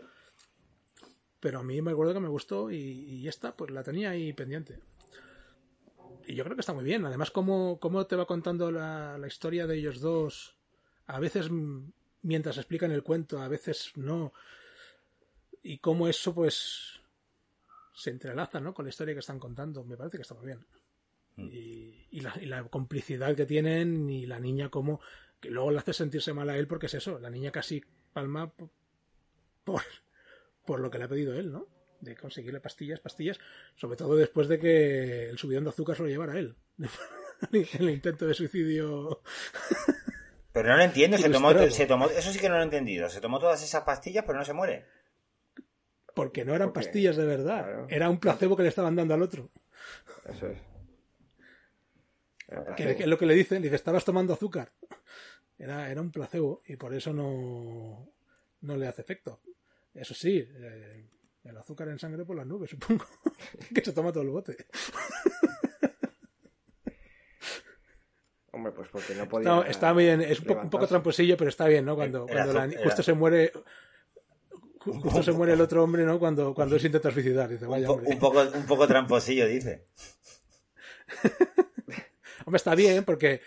Pero 1.41 1.61
a 1.61 1.63
mí 1.63 1.81
me 1.83 1.93
acuerdo 1.93 2.13
que 2.15 2.21
me 2.21 2.29
gustó 2.29 2.71
y, 2.71 2.77
y 2.77 3.29
esta, 3.29 3.57
pues 3.57 3.71
la 3.71 3.83
tenía 3.83 4.11
ahí 4.11 4.33
pendiente. 4.33 4.81
Y 6.27 6.35
yo 6.35 6.45
creo 6.45 6.55
que 6.55 6.61
está 6.61 6.75
muy 6.75 6.85
bien. 6.85 7.05
Además, 7.07 7.31
cómo, 7.31 7.79
cómo 7.81 8.07
te 8.07 8.15
va 8.17 8.27
contando 8.27 8.71
la, 8.71 9.17
la 9.19 9.27
historia 9.27 9.67
de 9.67 9.77
ellos 9.79 10.01
dos, 10.01 10.57
a 11.07 11.19
veces 11.19 11.49
mientras 12.23 12.59
explican 12.59 12.93
el 12.93 13.03
cuento, 13.03 13.41
a 13.41 13.49
veces 13.49 13.93
no. 13.97 14.33
Y 15.63 15.79
cómo 15.79 16.09
eso, 16.09 16.35
pues, 16.35 17.00
se 18.01 18.11
entrelaza, 18.11 18.61
¿no? 18.61 18.73
Con 18.73 18.85
la 18.85 18.91
historia 18.91 19.15
que 19.15 19.21
están 19.21 19.39
contando. 19.39 19.85
Me 19.85 19.97
parece 19.97 20.17
que 20.19 20.23
está 20.23 20.35
muy 20.35 20.47
bien. 20.47 20.65
Y, 21.37 22.07
y 22.11 22.21
la, 22.21 22.35
y 22.41 22.47
la 22.47 22.65
complicidad 22.65 23.35
que 23.35 23.47
tienen 23.47 24.09
y 24.11 24.27
la 24.27 24.41
niña 24.41 24.69
como 24.69 25.01
que 25.41 25.51
luego 25.51 25.71
le 25.71 25.79
hace 25.79 25.93
sentirse 25.93 26.33
mal 26.35 26.51
a 26.51 26.57
él 26.59 26.67
porque 26.67 26.87
es 26.87 26.95
eso, 26.95 27.19
la 27.19 27.31
niña 27.31 27.51
casi 27.51 27.83
palma 28.13 28.53
po- 28.53 28.71
por, 29.65 29.83
por 30.67 30.81
lo 30.81 30.91
que 30.91 30.99
le 30.99 31.05
ha 31.05 31.09
pedido 31.09 31.33
él, 31.35 31.51
¿no? 31.53 31.67
De 32.01 32.15
conseguirle 32.17 32.61
pastillas, 32.61 33.01
pastillas, 33.01 33.39
sobre 33.77 33.97
todo 33.97 34.17
después 34.17 34.49
de 34.49 34.59
que 34.59 35.31
el 35.31 35.39
subidón 35.39 35.65
de 35.65 35.71
azúcar 35.71 35.97
se 35.97 36.03
lo 36.03 36.09
llevara 36.09 36.39
él. 36.39 36.57
el 37.53 37.91
intento 37.91 38.27
de 38.27 38.35
suicidio. 38.35 39.23
Pero 40.53 40.69
no 40.71 40.77
lo 40.79 40.83
entiendo, 40.83 41.17
se 41.17 41.31
tomó, 41.31 41.53
se 41.71 41.87
tomó, 41.87 42.07
eso 42.11 42.33
sí 42.33 42.39
que 42.39 42.49
no 42.49 42.57
lo 42.57 42.61
he 42.63 42.65
entendido. 42.65 43.09
Se 43.09 43.21
tomó 43.21 43.39
todas 43.39 43.63
esas 43.63 43.85
pastillas, 43.85 44.25
pero 44.27 44.39
no 44.39 44.45
se 44.45 44.53
muere. 44.53 44.85
Porque 46.15 46.45
no 46.45 46.55
eran 46.55 46.69
Porque- 46.73 46.87
pastillas 46.87 47.17
de 47.17 47.25
verdad. 47.27 47.65
claro. 47.65 47.87
Era 47.89 48.11
un 48.11 48.19
placebo 48.19 48.57
que 48.57 48.63
le 48.65 48.69
estaban 48.69 48.97
dando 48.97 49.15
al 49.15 49.23
otro. 49.23 49.51
Eso 50.29 50.47
es. 50.49 50.59
Que, 52.77 52.91
es 52.91 53.07
lo 53.07 53.17
que 53.17 53.27
le 53.27 53.35
dicen, 53.35 53.63
dice, 53.63 53.77
estabas 53.77 54.05
tomando 54.05 54.33
azúcar. 54.35 54.73
Era, 55.57 55.89
era 55.91 56.01
un 56.01 56.11
placebo 56.11 56.63
y 56.67 56.77
por 56.77 56.93
eso 56.95 57.13
no, 57.13 58.11
no 58.63 58.77
le 58.77 58.89
hace 58.89 59.03
efecto. 59.03 59.41
Eso 59.95 60.15
sí, 60.15 60.39
eh, 60.49 61.07
el 61.45 61.57
azúcar 61.57 61.89
en 61.89 61.99
sangre 61.99 62.25
por 62.25 62.35
las 62.37 62.47
nubes, 62.47 62.71
supongo. 62.81 63.05
que 63.73 63.85
se 63.85 63.93
toma 63.93 64.11
todo 64.13 64.23
el 64.25 64.31
bote. 64.31 64.57
Hombre, 68.53 68.73
pues 68.73 68.89
porque 68.91 69.15
no 69.15 69.29
podía. 69.29 69.59
Está, 69.59 69.71
está 69.71 69.93
bien, 69.93 70.21
es 70.21 70.41
un 70.41 70.47
poco, 70.47 70.61
un 70.63 70.71
poco 70.71 70.87
tramposillo, 70.89 71.37
pero 71.37 71.51
está 71.51 71.67
bien, 71.69 71.85
¿no? 71.85 71.95
Cuando, 71.95 72.27
El 72.27 72.35
cuando 72.35 72.53
la- 72.53 72.83
justo 72.83 73.03
se 73.03 73.13
muere 73.15 73.53
justo 75.03 75.23
se 75.23 75.33
muere 75.33 75.53
el 75.55 75.61
otro 75.61 75.83
hombre, 75.85 76.05
¿no? 76.05 76.19
Cuando, 76.19 76.55
cuando 76.55 76.75
él 76.75 76.81
se 76.81 76.87
intenta 76.89 77.11
suicidar. 77.11 77.49
Dice, 77.49 77.65
Un, 77.67 77.71
vaya 77.71 77.87
poco, 78.19 78.41
un 78.43 78.67
poco 78.67 78.87
tramposillo, 78.87 79.47
dice. 79.47 79.87
Hombre, 82.47 82.57
está 82.57 82.75
bien 82.75 83.05
porque 83.05 83.41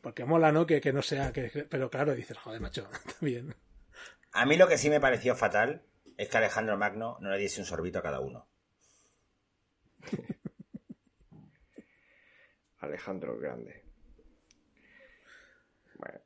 porque 0.00 0.24
mola, 0.24 0.52
¿no? 0.52 0.66
Que, 0.66 0.80
que 0.80 0.92
no 0.92 1.02
sea 1.02 1.32
que 1.32 1.66
pero 1.68 1.90
claro, 1.90 2.14
dices, 2.14 2.36
joder, 2.38 2.60
macho, 2.60 2.88
está 3.06 3.14
bien. 3.20 3.54
A 4.32 4.46
mí 4.46 4.56
lo 4.56 4.66
que 4.68 4.78
sí 4.78 4.88
me 4.90 5.00
pareció 5.00 5.34
fatal 5.36 5.82
es 6.16 6.28
que 6.28 6.36
Alejandro 6.38 6.76
Magno 6.76 7.18
no 7.20 7.30
le 7.30 7.38
diese 7.38 7.60
un 7.60 7.66
sorbito 7.66 7.98
a 7.98 8.02
cada 8.02 8.20
uno. 8.20 8.46
Alejandro 12.78 13.34
el 13.34 13.40
Grande. 13.40 13.84
Bueno, 15.96 16.20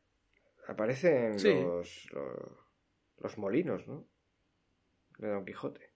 aparecen 0.69 1.39
Sí. 1.39 1.53
los, 1.53 2.07
los, 2.13 2.66
los 3.19 3.39
molinos, 3.39 3.87
¿no? 3.87 4.07
De 5.19 5.29
Don 5.29 5.45
Quijote. 5.45 5.93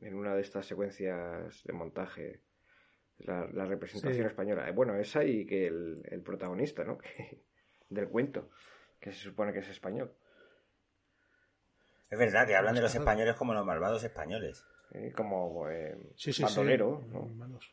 En 0.00 0.14
una 0.14 0.34
de 0.34 0.40
estas 0.40 0.66
secuencias 0.66 1.62
de 1.64 1.72
montaje. 1.72 2.40
La, 3.18 3.46
la 3.52 3.66
representación 3.66 4.24
Sí. 4.24 4.30
española. 4.30 4.68
Eh, 4.68 4.72
Bueno, 4.72 4.96
esa 4.96 5.22
y 5.24 5.46
que 5.46 5.66
el, 5.68 6.02
el 6.10 6.22
protagonista, 6.22 6.82
¿no? 6.84 6.98
Del 7.88 8.08
cuento. 8.08 8.50
Que 8.98 9.12
se 9.12 9.18
supone 9.20 9.52
que 9.52 9.60
es 9.60 9.68
español. 9.68 10.12
Es 12.10 12.18
verdad 12.18 12.46
que 12.46 12.56
hablan 12.56 12.74
de 12.74 12.80
los 12.82 12.94
españoles 12.94 13.36
como 13.36 13.54
los 13.54 13.64
malvados 13.64 14.02
españoles. 14.04 14.64
¿eh? 14.92 15.12
Como 15.16 15.68
eh, 15.70 15.96
Sí, 16.16 16.32
sí, 16.32 16.42
bandolero, 16.42 17.00
sí. 17.02 17.08
¿no? 17.12 17.22
Malos. 17.26 17.72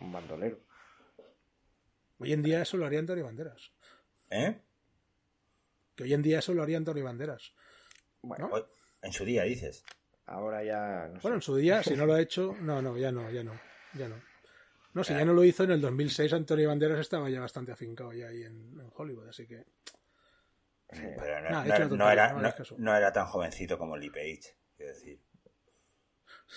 Un 0.00 0.12
bandolero. 0.12 0.58
Hoy 2.18 2.32
en 2.32 2.42
día 2.42 2.62
eso 2.62 2.76
lo 2.76 2.86
haría 2.86 2.98
Antonio 3.00 3.24
Banderas. 3.24 3.72
¿Eh? 4.30 4.60
Que 5.98 6.04
hoy 6.04 6.14
en 6.14 6.22
día 6.22 6.38
eso 6.38 6.54
lo 6.54 6.62
haría 6.62 6.76
Antonio 6.76 7.02
Banderas. 7.02 7.52
Bueno, 8.22 8.48
En 9.02 9.12
su 9.12 9.24
día, 9.24 9.42
dices. 9.42 9.84
ahora 10.26 10.62
ya. 10.62 11.08
No 11.08 11.16
sé. 11.16 11.22
Bueno, 11.22 11.34
en 11.38 11.42
su 11.42 11.56
día, 11.56 11.82
si 11.82 11.96
no 11.96 12.06
lo 12.06 12.12
ha 12.14 12.20
hecho, 12.20 12.54
no, 12.60 12.80
no, 12.80 12.96
ya 12.96 13.10
no, 13.10 13.28
ya 13.32 13.42
no, 13.42 13.60
ya 13.94 14.08
no. 14.08 14.14
No, 14.94 15.02
si 15.02 15.12
ya 15.12 15.24
no 15.24 15.32
lo 15.32 15.42
hizo 15.42 15.64
en 15.64 15.72
el 15.72 15.80
2006, 15.80 16.32
Antonio 16.34 16.68
Banderas 16.68 17.00
estaba 17.00 17.28
ya 17.28 17.40
bastante 17.40 17.72
afincado 17.72 18.12
ya 18.12 18.28
ahí 18.28 18.44
en, 18.44 18.78
en 18.80 18.90
Hollywood, 18.94 19.26
así 19.26 19.48
que... 19.48 19.64
Sí. 20.92 21.02
Pero 21.18 21.40
no, 21.42 21.50
Nah, 21.50 21.64
he 21.64 21.68
era, 21.68 22.32
no 22.32 22.98
no, 23.00 23.12
tan 23.12 23.26
jovencito 23.26 23.76
como 23.76 23.96
Lee 23.96 24.10
Page. 24.10 24.56
Quiero 24.76 24.92
decir. 24.92 25.20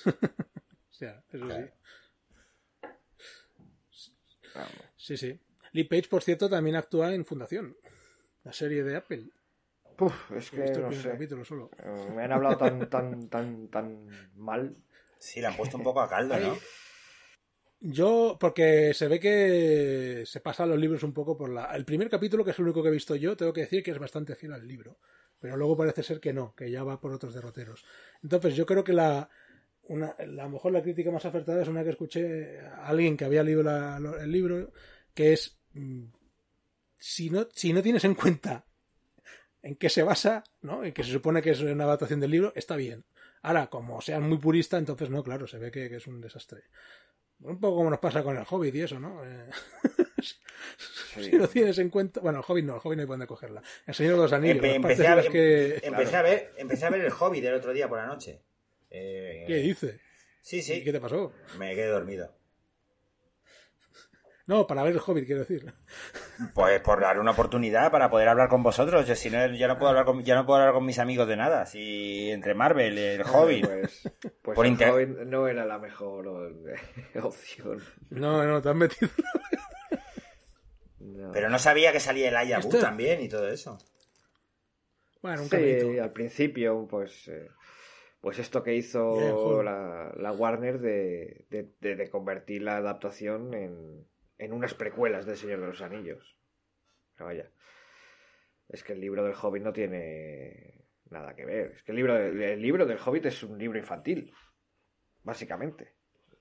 O 0.91 0.93
sea, 0.93 1.23
eso 1.31 1.49
sí. 1.49 2.89
Vamos. 4.53 4.71
Sí, 4.97 5.17
sí. 5.17 5.39
Lee 5.71 5.85
Page, 5.85 6.07
por 6.09 6.21
cierto, 6.21 6.47
también 6.47 6.75
actúa 6.75 7.11
en 7.15 7.25
Fundación, 7.25 7.75
la 8.43 8.53
serie 8.53 8.83
de 8.83 8.95
Apple. 8.95 9.25
Puf, 9.97 10.31
es 10.31 10.49
que 10.49 10.71
no 10.79 10.91
sé. 10.91 11.09
capítulo 11.09 11.45
solo. 11.45 11.69
Eh, 11.77 12.11
Me 12.15 12.23
han 12.23 12.31
hablado 12.31 12.57
tan, 12.57 12.89
tan, 12.89 13.27
tan, 13.29 13.67
tan 13.67 14.07
mal. 14.35 14.75
Sí, 15.19 15.41
le 15.41 15.47
han 15.47 15.55
puesto 15.57 15.77
un 15.77 15.83
poco 15.83 16.01
a 16.01 16.09
caldo, 16.09 16.37
¿no? 16.39 16.57
Yo, 17.83 18.37
porque 18.39 18.93
se 18.93 19.07
ve 19.07 19.19
que 19.19 20.23
se 20.25 20.39
pasan 20.39 20.69
los 20.69 20.77
libros 20.79 21.01
un 21.03 21.13
poco 21.13 21.35
por 21.35 21.49
la... 21.49 21.65
El 21.75 21.83
primer 21.83 22.09
capítulo, 22.09 22.43
que 22.45 22.51
es 22.51 22.59
el 22.59 22.65
único 22.65 22.83
que 22.83 22.89
he 22.89 22.91
visto 22.91 23.15
yo, 23.15 23.35
tengo 23.35 23.53
que 23.53 23.61
decir 23.61 23.81
que 23.83 23.89
es 23.91 23.97
bastante 23.97 24.35
fiel 24.35 24.53
al 24.53 24.67
libro. 24.67 24.97
Pero 25.39 25.57
luego 25.57 25.75
parece 25.75 26.03
ser 26.03 26.19
que 26.19 26.31
no, 26.33 26.53
que 26.55 26.69
ya 26.69 26.83
va 26.83 26.99
por 27.01 27.11
otros 27.11 27.33
derroteros. 27.33 27.83
Entonces, 28.21 28.55
yo 28.55 28.65
creo 28.67 28.83
que 28.83 28.93
la... 28.93 29.29
Una, 29.87 30.09
a 30.11 30.25
lo 30.25 30.49
mejor 30.49 30.71
la 30.71 30.83
crítica 30.83 31.09
más 31.11 31.25
acertada 31.25 31.63
es 31.63 31.67
una 31.67 31.83
que 31.83 31.89
escuché 31.89 32.59
a 32.59 32.85
alguien 32.87 33.17
que 33.17 33.25
había 33.25 33.43
leído 33.43 33.63
la- 33.63 33.97
el 34.21 34.31
libro, 34.31 34.71
que 35.15 35.33
es... 35.33 35.57
Si 37.03 37.31
no, 37.31 37.47
si 37.53 37.73
no 37.73 37.81
tienes 37.81 38.03
en 38.05 38.13
cuenta 38.13 38.63
en 39.63 39.75
qué 39.75 39.89
se 39.89 40.03
basa, 40.03 40.43
¿no? 40.61 40.83
En 40.85 40.93
que 40.93 41.03
se 41.03 41.11
supone 41.11 41.41
que 41.41 41.49
es 41.49 41.59
una 41.61 41.83
adaptación 41.85 42.19
del 42.19 42.29
libro, 42.29 42.53
está 42.55 42.75
bien. 42.75 43.03
Ahora, 43.41 43.67
como 43.71 43.99
sean 44.01 44.21
muy 44.29 44.37
purista, 44.37 44.77
entonces 44.77 45.09
no, 45.09 45.23
claro, 45.23 45.47
se 45.47 45.57
ve 45.57 45.71
que, 45.71 45.89
que 45.89 45.95
es 45.95 46.05
un 46.05 46.21
desastre. 46.21 46.61
Un 47.39 47.59
poco 47.59 47.77
como 47.77 47.89
nos 47.89 47.97
pasa 47.99 48.21
con 48.21 48.37
el 48.37 48.45
Hobbit 48.47 48.75
y 48.75 48.81
eso, 48.81 48.99
¿no? 48.99 49.25
Eh, 49.25 49.49
Sí. 51.15 51.23
si 51.23 51.31
lo 51.37 51.49
tienes 51.49 51.77
en 51.79 51.89
cuenta. 51.89 52.21
Bueno, 52.21 52.37
el 52.39 52.45
Hobbit 52.47 52.65
no, 52.65 52.75
el 52.75 52.81
Hobbit 52.83 52.97
no 52.97 53.01
hay 53.01 53.07
dónde 53.07 53.25
cogerla. 53.27 53.61
El 53.87 53.93
Señor 53.95 54.13
de 54.13 54.17
los 54.19 54.31
Anillos, 54.33 54.63
Empe- 54.63 54.75
empecé, 54.75 55.07
a, 55.07 55.09
en 55.11 55.17
las 55.17 55.25
em- 55.25 55.31
que. 55.31 55.79
empecé 55.83 56.15
a 56.15 56.21
ver, 56.21 56.53
empecé 56.57 56.85
a 56.85 56.89
ver 56.91 57.01
el 57.01 57.09
hobby 57.11 57.41
del 57.41 57.55
otro 57.55 57.73
día 57.73 57.89
por 57.89 57.97
la 57.97 58.05
noche. 58.05 58.41
Eh, 58.91 59.43
¿Qué 59.47 59.55
dice? 59.55 59.99
Sí, 60.41 60.57
¿Y 60.57 60.61
sí. 60.61 60.83
qué 60.83 60.91
te 60.91 61.01
pasó? 61.01 61.33
Me 61.57 61.73
quedé 61.75 61.87
dormido. 61.87 62.33
No, 64.51 64.67
para 64.67 64.83
ver 64.83 64.91
el 64.91 64.99
Hobbit, 64.99 65.25
quiero 65.25 65.41
decir. 65.45 65.73
Pues 66.53 66.81
por 66.81 66.99
dar 66.99 67.17
una 67.19 67.31
oportunidad 67.31 67.89
para 67.89 68.09
poder 68.09 68.27
hablar 68.27 68.49
con 68.49 68.61
vosotros. 68.61 69.07
Yo 69.07 69.15
si 69.15 69.29
no, 69.29 69.45
ya 69.53 69.67
no 69.69 69.77
puedo 69.77 69.91
hablar 69.91 70.03
con, 70.03 70.23
ya 70.25 70.35
no 70.35 70.45
puedo 70.45 70.59
hablar 70.59 70.73
con 70.73 70.85
mis 70.85 70.99
amigos 70.99 71.25
de 71.29 71.37
nada. 71.37 71.65
Si 71.65 72.29
entre 72.29 72.53
Marvel, 72.53 72.97
el 72.97 73.23
hobby. 73.23 73.61
Pues, 73.61 74.09
pues 74.41 74.55
Por 74.55 74.65
el 74.65 74.73
inter- 74.73 74.89
Hobbit 74.89 75.09
no 75.25 75.47
era 75.47 75.65
la 75.65 75.79
mejor 75.79 76.27
opción. 77.23 77.81
No, 78.09 78.43
no, 78.43 78.61
te 78.61 78.67
has 78.69 78.75
metido. 78.75 79.09
No. 80.99 81.31
Pero 81.31 81.49
no 81.49 81.57
sabía 81.57 81.91
que 81.91 81.99
salía 81.99 82.29
el 82.29 82.35
Ayabu 82.35 82.67
Esto- 82.67 82.79
también 82.79 83.21
y 83.21 83.29
todo 83.29 83.47
eso. 83.47 83.77
Bueno, 85.21 85.43
un 85.43 85.49
Sí, 85.49 85.51
caminito. 85.55 86.03
al 86.03 86.11
principio, 86.11 86.87
pues, 86.89 87.27
eh, 87.27 87.47
pues 88.19 88.37
esto 88.39 88.63
que 88.63 88.75
hizo 88.75 89.63
la, 89.63 90.11
la 90.17 90.31
Warner 90.31 90.79
de, 90.79 91.45
de- 91.49 91.71
de- 91.79 91.95
de 91.95 92.09
convertir 92.09 92.63
la 92.63 92.77
adaptación 92.77 93.53
en, 93.53 94.05
en 94.43 94.53
unas 94.53 94.73
precuelas 94.73 95.25
del 95.25 95.37
Señor 95.37 95.61
de 95.61 95.67
los 95.67 95.81
Anillos. 95.81 96.35
Pero 97.15 97.25
vaya, 97.27 97.49
es 98.69 98.83
que 98.83 98.93
el 98.93 98.99
libro 99.01 99.23
del 99.23 99.35
Hobbit 99.39 99.63
no 99.63 99.71
tiene 99.73 100.85
nada 101.09 101.35
que 101.35 101.45
ver. 101.45 101.71
Es 101.73 101.83
que 101.83 101.91
el 101.91 101.95
libro, 101.97 102.15
de- 102.15 102.53
el 102.53 102.61
libro 102.61 102.85
del 102.85 102.97
Hobbit 102.97 103.25
es 103.27 103.43
un 103.43 103.57
libro 103.57 103.77
infantil, 103.77 104.33
básicamente. 105.23 105.93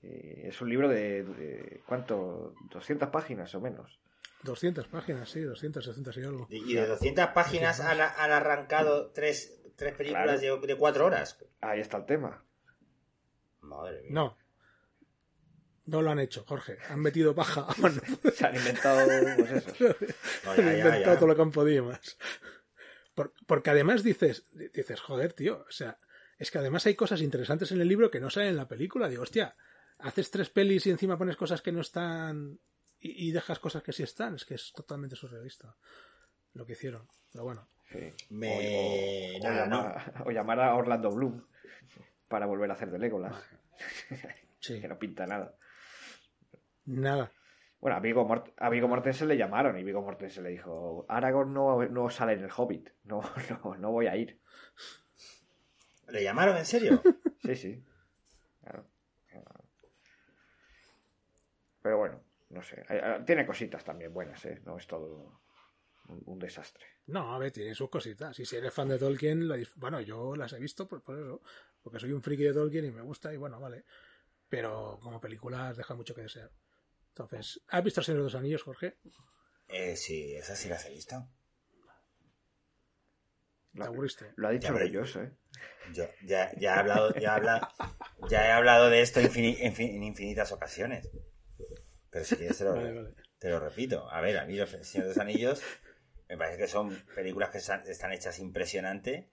Y 0.03 0.47
es 0.47 0.61
un 0.63 0.71
libro 0.71 0.89
de, 0.89 1.25
de 1.25 1.83
¿cuánto? 1.87 2.55
200 2.71 3.11
páginas 3.11 3.55
o 3.55 3.61
menos. 3.61 4.01
200 4.45 4.89
páginas, 4.89 5.29
sí, 5.29 5.43
260 5.43 6.11
y 6.19 6.25
algo. 6.25 6.47
Y 6.49 6.73
y 6.73 6.75
de 6.75 6.87
200 6.87 7.27
páginas 7.35 7.81
han, 7.81 8.01
han 8.01 8.31
arrancado 8.33 9.11
tres, 9.13 9.63
tres 9.77 9.95
películas 9.95 10.41
de, 10.41 10.59
de 10.67 10.77
cuatro 10.79 11.05
horas. 11.07 11.39
Ahí 11.61 11.81
está 11.81 11.99
el 11.99 12.07
tema. 12.07 12.43
Madre 13.61 14.01
mía. 14.03 14.11
No. 14.13 14.39
No 15.87 16.03
lo 16.03 16.11
han 16.11 16.19
hecho, 16.21 16.45
Jorge. 16.47 16.79
Han 16.89 17.01
metido 17.01 17.35
paja. 17.35 17.67
Bueno, 17.79 18.01
Se 18.35 18.47
han 18.47 18.55
inventado, 18.57 19.07
pues 19.37 19.51
eso. 19.51 19.75
No, 20.45 20.51
han 20.53 20.57
ya, 20.59 20.73
inventado 20.79 21.15
ya. 21.15 21.17
todo 21.17 21.27
lo 21.27 21.37
que 21.37 21.43
han 21.43 21.51
podido 21.51 21.85
más. 21.87 22.17
Por- 23.15 23.33
porque 23.47 23.71
además 23.71 24.03
dices, 24.03 24.47
dices, 24.53 25.01
joder, 25.01 25.33
tío, 25.33 25.65
o 25.69 25.73
sea, 25.73 25.99
es 26.39 26.51
que 26.51 26.59
además 26.59 26.87
hay 26.87 26.95
cosas 26.95 27.21
interesantes 27.23 27.73
en 27.73 27.81
el 27.81 27.89
libro 27.89 28.11
que 28.11 28.21
no 28.21 28.31
salen 28.31 28.51
en 28.51 28.57
la 28.57 28.69
película. 28.69 29.09
Digo, 29.09 29.23
hostia, 29.23 29.57
haces 29.99 30.31
tres 30.31 30.49
pelis 30.51 30.87
y 30.87 30.91
encima 30.91 31.19
pones 31.19 31.37
cosas 31.37 31.61
que 31.63 31.73
no 31.73 31.81
están 31.81 32.61
y, 33.01 33.29
y 33.29 33.33
dejas 33.33 33.59
cosas 33.59 33.83
que 33.83 33.93
sí 33.93 34.03
están. 34.03 34.37
Es 34.37 34.45
que 34.45 34.55
es 34.55 34.73
totalmente 34.75 35.17
surrealista 35.17 35.77
lo 36.55 36.65
que 36.67 36.73
hicieron. 36.75 37.09
Pero 37.33 37.45
bueno. 37.45 37.69
Sí. 37.91 38.13
Me... 38.31 39.37
O, 39.37 39.39
o 39.39 39.43
nada, 39.43 39.67
no. 39.67 39.83
llamar, 39.83 40.23
o 40.27 40.31
llamar 40.31 40.61
a 40.61 40.75
Orlando 40.77 41.11
Bloom 41.11 41.45
para 42.29 42.47
volver 42.47 42.71
a 42.71 42.75
hacer 42.75 42.91
de 42.91 42.99
Legolas. 43.01 43.35
Sí, 44.61 44.79
que 44.81 44.87
no 44.89 44.99
pinta 44.99 45.27
nada. 45.27 45.57
Nada. 46.91 47.33
Bueno, 47.81 47.97
a 47.97 48.01
Viggo, 48.01 48.27
Mort 48.27 48.53
a 48.59 48.69
Viggo 48.69 48.89
Mortensen 48.89 49.29
le 49.29 49.37
llamaron 49.39 49.79
y 49.79 49.85
Viggo 49.85 50.03
Mortensen 50.03 50.45
le 50.45 50.51
dijo 50.51 51.07
Aragorn 51.09 51.55
no, 51.55 51.83
no 51.87 52.11
sale 52.11 52.35
en 52.35 52.45
el 52.45 52.51
Hobbit, 52.55 52.91
no, 53.05 53.23
no, 53.65 53.77
no 53.77 53.91
voy 53.91 54.07
a 54.07 54.17
ir. 54.17 54.39
¿Le 56.09 56.23
llamaron 56.23 56.57
en 56.57 56.67
serio? 56.67 57.03
Sí, 57.43 57.57
sí. 57.57 57.85
Claro. 58.61 58.87
Pero 61.83 61.97
bueno, 61.99 62.23
no 62.51 62.63
sé. 62.63 62.85
Hay- 62.89 62.99
hay- 62.99 63.25
Tiene 63.25 63.47
cositas 63.47 63.83
también 63.83 64.13
buenas, 64.13 64.45
¿eh? 64.45 64.61
No 64.67 64.77
es 64.77 64.87
todo 64.87 65.41
un, 66.09 66.39
desastre. 66.39 66.85
No, 67.07 67.35
a 67.35 67.39
ver, 67.39 67.51
tiene 67.51 67.75
sus 67.75 67.89
cositas. 67.89 68.39
Y 68.39 68.45
si 68.45 68.57
eres 68.57 68.75
fan 68.75 68.89
de 68.89 68.99
Tolkien, 68.99 69.49
bueno, 69.77 70.01
yo 70.01 70.37
las 70.37 70.53
he 70.53 70.59
visto 70.59 70.87
por, 70.87 71.03
por 71.03 71.19
eso. 71.19 71.41
Porque 71.83 71.99
soy 71.99 72.13
un 72.13 72.23
friki 72.23 72.43
de 72.45 72.53
Tolkien 72.53 72.85
y 72.85 72.91
me 72.91 73.01
gusta 73.03 73.33
y 73.33 73.37
bueno, 73.37 73.59
vale. 73.59 73.85
Pero 74.49 74.99
como 75.01 75.21
películas 75.21 75.77
deja 75.77 75.95
mucho 75.95 76.15
que 76.15 76.23
desear. 76.23 76.51
Entonces, 77.11 77.61
¿has 77.69 77.85
visto 77.85 78.01
El 78.01 78.07
Señor 78.07 78.19
de 78.21 78.25
los 78.25 78.35
Anillos, 78.35 78.63
Jorge? 78.63 78.97
Eh, 79.69 79.97
sí, 79.97 80.35
esas 80.35 80.59
sí 80.59 80.69
las 80.69 80.85
he 80.87 80.91
visto. 80.91 81.29
¿Te 83.73 83.79
Lo, 83.79 83.85
aburriste? 83.87 84.33
lo 84.37 84.49
ha 84.49 84.51
dicho 84.51 84.69
Ya, 84.69 84.75
orgulloso, 84.75 85.23
¿eh? 85.23 85.33
Yo 85.93 86.05
ya, 86.25 86.51
ya 86.59 86.75
he 86.75 86.79
hablado, 86.79 87.13
ya 87.15 87.21
he 87.21 87.27
hablado, 87.27 87.69
ya 88.29 88.47
he 88.47 88.51
hablado 88.53 88.91
de 88.91 89.01
esto 89.01 89.21
en, 89.21 89.31
fin- 89.31 89.57
en 89.61 90.03
infinitas 90.03 90.53
ocasiones. 90.53 91.09
Pero 92.11 92.25
si 92.25 92.37
quieres 92.37 92.59
te 92.59 92.65
lo, 92.65 92.75
Vale, 92.75 92.93
vale. 92.93 93.15
te 93.39 93.49
lo 93.51 93.61
repito. 93.61 94.11
A 94.11 94.21
ver, 94.21 94.39
a 94.39 94.45
mí 94.47 94.57
los 94.57 94.71
Señor 94.71 95.07
de 95.07 95.15
los 95.15 95.19
Anillos 95.19 95.63
me 96.29 96.37
parece 96.37 96.59
que 96.59 96.67
son 96.69 96.91
películas 97.15 97.51
que 97.51 97.59
están, 97.59 97.83
están 97.89 98.13
hechas 98.13 98.39
impresionante, 98.39 99.31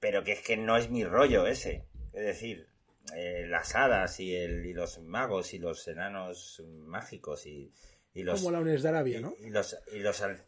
pero 0.00 0.22
que 0.24 0.32
es 0.32 0.40
que 0.42 0.56
no 0.56 0.76
es 0.76 0.90
mi 0.90 1.04
rollo 1.04 1.46
ese. 1.46 1.88
Es 2.12 2.24
decir, 2.24 2.68
eh, 3.16 3.46
las 3.48 3.74
hadas 3.74 4.18
y, 4.20 4.34
el, 4.34 4.64
y 4.66 4.72
los 4.72 5.00
magos 5.00 5.54
y 5.54 5.58
los 5.58 5.86
enanos 5.88 6.62
mágicos 6.86 7.46
y, 7.46 7.72
y 8.14 8.22
los... 8.22 8.40
Como 8.40 8.52
la 8.52 8.60
UNES 8.60 8.82
de 8.82 8.88
Arabia, 8.88 9.20
¿no? 9.20 9.34
y, 9.40 9.46
y 9.46 9.50
los, 9.50 9.76
y 9.92 9.98
los 10.00 10.20
al- 10.22 10.44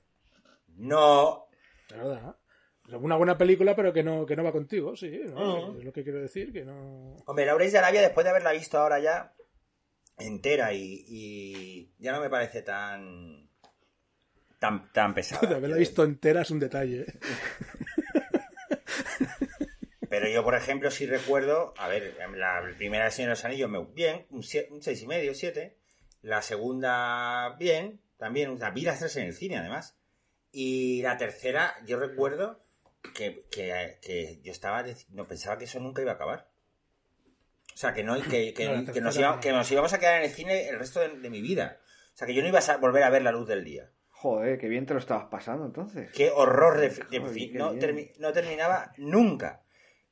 No, 0.76 1.48
una 2.92 3.16
buena 3.16 3.36
película, 3.38 3.74
pero 3.74 3.92
que 3.92 4.02
no, 4.02 4.24
que 4.26 4.36
no 4.36 4.44
va 4.44 4.52
contigo, 4.52 4.96
sí. 4.96 5.20
¿no? 5.26 5.76
Es 5.78 5.84
lo 5.84 5.92
que 5.92 6.02
quiero 6.04 6.20
decir, 6.20 6.52
que 6.52 6.64
no... 6.64 7.16
Hombre, 7.26 7.46
Lauréis 7.46 7.72
de 7.72 7.78
Arabia, 7.78 8.02
después 8.02 8.24
de 8.24 8.30
haberla 8.30 8.52
visto 8.52 8.78
ahora 8.78 8.98
ya 9.00 9.34
entera 10.18 10.72
y, 10.72 11.04
y 11.08 11.92
ya 11.98 12.12
no 12.12 12.20
me 12.20 12.30
parece 12.30 12.62
tan 12.62 13.48
tan, 14.60 14.92
tan 14.92 15.12
pesada. 15.12 15.48
De 15.48 15.54
haberla 15.56 15.76
visto 15.76 16.04
entera 16.04 16.42
es 16.42 16.50
un 16.50 16.60
detalle. 16.60 17.04
Pero 20.16 20.28
yo, 20.28 20.44
por 20.44 20.54
ejemplo, 20.54 20.92
sí 20.92 21.06
recuerdo, 21.06 21.74
a 21.76 21.88
ver, 21.88 22.16
la 22.36 22.62
primera 22.78 23.06
de 23.06 23.10
Señor 23.10 23.30
de 23.30 23.32
los 23.32 23.44
Anillos, 23.44 23.68
me, 23.68 23.84
bien, 23.84 24.26
un, 24.30 24.42
sie- 24.42 24.68
un 24.70 24.80
seis 24.80 25.02
y 25.02 25.08
medio, 25.08 25.34
siete. 25.34 25.76
La 26.22 26.40
segunda, 26.40 27.56
bien, 27.58 28.00
también, 28.16 28.50
una 28.50 28.70
vi 28.70 28.82
las 28.82 29.00
tres 29.00 29.16
en 29.16 29.24
el 29.26 29.34
cine, 29.34 29.58
además. 29.58 29.96
Y 30.52 31.02
la 31.02 31.16
tercera, 31.18 31.74
yo 31.84 31.98
recuerdo 31.98 32.64
que, 33.12 33.44
que- 33.50 33.98
que 34.00 34.40
yo 34.44 34.52
estaba, 34.52 34.84
no 35.08 35.26
pensaba 35.26 35.58
que 35.58 35.64
eso 35.64 35.80
nunca 35.80 36.00
iba 36.00 36.12
a 36.12 36.14
acabar. 36.14 36.48
O 37.74 37.76
sea, 37.76 37.92
que 37.92 38.04
no, 38.04 38.14
que, 38.22 38.54
que- 38.54 38.66
No, 38.66 38.82
la 38.82 38.92
que 38.92 39.00
nos, 39.00 39.16
iba- 39.18 39.40
que 39.40 39.50
nos 39.50 39.68
íbamos 39.72 39.92
a 39.94 39.98
quedar 39.98 40.18
en 40.18 40.24
el 40.26 40.30
cine 40.30 40.68
el 40.68 40.78
resto 40.78 41.00
de, 41.00 41.08
de 41.08 41.28
mi 41.28 41.40
vida. 41.40 41.80
O 42.14 42.16
sea, 42.16 42.28
que 42.28 42.34
yo 42.34 42.42
no 42.42 42.46
iba 42.48 42.60
a 42.60 42.76
volver 42.76 43.02
a 43.02 43.10
ver 43.10 43.22
la 43.22 43.32
luz 43.32 43.48
del 43.48 43.64
día. 43.64 43.90
Joder, 44.10 44.58
qué 44.60 44.68
bien 44.68 44.86
te 44.86 44.94
lo 44.94 45.00
estabas 45.00 45.26
pasando 45.28 45.66
entonces. 45.66 46.12
Qué 46.12 46.30
horror 46.30 46.78
de, 46.78 46.90
de- 46.90 47.18
Joder, 47.18 47.34
fin. 47.34 47.52
qué 47.52 47.58
no, 47.58 47.72
bien. 47.72 47.82
termi- 47.82 48.12
no 48.18 48.32
terminaba 48.32 48.92
nunca 48.96 49.63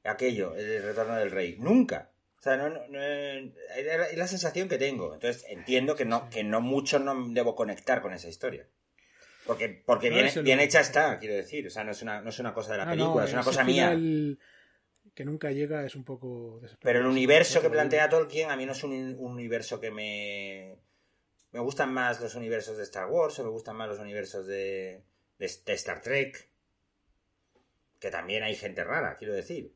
aquello, 0.05 0.55
el 0.57 0.83
retorno 0.83 1.17
del 1.17 1.31
rey. 1.31 1.57
Nunca. 1.59 2.11
O 2.39 2.43
sea, 2.43 2.57
no, 2.57 2.69
no- 2.69 2.89
no- 2.89 3.01
es 3.01 4.17
la 4.17 4.27
sensación 4.27 4.69
que 4.69 4.79
tengo. 4.79 5.15
Entonces 5.15 5.45
entiendo 5.49 5.95
que 5.95 6.05
no, 6.05 6.29
que 6.29 6.43
no 6.43 6.61
mucho 6.61 6.99
no 6.99 7.29
debo 7.29 7.55
conectar 7.55 8.03
con 8.03 8.13
esa 8.13 8.29
historia. 8.29 8.67
Porque, 9.47 9.69
porque 9.69 10.11
bien, 10.11 10.27
el- 10.27 10.43
bien 10.43 10.61
hecha 10.61 10.81
está, 10.81 11.19
quiero 11.19 11.35
decir. 11.35 11.67
O 11.67 11.71
sea, 11.71 11.85
no 11.85 11.93
es 11.93 12.03
una, 12.03 12.21
no 12.21 12.31
es 12.31 12.39
una 12.39 12.53
cosa 12.55 12.73
de 12.73 12.79
la 12.79 12.85
Ah, 12.85 12.91
película, 12.91 13.25
es 13.25 13.33
una 13.33 13.45
cosa 13.45 13.65
mía. 13.65 13.91
que 15.15 15.25
nunca 15.25 15.51
llega 15.53 15.85
es 15.85 15.95
un 15.95 16.05
poco. 16.05 16.61
Pero 16.81 17.01
el 17.01 17.07
universo 17.07 17.61
que 17.61 17.69
plantea 17.71 18.09
Tolkien 18.09 18.51
a 18.51 18.57
mí 18.57 18.67
no 18.67 18.73
es 18.73 18.83
un, 18.83 18.93
un 18.93 19.33
universo 19.33 19.79
que 19.81 19.91
me... 19.91 20.79
Me 21.53 21.61
gustan 21.61 21.93
más 21.93 22.19
los 22.21 22.35
universos 22.35 22.79
de 22.79 22.83
Star 22.85 23.07
Wars 23.11 23.39
o 23.39 23.45
me 23.45 23.51
gustan 23.51 23.77
más 23.77 23.87
los 23.87 23.99
universos 23.99 24.47
de, 24.47 25.03
de, 25.39 25.51
de 25.67 25.73
Star 25.75 26.01
Trek. 26.01 26.49
Que 28.01 28.11
también 28.11 28.43
hay 28.43 28.55
gente 28.57 28.83
rara, 28.85 29.17
quiero 29.19 29.35
decir. 29.35 29.75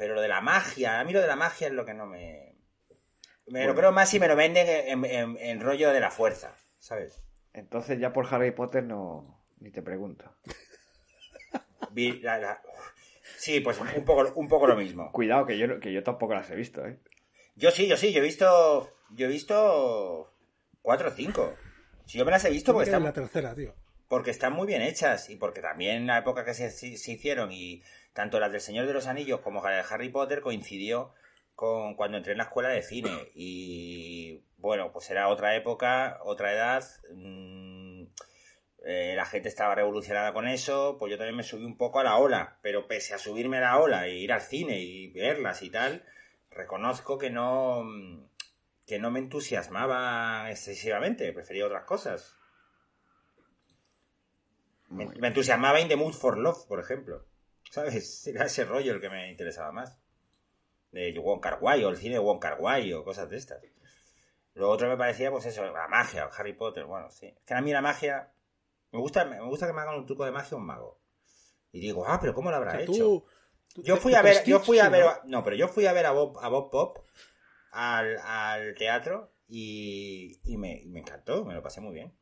Pero 0.00 0.14
lo 0.14 0.22
de 0.22 0.28
la 0.28 0.40
magia, 0.40 0.98
a 0.98 1.04
mí 1.04 1.12
lo 1.12 1.20
de 1.20 1.26
la 1.26 1.36
magia 1.36 1.66
es 1.66 1.74
lo 1.74 1.84
que 1.84 1.92
no 1.92 2.06
me... 2.06 2.56
Me 3.48 3.66
lo 3.66 3.74
creo 3.74 3.92
más 3.92 4.08
si 4.08 4.18
me 4.18 4.28
lo 4.28 4.34
venden 4.34 4.66
en, 4.66 5.04
en- 5.04 5.36
en 5.38 5.60
rollo 5.60 5.92
de 5.92 6.00
la 6.00 6.10
fuerza, 6.10 6.56
¿sabes? 6.78 7.20
Entonces 7.52 7.98
ya 8.00 8.10
por 8.12 8.32
Harry 8.34 8.52
Potter 8.52 8.82
no... 8.82 9.44
Ni 9.58 9.70
te 9.70 9.82
pregunto. 9.82 10.24
Vi 11.90 12.20
la- 12.20 12.38
la- 12.38 12.62
Sí, 13.36 13.60
pues 13.60 13.78
un 13.80 14.04
poco, 14.04 14.32
un 14.36 14.48
poco 14.48 14.66
lo 14.66 14.76
mismo. 14.76 15.12
Cuidado, 15.12 15.44
que 15.46 15.58
yo, 15.58 15.66
no- 15.66 15.80
que 15.80 15.92
yo 15.92 16.02
tampoco 16.02 16.32
las 16.34 16.50
he 16.50 16.54
visto, 16.56 16.86
¿eh? 16.86 16.98
Yo 17.56 17.70
sí, 17.70 17.86
yo 17.86 17.96
sí, 17.96 18.12
yo 18.12 18.20
he 18.20 18.24
visto. 18.24 18.90
Yo 19.10 19.26
he 19.26 19.28
visto. 19.30 20.32
Cuatro 20.82 21.08
o 21.08 21.12
cinco. 21.12 21.54
Si 22.06 22.16
yo 22.18 22.24
me 22.24 22.30
las 22.30 22.44
he 22.46 22.50
visto 22.50 22.72
porque 22.72 22.88
están, 22.88 23.04
la 23.04 23.12
tercera, 23.12 23.54
tío. 23.54 23.74
porque 24.08 24.30
están 24.30 24.52
muy 24.54 24.66
bien 24.66 24.82
hechas 24.82 25.28
y 25.30 25.36
porque 25.36 25.60
también 25.60 25.96
en 25.96 26.06
la 26.06 26.18
época 26.18 26.44
que 26.44 26.54
se, 26.54 26.70
se- 26.70 26.96
se 26.96 27.12
hicieron 27.12 27.52
y 27.52 27.82
tanto 28.12 28.40
las 28.40 28.52
del 28.52 28.60
Señor 28.60 28.86
de 28.86 28.92
los 28.92 29.06
Anillos 29.06 29.40
como 29.40 29.62
la 29.62 29.70
de 29.70 29.84
Harry 29.88 30.08
Potter 30.08 30.40
coincidió 30.40 31.12
con 31.54 31.94
cuando 31.94 32.16
entré 32.16 32.32
en 32.32 32.38
la 32.38 32.44
escuela 32.44 32.70
de 32.70 32.82
cine 32.82 33.30
y 33.34 34.44
bueno, 34.56 34.92
pues 34.92 35.10
era 35.10 35.28
otra 35.28 35.56
época, 35.56 36.18
otra 36.24 36.52
edad, 36.52 36.84
mm, 37.14 38.04
eh, 38.86 39.14
la 39.14 39.26
gente 39.26 39.48
estaba 39.48 39.74
revolucionada 39.74 40.32
con 40.32 40.48
eso, 40.48 40.96
pues 40.98 41.10
yo 41.10 41.18
también 41.18 41.36
me 41.36 41.42
subí 41.42 41.64
un 41.64 41.76
poco 41.76 42.00
a 42.00 42.04
la 42.04 42.16
ola, 42.16 42.58
pero 42.62 42.88
pese 42.88 43.14
a 43.14 43.18
subirme 43.18 43.58
a 43.58 43.60
la 43.60 43.78
ola 43.78 44.06
e 44.06 44.16
ir 44.16 44.32
al 44.32 44.40
cine 44.40 44.80
y 44.80 45.08
verlas 45.12 45.62
y 45.62 45.70
tal, 45.70 46.04
reconozco 46.50 47.18
que 47.18 47.30
no 47.30 47.84
mm, 47.84 48.30
que 48.86 48.98
no 48.98 49.10
me 49.10 49.20
entusiasmaba 49.20 50.50
excesivamente, 50.50 51.32
prefería 51.32 51.66
otras 51.66 51.84
cosas. 51.84 52.36
Me, 54.88 55.06
me 55.06 55.28
entusiasmaba 55.28 55.80
In 55.80 55.88
the 55.88 55.94
Mood 55.94 56.14
for 56.14 56.36
Love, 56.36 56.66
por 56.66 56.80
ejemplo. 56.80 57.24
¿Sabes? 57.70 58.26
Era 58.28 58.44
ese 58.46 58.64
rollo 58.66 58.92
el 58.92 59.00
que 59.00 59.10
me 59.10 59.30
interesaba 59.30 59.72
más. 59.72 59.98
De 60.92 61.18
Wong 61.18 61.40
Kar 61.40 61.58
Wai 61.62 61.84
o 61.84 61.90
el 61.90 61.96
cine 61.96 62.14
de 62.14 62.20
Wong 62.20 62.40
Kar 62.40 62.60
Wai 62.60 62.92
o 62.92 63.04
cosas 63.04 63.30
de 63.30 63.36
estas. 63.38 63.62
Lo 64.54 64.70
otro 64.70 64.88
me 64.88 64.96
parecía, 64.96 65.30
pues 65.30 65.46
eso, 65.46 65.64
la 65.72 65.88
magia, 65.88 66.30
Harry 66.36 66.52
Potter, 66.54 66.84
bueno, 66.84 67.10
sí. 67.10 67.26
Es 67.26 67.44
que 67.46 67.54
a 67.54 67.60
mí 67.62 67.72
la 67.72 67.82
magia... 67.82 68.32
Me 68.92 68.98
gusta, 69.00 69.24
me 69.24 69.40
gusta 69.40 69.66
que 69.68 69.72
me 69.72 69.80
hagan 69.82 69.96
un 69.96 70.06
truco 70.06 70.24
de 70.24 70.32
magia 70.32 70.56
un 70.56 70.66
mago. 70.66 71.00
Y 71.72 71.80
digo, 71.80 72.04
ah, 72.06 72.18
pero 72.20 72.34
¿cómo 72.34 72.50
lo 72.50 72.56
O 72.56 72.58
habrá 72.58 72.72
sea, 72.72 72.80
hecho? 72.82 72.92
tú, 72.94 73.24
tú- 73.74 73.82
Yo 73.84 73.96
fui 73.96 74.14
a 74.14 74.22
ver, 74.22 74.44
yo 74.46 74.60
fui 74.60 74.78
a 74.80 74.88
ver, 74.88 75.04
¿no? 75.04 75.12
no, 75.26 75.44
pero 75.44 75.56
yo 75.56 75.68
fui 75.68 75.86
a 75.86 75.92
ver 75.92 76.06
a 76.06 76.12
Bob, 76.12 76.38
a 76.40 76.48
Bob 76.48 76.70
Pop 76.70 76.98
al, 77.72 78.18
al 78.18 78.74
teatro 78.74 79.32
y, 79.48 80.40
y 80.44 80.56
me, 80.58 80.80
y 80.82 80.90
me 80.90 81.00
encantó, 81.00 81.44
me 81.44 81.54
lo 81.54 81.62
pasé 81.62 81.80
muy 81.80 81.94
bien. 81.94 82.12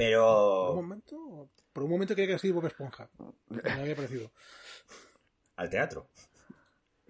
Por 0.00 0.70
un 0.70 0.74
Pero 0.74 0.74
momento, 0.74 1.50
por 1.72 1.82
un 1.84 1.90
momento 1.90 2.14
creía 2.14 2.36
que 2.36 2.46
era 2.46 2.54
Bob 2.54 2.66
Esponja. 2.66 3.10
Me 3.48 3.70
había 3.70 3.94
parecido. 3.96 4.30
al 5.56 5.68
teatro. 5.68 6.08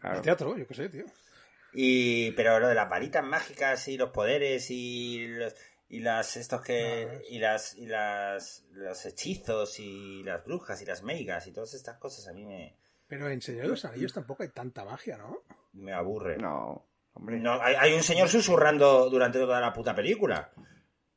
Claro. 0.00 0.16
El 0.16 0.22
teatro, 0.22 0.56
yo 0.56 0.66
qué 0.66 0.74
sé, 0.74 0.88
tío. 0.88 1.04
Y 1.72 2.32
pero 2.32 2.58
lo 2.58 2.68
de 2.68 2.74
las 2.74 2.88
varitas 2.88 3.22
mágicas 3.24 3.86
y 3.88 3.96
los 3.96 4.10
poderes 4.10 4.70
y 4.70 5.26
los, 5.28 5.54
y 5.88 6.00
las 6.00 6.36
estos 6.36 6.62
que 6.62 7.06
No, 7.06 7.12
es- 7.12 7.30
y 7.30 7.38
las 7.38 7.74
y 7.76 7.86
las 7.86 8.64
los 8.72 9.06
hechizos 9.06 9.78
y 9.78 10.22
las 10.24 10.44
brujas 10.44 10.82
y 10.82 10.86
las 10.86 11.02
meigas 11.04 11.46
y 11.46 11.52
todas 11.52 11.74
estas 11.74 11.98
cosas 11.98 12.26
a 12.26 12.32
mí 12.32 12.44
me, 12.44 12.76
Pero 13.06 13.28
en 13.30 13.40
Señor 13.40 13.62
de 13.62 13.68
los 13.68 13.84
Anillos 13.84 14.12
tampoco 14.12 14.42
hay 14.42 14.48
tanta 14.48 14.84
magia, 14.84 15.16
¿no? 15.16 15.42
me 15.74 15.92
aburre. 15.92 16.36
No, 16.38 16.88
hombre. 17.12 17.38
No, 17.38 17.62
hay, 17.62 17.76
hay 17.78 17.92
un 17.94 18.02
señor 18.02 18.28
susurrando 18.28 19.08
durante 19.08 19.38
toda 19.38 19.60
la 19.60 19.72
puta 19.72 19.94
película. 19.94 20.50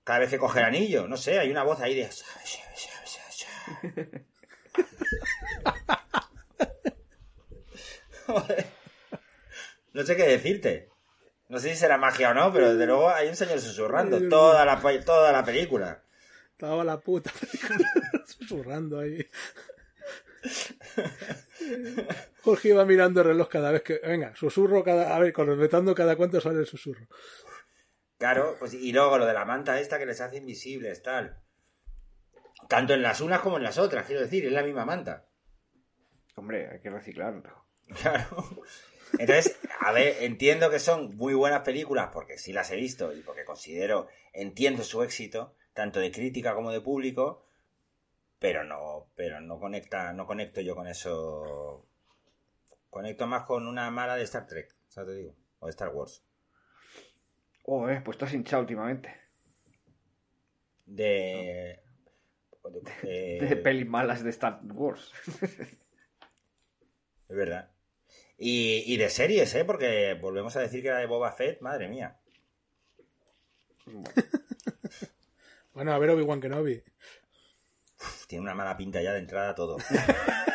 Cada 0.03 0.19
vez 0.19 0.29
que 0.29 0.37
coge 0.37 0.59
el 0.59 0.65
anillo. 0.65 1.07
No 1.07 1.17
sé, 1.17 1.39
hay 1.39 1.49
una 1.49 1.63
voz 1.63 1.79
ahí 1.79 1.95
de... 1.95 2.09
No 9.93 10.03
sé 10.03 10.15
qué 10.15 10.23
decirte. 10.23 10.89
No 11.49 11.59
sé 11.59 11.69
si 11.69 11.75
será 11.75 11.97
magia 11.97 12.31
o 12.31 12.33
no, 12.33 12.51
pero 12.51 12.71
desde 12.71 12.87
luego 12.87 13.09
hay 13.09 13.27
un 13.27 13.35
señor 13.35 13.59
susurrando 13.59 14.27
toda 14.27 14.65
la, 14.65 14.81
toda 15.05 15.31
la 15.31 15.45
película. 15.45 16.03
Estaba 16.51 16.83
la 16.83 16.99
puta 16.99 17.31
susurrando 18.25 18.99
ahí. 18.99 19.27
Jorge 22.41 22.69
iba 22.69 22.85
mirando 22.85 23.21
el 23.21 23.27
reloj 23.27 23.49
cada 23.49 23.71
vez 23.71 23.83
que. 23.83 23.99
Venga, 24.03 24.35
susurro 24.35 24.83
cada. 24.83 25.15
A 25.15 25.19
ver, 25.19 25.31
cronometrando 25.31 25.93
cada 25.93 26.15
cuánto 26.15 26.41
sale 26.41 26.59
el 26.59 26.65
susurro. 26.65 27.07
Claro, 28.23 28.55
pues 28.57 28.73
y 28.73 28.93
luego 28.93 29.17
lo 29.17 29.25
de 29.25 29.33
la 29.33 29.43
manta 29.43 29.81
esta 29.81 29.99
que 29.99 30.05
les 30.05 30.21
hace 30.21 30.37
invisibles, 30.37 31.03
tal. 31.03 31.41
Tanto 32.69 32.93
en 32.93 33.01
las 33.01 33.19
unas 33.19 33.41
como 33.41 33.57
en 33.57 33.63
las 33.63 33.77
otras, 33.77 34.05
quiero 34.05 34.21
decir, 34.21 34.45
es 34.45 34.53
la 34.53 34.63
misma 34.63 34.85
manta. 34.85 35.27
Hombre, 36.35 36.69
hay 36.71 36.79
que 36.79 36.89
reciclarlo. 36.89 37.65
Claro. 38.01 38.63
Entonces, 39.19 39.59
a 39.81 39.91
ver, 39.91 40.23
entiendo 40.23 40.69
que 40.69 40.79
son 40.79 41.17
muy 41.17 41.33
buenas 41.33 41.63
películas 41.63 42.11
porque 42.13 42.37
sí 42.37 42.53
las 42.53 42.71
he 42.71 42.77
visto 42.77 43.11
y 43.11 43.23
porque 43.23 43.43
considero, 43.43 44.07
entiendo 44.31 44.83
su 44.83 45.03
éxito, 45.03 45.57
tanto 45.73 45.99
de 45.99 46.09
crítica 46.09 46.55
como 46.55 46.71
de 46.71 46.79
público, 46.79 47.45
pero 48.39 48.63
no, 48.63 49.11
pero 49.15 49.41
no 49.41 49.59
conecta, 49.59 50.13
no 50.13 50.25
conecto 50.25 50.61
yo 50.61 50.77
con 50.77 50.87
eso. 50.87 51.85
Conecto 52.89 53.27
más 53.27 53.43
con 53.43 53.67
una 53.67 53.91
mala 53.91 54.15
de 54.15 54.23
Star 54.23 54.47
Trek, 54.47 54.73
¿sabes 54.87 55.09
te 55.09 55.15
digo? 55.17 55.35
O 55.59 55.65
de 55.65 55.71
Star 55.71 55.89
Wars. 55.89 56.23
Oh, 57.63 57.89
eh, 57.89 58.01
pues 58.03 58.15
estás 58.15 58.33
hinchado 58.33 58.61
últimamente. 58.61 59.15
De. 60.85 61.79
de, 63.03 63.45
de 63.47 63.55
pelis 63.57 63.87
malas 63.87 64.23
de 64.23 64.29
Star 64.29 64.59
Wars. 64.63 65.11
es 67.29 67.35
verdad. 67.35 67.69
Y, 68.37 68.83
y, 68.93 68.97
de 68.97 69.09
series, 69.09 69.53
¿eh? 69.55 69.63
Porque 69.63 70.17
volvemos 70.19 70.55
a 70.55 70.61
decir 70.61 70.81
que 70.81 70.89
la 70.89 70.97
de 70.97 71.05
Boba 71.05 71.31
Fett, 71.31 71.61
madre 71.61 71.87
mía. 71.87 72.19
bueno, 75.73 75.93
a 75.93 75.99
ver 75.99 76.09
Obi-Wan 76.09 76.41
Kenobi. 76.41 76.83
Uf, 77.99 78.27
tiene 78.27 78.43
una 78.43 78.55
mala 78.55 78.75
pinta 78.75 79.01
ya 79.01 79.13
de 79.13 79.19
entrada 79.19 79.55
todo. 79.55 79.77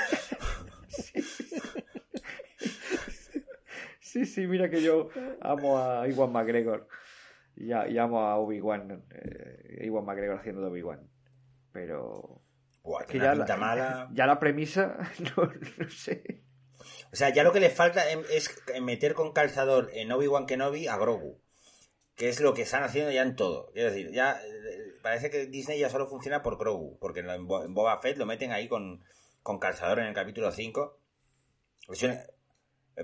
sí, 4.24 4.26
sí, 4.26 4.46
mira 4.46 4.68
que 4.70 4.82
yo 4.82 5.08
amo 5.40 5.78
a 5.78 6.08
Iwan 6.08 6.32
McGregor. 6.32 6.88
Y, 7.56 7.72
y 7.72 7.98
amo 7.98 8.20
a 8.20 8.36
Obi-Wan. 8.36 9.04
Eh, 9.10 9.86
Iwan 9.86 10.04
McGregor 10.04 10.38
haciendo 10.38 10.62
de 10.62 10.68
Obi-Wan. 10.68 11.08
Pero. 11.72 12.42
Buah, 12.82 13.04
que 13.04 13.18
ya, 13.18 13.32
pinta 13.32 13.54
la, 13.54 13.56
mala. 13.56 14.08
ya 14.14 14.26
la 14.26 14.38
premisa, 14.38 14.98
no, 15.36 15.44
no 15.78 15.90
sé. 15.90 16.42
O 17.12 17.16
sea, 17.16 17.30
ya 17.30 17.42
lo 17.42 17.52
que 17.52 17.60
le 17.60 17.70
falta 17.70 18.02
es 18.08 18.62
meter 18.80 19.14
con 19.14 19.32
calzador 19.32 19.90
en 19.92 20.12
Obi-Wan 20.12 20.46
Kenobi 20.46 20.86
a 20.86 20.96
Grogu. 20.96 21.40
Que 22.14 22.28
es 22.28 22.40
lo 22.40 22.54
que 22.54 22.62
están 22.62 22.82
haciendo 22.82 23.12
ya 23.12 23.22
en 23.22 23.36
todo. 23.36 23.70
Quiero 23.72 23.90
decir, 23.90 24.10
ya 24.12 24.40
parece 25.02 25.30
que 25.30 25.46
Disney 25.46 25.78
ya 25.78 25.88
solo 25.88 26.08
funciona 26.08 26.42
por 26.42 26.58
Grogu. 26.58 26.98
Porque 26.98 27.20
en 27.20 27.46
Boba 27.46 28.00
Fett 28.00 28.16
lo 28.16 28.26
meten 28.26 28.52
ahí 28.52 28.68
con, 28.68 29.04
con 29.42 29.58
calzador 29.58 30.00
en 30.00 30.06
el 30.06 30.14
capítulo 30.14 30.50
5. 30.50 30.98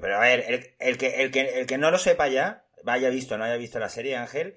Pero 0.00 0.16
a 0.16 0.20
ver, 0.20 0.44
el, 0.48 0.74
el, 0.78 0.98
que, 0.98 1.22
el, 1.22 1.30
que, 1.30 1.60
el 1.60 1.66
que 1.66 1.78
no 1.78 1.90
lo 1.90 1.98
sepa 1.98 2.28
ya, 2.28 2.64
vaya 2.82 3.10
visto, 3.10 3.38
no 3.38 3.44
haya 3.44 3.56
visto 3.56 3.78
la 3.78 3.88
serie 3.88 4.16
Ángel, 4.16 4.56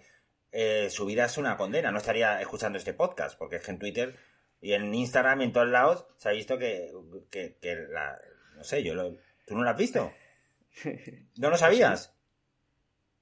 eh, 0.52 0.90
su 0.90 1.06
vida 1.06 1.26
es 1.26 1.38
una 1.38 1.58
condena. 1.58 1.92
No 1.92 2.00
estaría 2.00 2.42
escuchando 2.42 2.78
este 2.78 2.94
podcast. 2.94 3.38
Porque 3.38 3.58
es 3.58 3.64
que 3.64 3.72
en 3.72 3.80
Twitter 3.80 4.16
y 4.62 4.74
en 4.74 4.94
Instagram 4.94 5.42
y 5.42 5.44
en 5.46 5.52
todos 5.52 5.70
lados 5.70 6.08
se 6.18 6.30
ha 6.30 6.32
visto 6.32 6.58
que, 6.58 6.92
que, 7.30 7.58
que 7.62 7.76
la... 7.76 8.20
No 8.56 8.64
sé, 8.64 8.84
yo 8.84 8.96
lo, 8.96 9.16
¿Tú 9.48 9.56
no 9.56 9.64
lo 9.64 9.70
has 9.70 9.78
visto? 9.78 10.12
¿No 11.38 11.50
lo 11.50 11.58
sabías? 11.58 12.14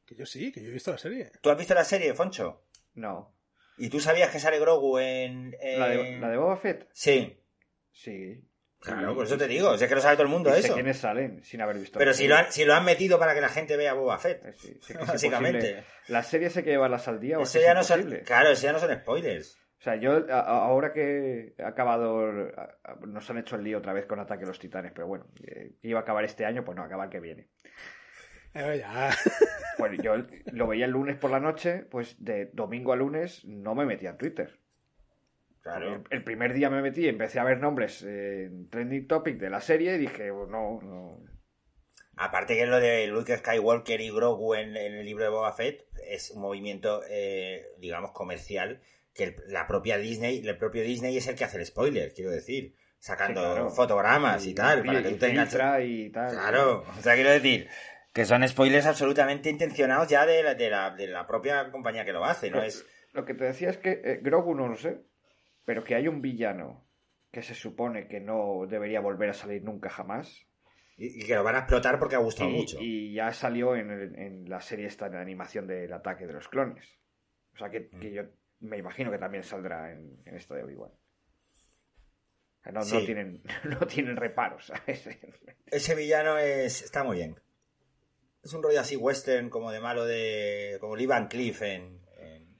Que 0.05 0.15
yo 0.15 0.25
sí, 0.25 0.51
que 0.51 0.61
yo 0.61 0.69
he 0.69 0.73
visto 0.73 0.91
la 0.91 0.97
serie. 0.97 1.31
¿Tú 1.39 1.51
has 1.51 1.57
visto 1.57 1.75
la 1.75 1.83
serie, 1.83 2.15
Foncho? 2.15 2.63
No. 2.95 3.35
¿Y 3.77 3.89
tú 3.89 3.99
sabías 3.99 4.31
que 4.31 4.39
sale 4.39 4.59
Grogu 4.59 4.97
en. 4.97 5.55
en... 5.59 5.79
¿La, 5.79 5.89
de, 5.89 6.19
¿La 6.19 6.29
de 6.29 6.37
Boba 6.37 6.57
Fett? 6.57 6.87
Sí. 6.93 7.37
Sí. 7.91 8.43
Claro, 8.85 9.15
por 9.15 9.25
eso 9.25 9.37
te 9.37 9.47
digo, 9.47 9.73
es 9.73 9.83
que 9.83 9.95
lo 9.95 10.01
sabe 10.01 10.15
todo 10.15 10.23
el 10.25 10.31
mundo 10.31 10.49
¿Y 10.49 10.59
eso. 10.59 10.67
sé 10.69 10.73
quiénes 10.73 10.97
salen 10.97 11.43
sin 11.43 11.61
haber 11.61 11.77
visto 11.77 11.97
Pero 11.99 12.13
si 12.13 12.27
lo, 12.27 12.35
han, 12.35 12.51
si 12.51 12.65
lo 12.65 12.73
han 12.75 12.85
metido 12.85 13.17
para 13.19 13.33
que 13.33 13.41
la 13.41 13.49
gente 13.49 13.75
vea 13.77 13.93
Boba 13.93 14.17
Fett. 14.19 14.45
Eh, 14.45 14.53
sí, 14.57 14.79
que 14.85 14.93
es 14.93 14.99
Básicamente. 15.07 15.57
imposible. 15.69 15.83
¿La 16.07 16.23
serie 16.23 16.49
sé 16.49 16.63
que 16.63 16.69
llevarlas 16.71 17.07
al 17.07 17.19
día 17.19 17.39
o 17.39 17.43
Eso 17.43 17.57
es 17.57 17.63
ya 17.65 17.73
no 17.73 17.83
son, 17.83 18.03
claro, 18.25 18.49
eso 18.49 18.63
ya 18.63 18.73
no 18.73 18.79
son 18.79 18.93
spoilers. 18.95 19.57
O 19.79 19.83
sea, 19.85 19.95
yo 19.97 20.25
a- 20.29 20.39
ahora 20.39 20.93
que 20.93 21.53
he 21.57 21.63
acabado, 21.63 22.19
a- 22.57 22.95
nos 23.05 23.29
han 23.29 23.37
hecho 23.39 23.55
el 23.55 23.63
lío 23.63 23.77
otra 23.79 23.93
vez 23.93 24.05
con 24.05 24.19
Ataque 24.19 24.43
a 24.45 24.47
los 24.47 24.59
Titanes, 24.59 24.91
pero 24.93 25.07
bueno, 25.07 25.25
eh, 25.45 25.73
iba 25.81 25.99
a 25.99 26.03
acabar 26.03 26.23
este 26.23 26.45
año, 26.45 26.63
pues 26.63 26.75
no, 26.75 26.83
acabar 26.83 27.09
que 27.09 27.19
viene. 27.19 27.49
Eh, 28.53 28.77
ya. 28.79 29.09
Bueno, 29.77 30.01
yo 30.01 30.15
lo 30.53 30.67
veía 30.67 30.85
el 30.85 30.91
lunes 30.91 31.17
por 31.17 31.29
la 31.29 31.39
noche, 31.41 31.79
pues 31.91 32.15
de 32.23 32.49
domingo 32.53 32.93
a 32.93 32.95
lunes 32.95 33.43
no 33.45 33.75
me 33.75 33.85
metía 33.85 34.11
en 34.11 34.17
Twitter. 34.17 34.57
Claro. 35.65 36.03
El, 36.11 36.23
primer 36.23 36.53
día 36.53 36.69
me 36.69 36.83
metí, 36.83 37.07
empecé 37.07 37.39
a 37.39 37.43
ver 37.43 37.57
nombres 37.57 38.03
eh, 38.03 38.43
en 38.45 38.69
trending 38.69 39.07
topic 39.07 39.39
de 39.39 39.49
la 39.49 39.61
serie 39.61 39.95
y 39.95 39.97
dije, 39.97 40.29
oh, 40.29 40.45
no, 40.45 40.79
no. 40.83 41.19
Aparte 42.17 42.55
que 42.55 42.67
lo 42.67 42.79
de 42.79 43.07
Luke 43.07 43.35
Skywalker 43.35 43.99
y 43.99 44.11
Grogu 44.11 44.53
en, 44.53 44.77
en 44.77 44.93
el 44.93 45.03
libro 45.03 45.23
de 45.23 45.31
Boba 45.31 45.51
Fett 45.53 45.87
es 46.07 46.29
un 46.29 46.43
movimiento, 46.43 47.01
eh, 47.09 47.63
digamos, 47.79 48.11
comercial 48.11 48.79
que 49.15 49.23
el- 49.23 49.35
la 49.47 49.65
propia 49.65 49.97
Disney, 49.97 50.45
el 50.45 50.55
propio 50.55 50.83
Disney 50.83 51.17
es 51.17 51.27
el 51.27 51.33
que 51.35 51.45
hace 51.45 51.57
el 51.57 51.65
spoiler, 51.65 52.13
quiero 52.13 52.29
decir, 52.29 52.75
sacando 52.99 53.41
Sí, 53.41 53.47
claro. 53.47 53.69
fotogramas 53.71 54.45
y, 54.45 54.53
tal, 54.53 54.83
para 54.85 55.01
que 55.01 55.09
y 55.09 55.11
tú 55.13 55.17
tengas... 55.17 55.51
y 55.81 56.11
tal. 56.11 56.31
Claro, 56.31 56.83
o 56.95 57.01
sea, 57.01 57.15
quiero 57.15 57.31
decir 57.31 57.67
que 58.13 58.23
son 58.25 58.47
spoilers 58.47 58.85
absolutamente 58.85 59.49
intencionados 59.49 60.09
ya 60.09 60.27
de 60.27 60.43
la, 60.43 60.53
de 60.53 60.69
la, 60.69 60.91
de 60.91 61.07
la 61.07 61.25
propia 61.25 61.71
compañía 61.71 62.05
que 62.05 62.13
lo 62.13 62.23
hace, 62.23 62.51
¿no? 62.51 62.61
Es... 62.61 62.85
Lo 63.13 63.25
que 63.25 63.33
te 63.33 63.45
decía 63.45 63.71
es 63.71 63.77
que 63.77 63.99
eh, 64.03 64.19
Grogu 64.21 64.53
no 64.53 64.67
lo 64.67 64.75
sé, 64.75 65.01
pero 65.65 65.83
que 65.83 65.95
hay 65.95 66.07
un 66.07 66.21
villano 66.21 66.85
que 67.31 67.41
se 67.41 67.53
supone 67.53 68.07
que 68.07 68.19
no 68.21 68.65
debería 68.67 69.01
volver 69.01 69.29
a 69.29 69.33
salir 69.33 69.63
nunca 69.63 69.89
jamás. 69.89 70.45
Y, 70.97 71.21
y 71.23 71.27
que 71.27 71.35
lo 71.35 71.43
van 71.43 71.55
a 71.55 71.59
explotar 71.59 71.99
porque 71.99 72.15
ha 72.15 72.19
gustado 72.19 72.49
Y, 72.49 72.53
mucho. 72.53 72.77
y 72.79 73.13
ya 73.13 73.33
salió 73.33 73.75
en, 73.75 73.91
el- 73.91 74.15
en 74.17 74.49
la 74.49 74.61
serie 74.61 74.85
esta 74.85 75.09
de 75.09 75.17
animación 75.17 75.67
del 75.67 75.91
ataque 75.91 76.25
de 76.25 76.31
los 76.33 76.47
clones. 76.47 76.97
O 77.53 77.57
sea 77.57 77.69
que, 77.69 77.89
Mm. 77.91 77.99
que 77.99 78.13
yo 78.13 78.21
me 78.61 78.77
imagino 78.77 79.11
que 79.11 79.17
también 79.17 79.43
saldrá 79.43 79.91
en, 79.91 80.21
en 80.25 80.35
esta 80.35 80.55
de 80.55 80.63
Obi-Wan. 80.63 80.91
No, 82.71 82.81
tienen, 83.05 83.43
no 83.79 83.85
tienen 83.85 84.15
reparos, 84.15 84.67
¿sabes? 84.67 85.07
Ese 85.67 85.95
villano 85.95 86.37
es 86.37 86.81
está 86.81 87.03
muy 87.03 87.17
bien. 87.17 87.35
Es 88.43 88.53
un 88.53 88.63
rollo 88.63 88.79
así 88.79 88.95
western, 88.95 89.49
como 89.49 89.71
de 89.71 89.79
malo 89.79 90.05
de... 90.05 90.77
como 90.79 90.95
Lee 90.95 91.05
Van 91.07 91.27
Cleef 91.27 91.61
en, 91.63 91.99
en, 92.17 92.57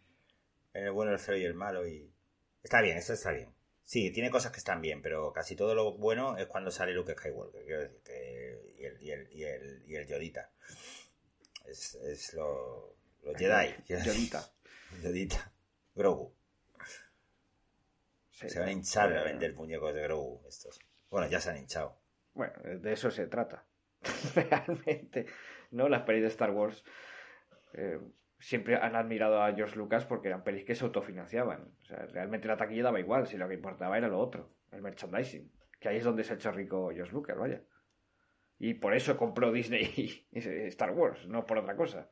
en 0.73 0.83
El 0.85 0.91
bueno, 0.91 1.11
el 1.11 1.19
feo 1.19 1.37
y 1.37 1.43
el 1.45 1.53
malo. 1.55 1.87
y 1.87 2.11
Está 2.65 2.81
bien, 2.81 2.97
eso 2.97 3.13
está 3.13 3.29
bien. 3.29 3.53
Sí, 3.83 4.09
tiene 4.11 4.31
cosas 4.31 4.51
que 4.51 4.57
están 4.57 4.81
bien, 4.81 4.99
pero 5.03 5.31
casi 5.31 5.55
todo 5.55 5.75
lo 5.75 5.95
bueno 5.99 6.35
es 6.35 6.47
cuando 6.47 6.71
sale 6.71 6.95
Luke 6.95 7.13
Skywalker, 7.13 7.63
quiero 7.63 7.81
decir, 7.81 8.01
que... 8.03 8.73
y, 8.79 8.85
el, 8.85 9.01
y, 9.03 9.11
el, 9.11 9.31
y, 9.31 9.43
el, 9.43 9.83
y 9.85 9.95
el 9.95 10.07
Yodita. 10.07 10.49
Es, 11.67 11.93
es 11.93 12.33
lo, 12.33 12.95
los 13.21 13.37
Jedi. 13.37 13.75
Yodita. 13.87 14.51
Yodita. 15.03 15.51
Grogu. 15.93 16.33
Sí. 18.31 18.49
Se 18.49 18.59
van 18.59 18.69
a 18.69 18.71
hinchar 18.71 19.15
a 19.15 19.23
vender 19.23 19.53
muñecos 19.53 19.93
de 19.93 20.01
Grogu 20.01 20.41
estos. 20.47 20.79
Bueno, 21.11 21.29
ya 21.29 21.39
se 21.39 21.51
han 21.51 21.57
hinchado. 21.57 21.99
Bueno, 22.33 22.53
de 22.63 22.93
eso 22.93 23.11
se 23.11 23.27
trata. 23.27 23.63
Realmente. 24.33 25.27
¿No? 25.69 25.87
Las 25.87 26.01
pelis 26.01 26.23
de 26.23 26.29
Star 26.29 26.49
Wars 26.49 26.83
eh, 27.73 27.99
siempre 28.45 28.75
han 28.75 28.95
admirado 28.95 29.41
a 29.41 29.53
George 29.55 29.75
Lucas 29.75 30.05
porque 30.05 30.27
eran 30.27 30.43
pelis 30.43 30.65
que 30.65 30.75
se 30.75 30.83
autofinanciaban. 30.83 31.73
O 31.81 31.85
sea, 31.85 32.05
realmente 32.05 32.47
la 32.47 32.57
taquilla 32.57 32.83
daba 32.83 32.99
igual, 32.99 33.25
si 33.27 33.37
lo 33.37 33.47
que 33.47 33.55
importaba 33.55 33.97
era 33.97 34.07
lo 34.07 34.19
otro, 34.19 34.51
el 34.71 34.81
merchandising. 34.83 35.51
Que 35.79 35.89
ahí 35.89 35.97
es 35.97 36.03
donde 36.03 36.23
se 36.23 36.33
ha 36.33 36.35
hecho 36.35 36.51
rico 36.51 36.91
George 36.93 37.11
Lucas, 37.11 37.35
vaya. 37.37 37.63
Y 38.59 38.75
por 38.75 38.93
eso 38.93 39.17
compró 39.17 39.51
Disney 39.51 40.27
Star 40.31 40.91
Wars, 40.91 41.27
no 41.27 41.45
por 41.45 41.57
otra 41.57 41.75
cosa. 41.75 42.09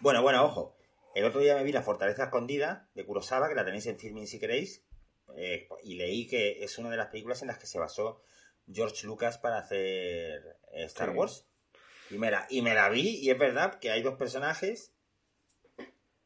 Bueno, 0.00 0.22
bueno, 0.22 0.44
ojo. 0.44 0.76
El 1.14 1.24
otro 1.24 1.40
día 1.40 1.56
me 1.56 1.64
vi 1.64 1.72
La 1.72 1.82
Fortaleza 1.82 2.24
Escondida 2.24 2.88
de 2.94 3.04
Kurosawa, 3.04 3.48
que 3.48 3.54
la 3.56 3.64
tenéis 3.64 3.86
en 3.86 3.98
Filmin 3.98 4.26
si 4.26 4.38
queréis. 4.38 4.86
eh, 5.36 5.68
y 5.84 5.96
leí 5.96 6.26
que 6.28 6.62
es 6.62 6.78
una 6.78 6.90
de 6.90 6.96
las 6.96 7.08
películas 7.08 7.42
en 7.42 7.48
las 7.48 7.58
que 7.58 7.66
se 7.66 7.78
basó 7.78 8.22
George 8.72 9.06
Lucas 9.06 9.38
para 9.38 9.58
hacer 9.58 10.58
eh, 10.72 10.84
Star 10.84 11.10
Sí. 11.10 11.16
Wars. 11.16 11.49
Y 12.10 12.18
me, 12.18 12.30
la, 12.30 12.46
y 12.50 12.62
me 12.62 12.74
la 12.74 12.88
vi, 12.88 13.18
y 13.20 13.30
es 13.30 13.38
verdad 13.38 13.78
que 13.78 13.90
hay 13.90 14.02
dos 14.02 14.16
personajes 14.16 14.92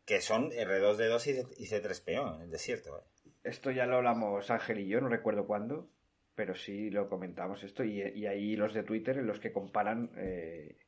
que 0.06 0.20
son 0.20 0.50
R2D2 0.50 1.16
y 1.16 1.32
C- 1.34 1.46
y 1.58 1.66
C3PO 1.66 2.36
en 2.36 2.42
el 2.42 2.50
desierto. 2.50 2.98
eh. 2.98 3.30
Esto 3.44 3.70
ya 3.70 3.86
lo 3.86 3.96
hablamos 3.96 4.50
Ángel 4.50 4.80
y 4.80 4.88
yo, 4.88 5.00
no 5.00 5.08
recuerdo 5.08 5.46
cuándo, 5.46 5.90
pero 6.34 6.54
sí 6.54 6.90
lo 6.90 7.08
comentamos 7.08 7.62
esto. 7.62 7.84
Y, 7.84 8.00
y 8.02 8.26
hay 8.26 8.56
los 8.56 8.72
de 8.74 8.82
Twitter 8.82 9.18
en 9.18 9.26
los 9.26 9.38
que 9.40 9.52
comparan 9.52 10.10
eh, 10.16 10.78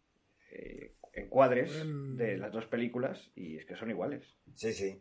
eh, 0.51 0.94
encuadres 1.12 1.84
Mm. 1.84 2.16
de 2.16 2.36
las 2.38 2.53
dos 2.53 2.66
películas 2.66 3.30
y 3.34 3.57
es 3.59 3.66
que 3.66 3.76
son 3.76 3.90
iguales. 3.90 4.24
Sí, 4.55 4.72
sí. 4.72 5.01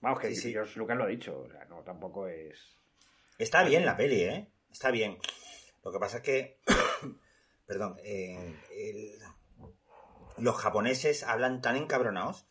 Vamos, 0.00 0.18
que 0.20 0.28
Sí, 0.28 0.36
sí. 0.36 0.52
George 0.52 0.78
Lucas 0.78 0.96
lo 0.96 1.04
ha 1.04 1.08
dicho, 1.08 1.40
o 1.40 1.48
sea, 1.50 1.64
no, 1.66 1.82
tampoco 1.82 2.26
es... 2.28 2.76
Está 3.38 3.64
bien 3.64 3.84
la 3.84 3.96
peli, 3.96 4.22
¿eh? 4.22 4.48
Está 4.70 4.90
bien. 4.90 5.16
Lo 5.84 5.92
que 5.92 5.98
pasa 5.98 6.16
es 6.18 6.22
que, 6.24 6.58
perdón, 7.66 7.96
eh, 8.04 8.54
el- 8.76 9.18
los 10.38 10.56
japoneses 10.56 11.22
hablan 11.22 11.60
tan 11.60 11.76
encabronados 11.76 12.46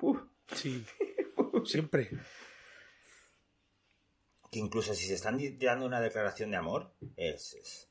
Uf, 0.00 0.20
Sí. 0.54 0.84
Siempre. 1.64 2.10
que 4.50 4.58
incluso 4.58 4.94
si 4.94 5.06
se 5.06 5.14
están 5.14 5.38
dando 5.58 5.86
una 5.86 6.00
declaración 6.00 6.50
de 6.50 6.56
amor, 6.56 6.92
es... 7.16 7.54
es- 7.54 7.90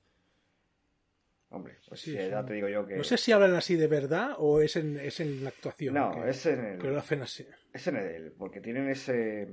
Hombre, 1.50 1.78
pues 1.88 2.02
Sí, 2.02 2.14
ya 2.14 2.40
un- 2.42 2.46
te 2.48 2.54
digo 2.54 2.68
yo 2.68 2.86
que. 2.86 2.96
No 2.98 3.04
sé 3.04 3.18
si 3.18 3.32
hablan 3.32 3.54
así 3.54 3.76
de 3.76 3.88
verdad 3.88 4.36
o 4.40 4.62
es 4.62 4.76
en, 4.76 5.00
es 5.00 5.20
en 5.22 5.44
la 5.44 5.50
actuación. 5.50 5.94
No, 5.94 6.12
que, 6.12 6.30
es 6.30 6.46
en 6.48 6.66
el. 6.66 6.80
que 6.80 6.88
lo 6.90 6.98
hacen 7.00 7.22
así. 7.22 7.48
Es 7.72 7.88
en 7.88 7.96
el. 7.98 8.32
Porque 8.34 8.60
tienen 8.60 8.90
ese. 8.90 9.44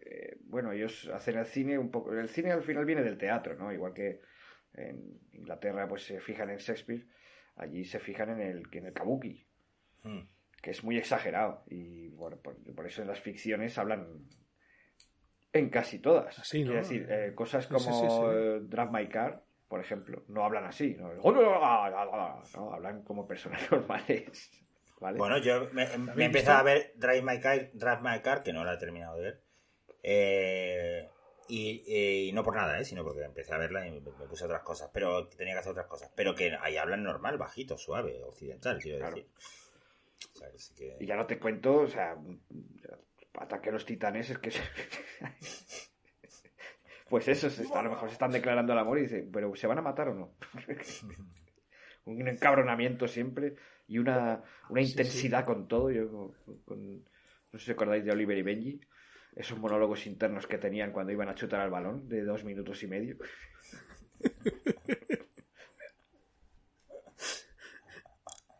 eh, 0.00 0.36
bueno, 0.42 0.72
ellos 0.72 1.08
hacen 1.14 1.38
el 1.38 1.46
cine 1.46 1.78
un 1.78 1.90
poco. 1.90 2.12
El 2.12 2.28
cine 2.28 2.50
al 2.52 2.62
final 2.64 2.84
viene 2.84 3.02
del 3.02 3.16
teatro, 3.16 3.54
¿no? 3.54 3.72
Igual 3.72 3.94
que 3.94 4.20
en 4.74 5.20
Inglaterra, 5.32 5.88
pues 5.88 6.04
se 6.04 6.20
fijan 6.20 6.50
en 6.50 6.58
Shakespeare. 6.58 7.06
Allí 7.56 7.84
se 7.84 7.98
fijan 7.98 8.30
en 8.30 8.40
el, 8.40 8.62
en 8.72 8.86
el 8.86 8.92
kabuki, 8.92 9.46
mm. 10.04 10.20
que 10.62 10.70
es 10.70 10.82
muy 10.82 10.96
exagerado. 10.96 11.64
Y 11.66 12.08
bueno, 12.08 12.38
por, 12.38 12.56
por 12.74 12.86
eso 12.86 13.02
en 13.02 13.08
las 13.08 13.20
ficciones 13.20 13.76
hablan 13.78 14.26
en 15.52 15.68
casi 15.68 15.98
todas. 15.98 16.38
Así, 16.38 16.60
¿no? 16.64 16.72
Quiero 16.72 16.82
decir, 16.82 17.06
eh, 17.10 17.34
cosas 17.34 17.66
como 17.66 17.80
sí, 17.80 17.90
sí, 17.92 18.06
sí. 18.08 18.22
eh, 18.30 18.60
Drive 18.62 18.90
My 18.90 19.08
Car, 19.08 19.44
por 19.68 19.80
ejemplo, 19.80 20.24
no 20.28 20.44
hablan 20.44 20.64
así. 20.64 20.96
No, 20.98 21.12
No, 22.54 22.72
hablan 22.72 23.02
como 23.02 23.26
personas 23.26 23.60
normales. 23.70 24.50
¿Vale? 25.00 25.18
Bueno, 25.18 25.38
yo 25.38 25.68
me, 25.72 25.86
me 26.14 26.22
he 26.22 26.26
empezado 26.26 26.58
a 26.58 26.62
ver 26.62 26.92
Drive 26.94 27.22
My 27.22 27.40
Car, 27.40 27.70
Drive 27.72 28.00
My 28.02 28.20
Car, 28.20 28.42
que 28.42 28.52
no 28.52 28.64
la 28.64 28.74
he 28.74 28.78
terminado 28.78 29.16
de 29.16 29.22
ver. 29.22 29.42
Eh, 30.04 31.08
y, 31.54 31.84
eh, 31.86 32.24
y 32.28 32.32
no 32.32 32.42
por 32.42 32.56
nada, 32.56 32.80
¿eh? 32.80 32.84
sino 32.84 33.04
porque 33.04 33.22
empecé 33.22 33.52
a 33.52 33.58
verla 33.58 33.86
y 33.86 33.90
me, 33.90 34.00
me 34.00 34.26
puse 34.26 34.44
otras 34.46 34.62
cosas. 34.62 34.90
Pero 34.94 35.28
tenía 35.28 35.52
que 35.52 35.58
hacer 35.60 35.72
otras 35.72 35.86
cosas. 35.86 36.10
Pero 36.16 36.34
que 36.34 36.56
ahí 36.60 36.76
hablan 36.78 37.02
normal, 37.02 37.36
bajito, 37.36 37.76
suave, 37.76 38.22
occidental, 38.24 38.78
quiero 38.80 38.98
Claro. 38.98 39.16
decir. 39.16 39.30
O 40.34 40.38
sea, 40.38 40.50
que 40.50 40.58
sí 40.58 40.74
que- 40.74 40.96
Y 41.00 41.06
ya 41.06 41.16
no 41.16 41.26
te 41.26 41.38
cuento, 41.38 41.74
o 41.80 41.86
sea, 41.88 42.16
ataque 43.34 43.68
a 43.68 43.72
los 43.72 43.84
titanes 43.84 44.30
es 44.30 44.38
que... 44.38 44.50
pues 47.08 47.28
eso, 47.28 47.48
a 47.76 47.82
lo 47.82 47.90
mejor 47.90 48.08
se 48.08 48.14
están 48.14 48.30
declarando 48.30 48.72
el 48.72 48.78
amor 48.78 48.98
y 48.98 49.02
dicen, 49.02 49.30
pero 49.30 49.54
¿se 49.54 49.66
van 49.66 49.78
a 49.78 49.82
matar 49.82 50.08
o 50.08 50.14
no? 50.14 50.34
Un 52.04 52.26
encabronamiento 52.28 53.06
siempre 53.06 53.54
y 53.86 53.98
una, 53.98 54.42
una 54.70 54.80
intensidad 54.80 55.44
con 55.44 55.68
todo. 55.68 55.90
Yo, 55.90 56.32
con- 56.64 57.04
no 57.52 57.58
sé 57.58 57.66
si 57.66 57.70
acordáis 57.72 58.04
de 58.04 58.10
Oliver 58.10 58.38
y 58.38 58.42
Benji, 58.42 58.80
esos 59.34 59.58
monólogos 59.58 60.06
internos 60.06 60.46
que 60.46 60.58
tenían 60.58 60.92
cuando 60.92 61.12
iban 61.12 61.28
a 61.28 61.34
chutar 61.34 61.60
al 61.60 61.70
balón 61.70 62.08
de 62.08 62.24
dos 62.24 62.44
minutos 62.44 62.82
y 62.82 62.86
medio. 62.86 63.16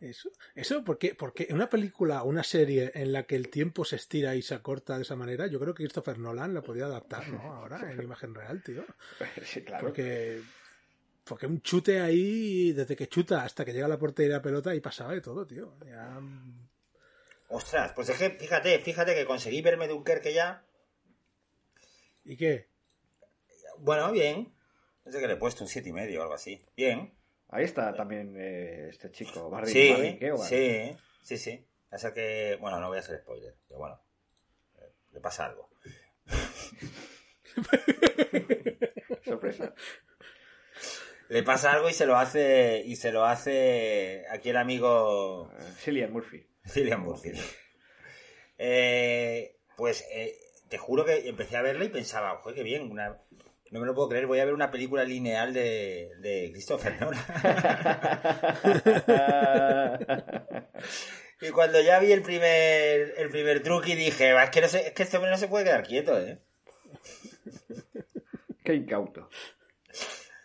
Eso, 0.01 0.31
eso 0.57 0.83
porque, 0.83 1.15
porque 1.15 1.47
una 1.51 1.71
película, 1.71 2.25
una 2.25 2.43
serie 2.43 2.91
en 2.95 3.13
la 3.13 3.23
que 3.23 3.37
el 3.37 3.51
tiempo 3.51 3.85
se 3.85 3.95
estira 3.95 4.35
y 4.35 4.43
se 4.43 4.53
acorta 4.53 4.97
de 4.97 5.03
esa 5.03 5.15
manera, 5.15 5.47
yo 5.47 5.61
creo 5.61 5.75
que 5.75 5.85
Christopher 5.85 6.19
Nolan 6.19 6.55
la 6.55 6.63
podía 6.63 6.87
adaptar, 6.87 7.29
¿no? 7.29 7.41
Ahora, 7.41 7.93
en 7.93 8.03
imagen 8.03 8.35
real, 8.35 8.65
tío. 8.65 8.85
sí, 9.45 9.63
claro. 9.63 9.87
Porque, 9.87 10.43
porque 11.23 11.47
un 11.47 11.63
chute 11.63 12.01
ahí, 12.01 12.73
desde 12.73 12.97
que 12.97 13.07
chuta 13.07 13.45
hasta 13.45 13.65
que 13.65 13.73
llega 13.73 13.87
a 13.87 13.91
la 13.91 13.99
portería 13.99 14.31
de 14.31 14.39
la 14.39 14.43
pelota, 14.43 14.75
y 14.75 14.81
pasaba 14.81 15.13
de 15.13 15.21
todo, 15.21 15.47
tío. 15.47 15.77
Ya, 15.87 16.21
Ostras, 17.55 17.93
pues 17.93 18.09
es 18.09 18.17
que 18.19 18.31
fíjate, 18.31 18.79
fíjate 18.79 19.15
que 19.15 19.27
conseguí 19.27 19.61
verme 19.61 19.87
Dunkerque 19.87 20.33
ya. 20.33 20.65
¿Y 22.25 22.37
qué? 22.37 22.69
Bueno, 23.79 24.11
bien. 24.11 24.55
Sé 25.11 25.21
que 25.21 25.27
le 25.27 25.35
he 25.35 25.37
puesto 25.37 25.65
un 25.65 25.69
siete 25.69 25.91
y 25.91 25.93
medio 25.93 26.21
o 26.21 26.23
algo 26.23 26.35
así. 26.35 26.65
Bien. 26.77 27.13
Ahí 27.49 27.65
está 27.65 27.93
también 27.95 28.35
eh, 28.39 28.89
este 28.89 29.11
chico, 29.11 29.51
Barry, 29.51 29.71
Sí, 29.71 29.91
Barry 29.93 30.19
Keoghan. 30.19 30.49
sí, 30.49 30.97
sí, 31.23 31.37
sí. 31.37 31.67
Pasa 31.91 32.15
que, 32.15 32.57
bueno, 32.59 32.81
no 32.81 32.89
voy 32.89 32.97
a 32.97 33.01
hacer 33.01 33.19
spoiler, 33.19 33.55
pero 33.69 33.81
bueno, 33.81 34.01
eh, 34.81 34.91
le 35.13 35.21
pasa 35.21 35.45
algo. 35.45 35.69
Sorpresa. 39.25 39.75
Le 41.29 41.43
pasa 41.43 41.73
algo 41.73 41.91
y 41.91 41.93
se 41.93 42.07
lo 42.07 42.17
hace, 42.17 42.83
y 42.87 42.97
se 42.97 43.13
lo 43.13 43.25
hace 43.27 44.25
aquí 44.31 44.49
el 44.51 44.57
amigo 44.57 45.51
Eh, 45.59 45.63
Cillian 45.79 46.13
Murphy. 46.13 46.47
Cillian 46.67 47.01
Murphy. 47.03 47.33
Eh, 48.59 49.57
pues 49.77 50.05
eh, 50.13 50.37
te 50.69 50.79
juro 50.79 51.05
que 51.05 51.29
empecé 51.29 51.57
a 51.57 51.63
verla 51.63 51.85
y 51.85 51.89
pensaba, 51.89 52.37
joder, 52.43 52.57
qué 52.57 52.63
bien, 52.63 52.91
una... 52.91 53.19
no 53.71 53.81
me 53.81 53.87
lo 53.87 53.95
puedo 53.95 54.09
creer, 54.11 54.27
voy 54.27 54.39
a 54.41 54.45
ver 54.45 54.55
una 54.55 54.71
película 54.71 55.05
lineal 55.05 55.53
de, 55.53 56.11
de 56.21 56.51
Christopher 56.53 57.01
Nolan. 57.01 57.25
y 61.41 61.51
cuando 61.51 61.81
ya 61.81 61.99
vi 61.99 62.13
el 62.13 62.23
primer, 62.23 63.15
el 63.17 63.31
primer 63.31 63.63
truque 63.63 63.97
dije, 63.97 64.33
"Va, 64.33 64.45
es 64.45 64.51
que, 64.51 64.61
no 64.61 64.69
se- 64.69 64.87
es 64.89 64.93
que 64.93 65.03
este 65.03 65.17
hombre 65.17 65.31
no 65.33 65.39
se 65.39 65.49
puede 65.49 65.65
quedar 65.65 65.87
quieto, 65.87 66.19
¿eh? 66.21 66.39
Qué 68.65 68.75
incauto. 68.75 69.29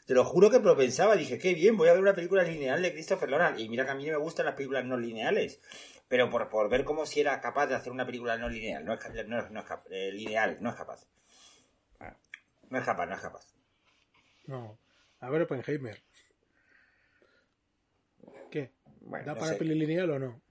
Te 0.07 0.13
lo 0.13 0.24
juro 0.24 0.49
que 0.49 0.59
lo 0.59 0.78
pensaba, 0.78 1.15
dije, 1.18 1.38
qué 1.38 1.53
bien, 1.53 1.76
voy 1.76 1.89
a 1.89 1.93
ver 1.93 2.01
una 2.01 2.15
película 2.15 2.41
lineal 2.41 2.82
de 2.82 2.93
Christopher 2.93 3.30
Nolan. 3.30 3.59
Y 3.59 3.68
mira 3.70 3.84
que 3.86 3.91
a 3.91 3.95
mí 3.95 4.09
me 4.09 4.15
gustan 4.15 4.45
las 4.45 4.55
películas 4.55 4.86
no 4.86 4.97
lineales. 4.97 5.59
Pero 6.08 6.30
por, 6.30 6.47
por 6.49 6.70
ver 6.70 6.84
cómo 6.86 7.05
si 7.05 7.20
era 7.20 7.39
capaz 7.41 7.68
de 7.68 7.76
hacer 7.76 7.91
una 7.91 8.05
película 8.05 8.38
no 8.38 8.47
lineal, 8.49 8.86
no 8.86 8.93
es, 8.93 8.99
no, 9.28 9.39
es- 9.39 9.51
no 9.51 9.60
es 9.60 9.66
cap- 9.66 9.88
eh, 9.89 10.12
lineal, 10.12 10.58
no 10.62 10.70
es 10.70 10.76
capaz. 10.76 11.05
No 12.70 12.78
es 12.80 12.86
capaz, 12.86 13.05
no 13.05 13.16
es 13.16 13.22
capaz. 13.22 13.47
No. 14.45 14.78
A 15.20 15.30
ver, 15.30 15.41
Oppenheimer. 15.43 16.01
¿Qué? 18.51 18.72
Bueno, 19.01 19.26
¿Da 19.26 19.34
no 19.34 19.39
para 19.39 19.53
sé. 19.53 19.58
peli 19.58 19.76
lineal 19.76 20.10
o 20.12 20.20
no? 20.20 20.41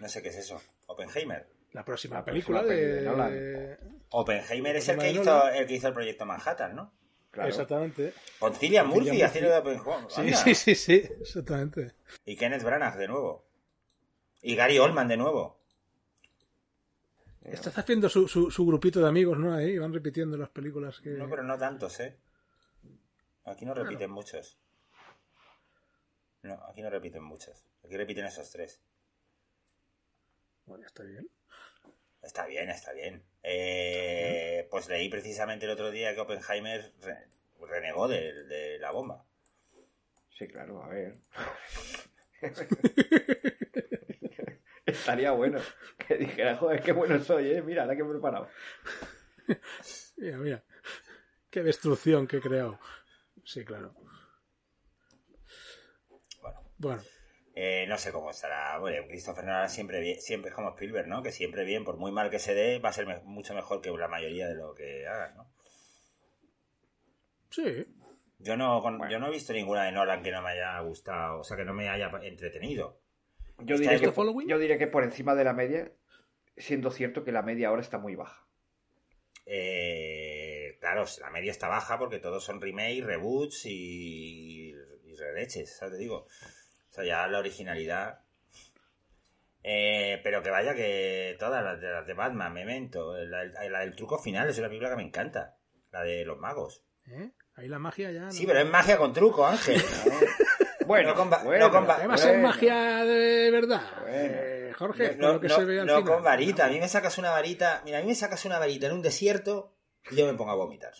No 0.00 0.08
sé 0.08 0.22
qué 0.22 0.28
es 0.28 0.36
eso. 0.36 0.60
Oppenheimer. 0.86 1.46
La 1.72 1.84
próxima 1.84 2.16
La 2.16 2.24
película 2.24 2.60
próxima 2.62 3.28
de... 3.30 3.36
de. 3.40 3.78
Oppenheimer 4.10 4.76
es 4.76 4.88
el 4.88 4.98
que, 4.98 5.10
hizo, 5.10 5.48
el 5.50 5.66
que 5.66 5.74
hizo 5.74 5.88
el 5.88 5.94
proyecto 5.94 6.24
Manhattan, 6.24 6.74
¿no? 6.74 6.92
claro. 7.30 7.48
Exactamente. 7.50 8.14
Con 8.38 8.54
Cillian 8.54 8.88
Con 8.90 9.02
Murphy 9.04 9.22
haciendo 9.22 9.50
de. 9.50 9.56
Oppenheimer. 9.58 10.08
Sí, 10.08 10.54
sí, 10.54 10.54
sí, 10.54 10.74
sí, 10.74 11.12
exactamente. 11.20 11.92
Y 12.24 12.36
Kenneth 12.36 12.62
Branagh 12.62 12.96
de 12.96 13.08
nuevo. 13.08 13.47
Y 14.42 14.54
Gary 14.54 14.78
Oldman 14.78 15.08
de 15.08 15.16
nuevo. 15.16 15.58
Estás 17.42 17.76
haciendo 17.78 18.08
su, 18.08 18.28
su, 18.28 18.50
su 18.50 18.66
grupito 18.66 19.00
de 19.00 19.08
amigos, 19.08 19.38
¿no? 19.38 19.54
Ahí 19.54 19.78
van 19.78 19.92
repitiendo 19.92 20.36
las 20.36 20.50
películas 20.50 21.00
que... 21.00 21.10
No, 21.10 21.28
pero 21.30 21.42
no 21.42 21.56
tantos, 21.56 21.98
¿eh? 22.00 22.18
Aquí 23.44 23.64
no 23.64 23.72
repiten 23.72 24.10
muchos. 24.10 24.58
No, 26.42 26.54
aquí 26.68 26.82
no 26.82 26.90
repiten 26.90 27.22
muchos. 27.22 27.64
Aquí 27.84 27.96
repiten 27.96 28.26
esos 28.26 28.50
tres. 28.50 28.80
Bueno, 30.66 30.84
está 30.86 31.02
bien. 31.04 31.28
Está 32.22 32.44
bien, 32.46 32.68
está 32.68 32.92
bien. 32.92 33.22
Eh, 33.42 34.68
pues 34.70 34.88
leí 34.88 35.08
precisamente 35.08 35.64
el 35.64 35.70
otro 35.72 35.90
día 35.90 36.14
que 36.14 36.20
Oppenheimer 36.20 36.92
re- 37.00 37.28
renegó 37.66 38.08
de, 38.08 38.44
de 38.44 38.78
la 38.78 38.90
bomba. 38.90 39.24
Sí, 40.36 40.46
claro, 40.46 40.82
a 40.82 40.88
ver. 40.88 41.14
Estaría 44.88 45.32
bueno 45.32 45.60
que 46.06 46.16
dijera, 46.16 46.56
joder, 46.56 46.82
qué 46.82 46.92
bueno 46.92 47.18
soy, 47.20 47.50
¿eh? 47.52 47.62
Mira, 47.62 47.84
la 47.86 47.94
que 47.94 48.02
he 48.02 48.04
preparado. 48.04 48.48
Mira, 50.16 50.36
mira. 50.38 50.64
Qué 51.50 51.62
destrucción 51.62 52.26
que 52.26 52.38
he 52.38 52.40
creado. 52.40 52.78
Sí, 53.44 53.64
claro. 53.64 53.94
Bueno, 56.42 56.60
Bueno, 56.78 57.02
eh, 57.54 57.86
no 57.88 57.96
sé 57.98 58.12
cómo 58.12 58.30
estará. 58.30 58.78
Bueno, 58.78 59.06
Christopher 59.08 59.44
Nolan 59.44 59.70
siempre, 59.70 60.00
bien- 60.00 60.20
siempre 60.20 60.50
es 60.50 60.54
como 60.54 60.70
Spielberg, 60.70 61.06
¿no? 61.08 61.22
Que 61.22 61.32
siempre 61.32 61.64
bien, 61.64 61.84
por 61.84 61.96
muy 61.96 62.12
mal 62.12 62.30
que 62.30 62.38
se 62.38 62.54
dé, 62.54 62.78
va 62.78 62.90
a 62.90 62.92
ser 62.92 63.06
me- 63.06 63.20
mucho 63.22 63.54
mejor 63.54 63.80
que 63.80 63.90
la 63.90 64.08
mayoría 64.08 64.48
de 64.48 64.54
lo 64.56 64.74
que 64.74 65.06
haga, 65.06 65.32
¿no? 65.34 65.50
sí. 67.50 67.86
Yo 68.40 68.56
no, 68.56 68.80
con- 68.82 68.98
Bueno. 68.98 69.12
yo 69.12 69.18
no 69.18 69.26
he 69.26 69.30
visto 69.32 69.52
ninguna 69.52 69.84
de 69.84 69.92
Nolan 69.92 70.22
que 70.22 70.30
no 70.30 70.42
me 70.42 70.50
haya 70.50 70.78
gustado, 70.80 71.40
o 71.40 71.44
sea, 71.44 71.56
que 71.56 71.64
no 71.64 71.74
me 71.74 71.88
haya 71.88 72.10
entretenido. 72.22 73.00
Yo 73.58 73.74
¿Está 73.74 73.90
diré, 73.90 74.06
esto 74.06 74.12
que, 74.12 74.46
yo 74.46 74.58
diré 74.58 74.78
que 74.78 74.86
por 74.86 75.02
encima 75.04 75.34
de 75.34 75.44
la 75.44 75.52
media, 75.52 75.92
siendo 76.56 76.90
cierto 76.90 77.24
que 77.24 77.32
la 77.32 77.42
media 77.42 77.68
ahora 77.68 77.82
está 77.82 77.98
muy 77.98 78.14
baja. 78.14 78.46
Eh, 79.46 80.76
claro, 80.80 81.04
la 81.20 81.30
media 81.30 81.50
está 81.50 81.68
baja 81.68 81.98
porque 81.98 82.18
todos 82.18 82.44
son 82.44 82.60
remakes, 82.60 83.04
reboots 83.04 83.66
y, 83.66 84.70
y 84.70 85.14
releches, 85.16 85.76
¿sabes? 85.76 85.94
Te 85.94 86.00
digo. 86.00 86.26
O 86.26 86.92
sea, 86.92 87.04
ya 87.04 87.26
la 87.26 87.38
originalidad. 87.38 88.20
Eh, 89.62 90.20
pero 90.22 90.42
que 90.42 90.50
vaya 90.50 90.74
que 90.74 91.36
todas 91.38 91.64
las 91.64 91.80
de, 91.80 91.90
las 91.90 92.06
de 92.06 92.14
Batman, 92.14 92.52
Memento, 92.52 93.16
la, 93.16 93.44
la 93.44 93.80
del 93.80 93.96
truco 93.96 94.18
final 94.18 94.48
es 94.48 94.58
una 94.58 94.68
película 94.68 94.90
que 94.90 94.96
me 94.96 95.02
encanta. 95.02 95.56
La 95.90 96.02
de 96.04 96.24
los 96.24 96.38
magos. 96.38 96.84
¿Eh? 97.06 97.32
Ahí 97.54 97.68
la 97.68 97.78
magia 97.78 98.12
ya... 98.12 98.30
Sí, 98.30 98.46
pero 98.46 98.60
es 98.60 98.68
magia 98.68 98.98
con 98.98 99.12
truco, 99.12 99.46
Ángel. 99.46 99.82
Bueno, 100.88 101.10
No 101.10 101.14
con 101.14 101.30
bueno, 101.44 101.66
no 101.66 101.70
con 101.72 101.88
va- 101.88 102.00
¿Qué 102.00 102.06
va 102.08 102.14
a 102.14 102.18
ser 102.18 102.30
bueno. 102.32 102.48
magia 102.48 103.04
de 103.04 103.50
verdad? 103.52 103.82
Bueno. 104.00 104.16
Eh, 104.16 104.72
Jorge, 104.76 105.14
No, 105.16 105.26
con 105.26 105.34
lo 105.34 105.40
que 105.40 105.48
no- 105.48 105.54
se 105.56 105.64
ve 105.64 105.80
al 105.80 105.86
no 105.86 105.96
final. 105.98 106.12
con 106.14 106.24
varita. 106.24 106.64
A 106.64 106.68
mí 106.68 106.80
me 106.80 106.88
sacas 106.88 107.18
una 107.18 107.30
varita. 107.30 107.82
Mira, 107.84 107.98
a 107.98 108.00
mí 108.00 108.08
me 108.08 108.14
sacas 108.14 108.44
una 108.44 108.58
varita 108.58 108.86
en 108.86 108.92
un 108.94 109.02
desierto 109.02 109.74
y 110.10 110.16
yo 110.16 110.26
me 110.26 110.34
pongo 110.34 110.50
a 110.50 110.56
vomitar. 110.56 110.92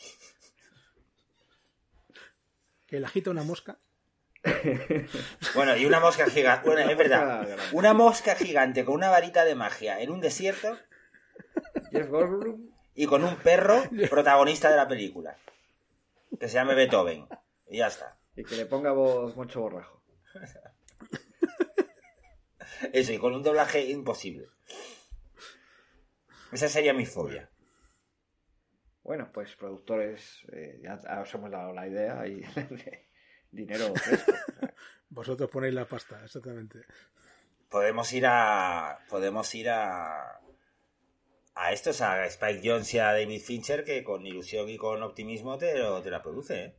Que 2.86 3.00
le 3.00 3.06
agita 3.06 3.30
una 3.30 3.42
mosca. 3.42 3.78
Bueno, 5.54 5.76
y 5.76 5.84
una 5.86 6.00
mosca 6.00 6.26
gigante. 6.28 6.68
Bueno, 6.68 6.88
es 6.90 6.96
verdad. 6.96 7.48
Una 7.72 7.92
mosca 7.94 8.34
gigante 8.34 8.84
con 8.84 8.94
una 8.94 9.08
varita 9.10 9.44
de 9.44 9.54
magia 9.54 10.00
en 10.00 10.10
un 10.10 10.20
desierto 10.20 10.78
y 12.94 13.06
con 13.06 13.24
un 13.24 13.36
perro 13.36 13.82
protagonista 14.10 14.70
de 14.70 14.76
la 14.76 14.86
película. 14.86 15.36
Que 16.38 16.46
se 16.48 16.54
llame 16.54 16.74
Beethoven. 16.74 17.26
Y 17.70 17.78
ya 17.78 17.86
está. 17.88 18.17
Y 18.38 18.44
que 18.44 18.56
le 18.56 18.66
ponga 18.66 18.92
voz 18.92 19.34
mucho 19.36 19.60
borrajo. 19.60 20.02
Eso, 22.92 23.12
y 23.12 23.18
con 23.18 23.34
un 23.34 23.42
doblaje 23.42 23.88
imposible. 23.90 24.46
Esa 26.52 26.68
sería 26.68 26.94
mi 26.94 27.06
fobia. 27.06 27.50
Bueno, 29.02 29.30
pues 29.32 29.54
productores, 29.56 30.42
eh, 30.52 30.80
ya 30.82 31.00
os 31.20 31.34
hemos 31.34 31.50
dado 31.50 31.72
la 31.72 31.88
idea 31.88 32.26
y 32.26 32.42
dinero 33.50 33.92
fresco. 33.96 34.32
Vosotros 35.08 35.50
ponéis 35.50 35.74
la 35.74 35.86
pasta, 35.86 36.22
exactamente. 36.24 36.82
Podemos 37.68 38.12
ir 38.12 38.26
a. 38.26 38.98
Podemos 39.08 39.52
ir 39.54 39.70
a. 39.70 40.40
A 41.54 41.72
estos, 41.72 42.00
a 42.02 42.24
Spike 42.26 42.60
Jones 42.62 42.94
y 42.94 42.98
a 43.00 43.12
David 43.12 43.40
Fincher, 43.40 43.82
que 43.84 44.04
con 44.04 44.24
ilusión 44.24 44.68
y 44.68 44.76
con 44.76 45.02
optimismo 45.02 45.58
te, 45.58 45.76
lo- 45.76 46.00
te 46.02 46.10
la 46.10 46.22
produce, 46.22 46.64
¿eh? 46.64 46.76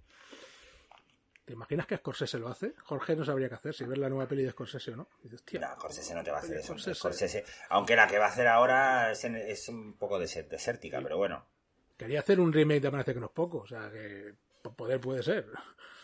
¿Te 1.50 1.54
imaginas 1.54 1.88
que 1.88 1.98
Scorsese 1.98 2.38
lo 2.38 2.48
hace? 2.48 2.76
Jorge 2.84 3.16
no 3.16 3.26
sabría 3.26 3.50
qué 3.50 3.56
hacer, 3.56 3.74
si 3.74 3.84
ver 3.84 3.98
la 3.98 4.08
nueva 4.08 4.28
peli 4.28 4.44
de 4.44 4.52
Scorsese 4.52 4.92
o 4.92 4.98
no. 4.98 5.08
Dices, 5.24 5.42
tío, 5.42 5.60
No, 5.60 5.74
Scorsese 5.74 6.14
no 6.14 6.24
te 6.24 6.30
va 6.30 6.38
a 6.38 6.42
hacer 6.42 6.58
eso. 6.58 6.68
Scorsese. 6.78 6.94
Scorsese. 6.94 7.46
Aunque 7.70 7.96
la 7.96 8.06
que 8.08 8.20
va 8.20 8.26
a 8.26 8.30
hacer 8.30 8.48
ahora 8.48 9.12
es, 9.14 9.24
en- 9.24 9.36
es 9.36 9.68
un 9.68 9.98
poco 9.98 10.20
desértica, 10.20 11.00
pero 11.02 11.18
bueno. 11.18 11.44
quería 11.98 12.20
hacer 12.20 12.40
un 12.40 12.54
remake 12.54 12.82
de 12.82 12.88
Amanece 12.90 13.16
que 13.16 13.20
no 13.20 13.26
es 13.26 13.32
poco, 13.32 13.58
o 13.62 13.66
sea 13.68 13.90
que 13.92 14.36
po- 14.62 14.76
poder 14.76 15.02
puede 15.02 15.24
ser. 15.24 15.48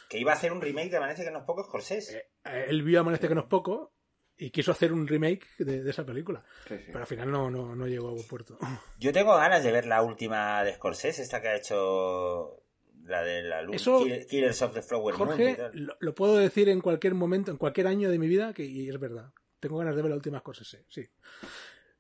Que 0.10 0.18
iba 0.18 0.32
a 0.32 0.36
hacer 0.36 0.52
un 0.52 0.62
remake 0.62 0.90
de 0.90 0.98
Amanece 0.98 1.24
que 1.24 1.30
no 1.30 1.38
es 1.42 1.46
poco 1.46 1.64
Scorsese. 1.64 2.30
Eh, 2.44 2.66
Él 2.68 2.82
vio 2.82 3.02
Amanece 3.02 3.28
que 3.28 3.36
no 3.36 3.42
es 3.42 3.48
poco 3.48 3.94
y 4.38 4.50
quiso 4.50 4.72
hacer 4.72 4.92
un 4.92 5.08
remake 5.08 5.46
de, 5.60 5.84
de 5.84 5.90
esa 5.92 6.04
película, 6.04 6.44
Sí, 6.68 6.76
sí. 6.76 6.84
pero 6.88 7.02
al 7.02 7.08
final 7.08 7.32
no, 7.32 7.52
no, 7.52 7.76
no 7.76 7.86
llegó 7.86 8.08
a 8.08 8.14
buen 8.14 8.28
puerto. 8.28 8.58
Yo 8.98 9.14
tengo 9.14 9.36
ganas 9.38 9.64
de 9.64 9.72
ver 9.72 9.86
la 9.86 10.02
última 10.02 10.64
de 10.64 10.74
Scorsese, 10.74 11.22
esta 11.22 11.40
que 11.40 11.50
ha 11.50 11.56
hecho 11.56 12.64
la 13.06 13.24
de 13.24 13.44
la 13.44 13.62
luz, 13.62 13.76
Eso- 13.78 14.04
Kill- 14.04 14.26
Killers 14.28 14.62
of 14.62 14.74
the 14.74 14.82
Flower 14.82 15.14
y 15.14 15.18
Jorge, 15.18 15.56
tal. 15.56 15.72
lo, 15.74 15.98
lo 16.00 16.14
puedo 16.16 16.36
decir 16.38 16.70
en 16.70 16.82
cualquier 16.82 17.14
momento, 17.16 17.52
en 17.52 17.58
cualquier 17.58 17.88
año 17.88 18.10
de 18.10 18.20
mi 18.20 18.28
vida, 18.28 18.54
que 18.54 18.66
y 18.66 18.90
es 18.90 19.00
verdad. 19.00 19.32
Tengo 19.60 19.78
ganas 19.78 19.96
de 19.96 20.02
ver 20.02 20.10
la 20.10 20.16
última 20.18 20.40
Scorsese, 20.40 20.86
sí. 20.90 21.08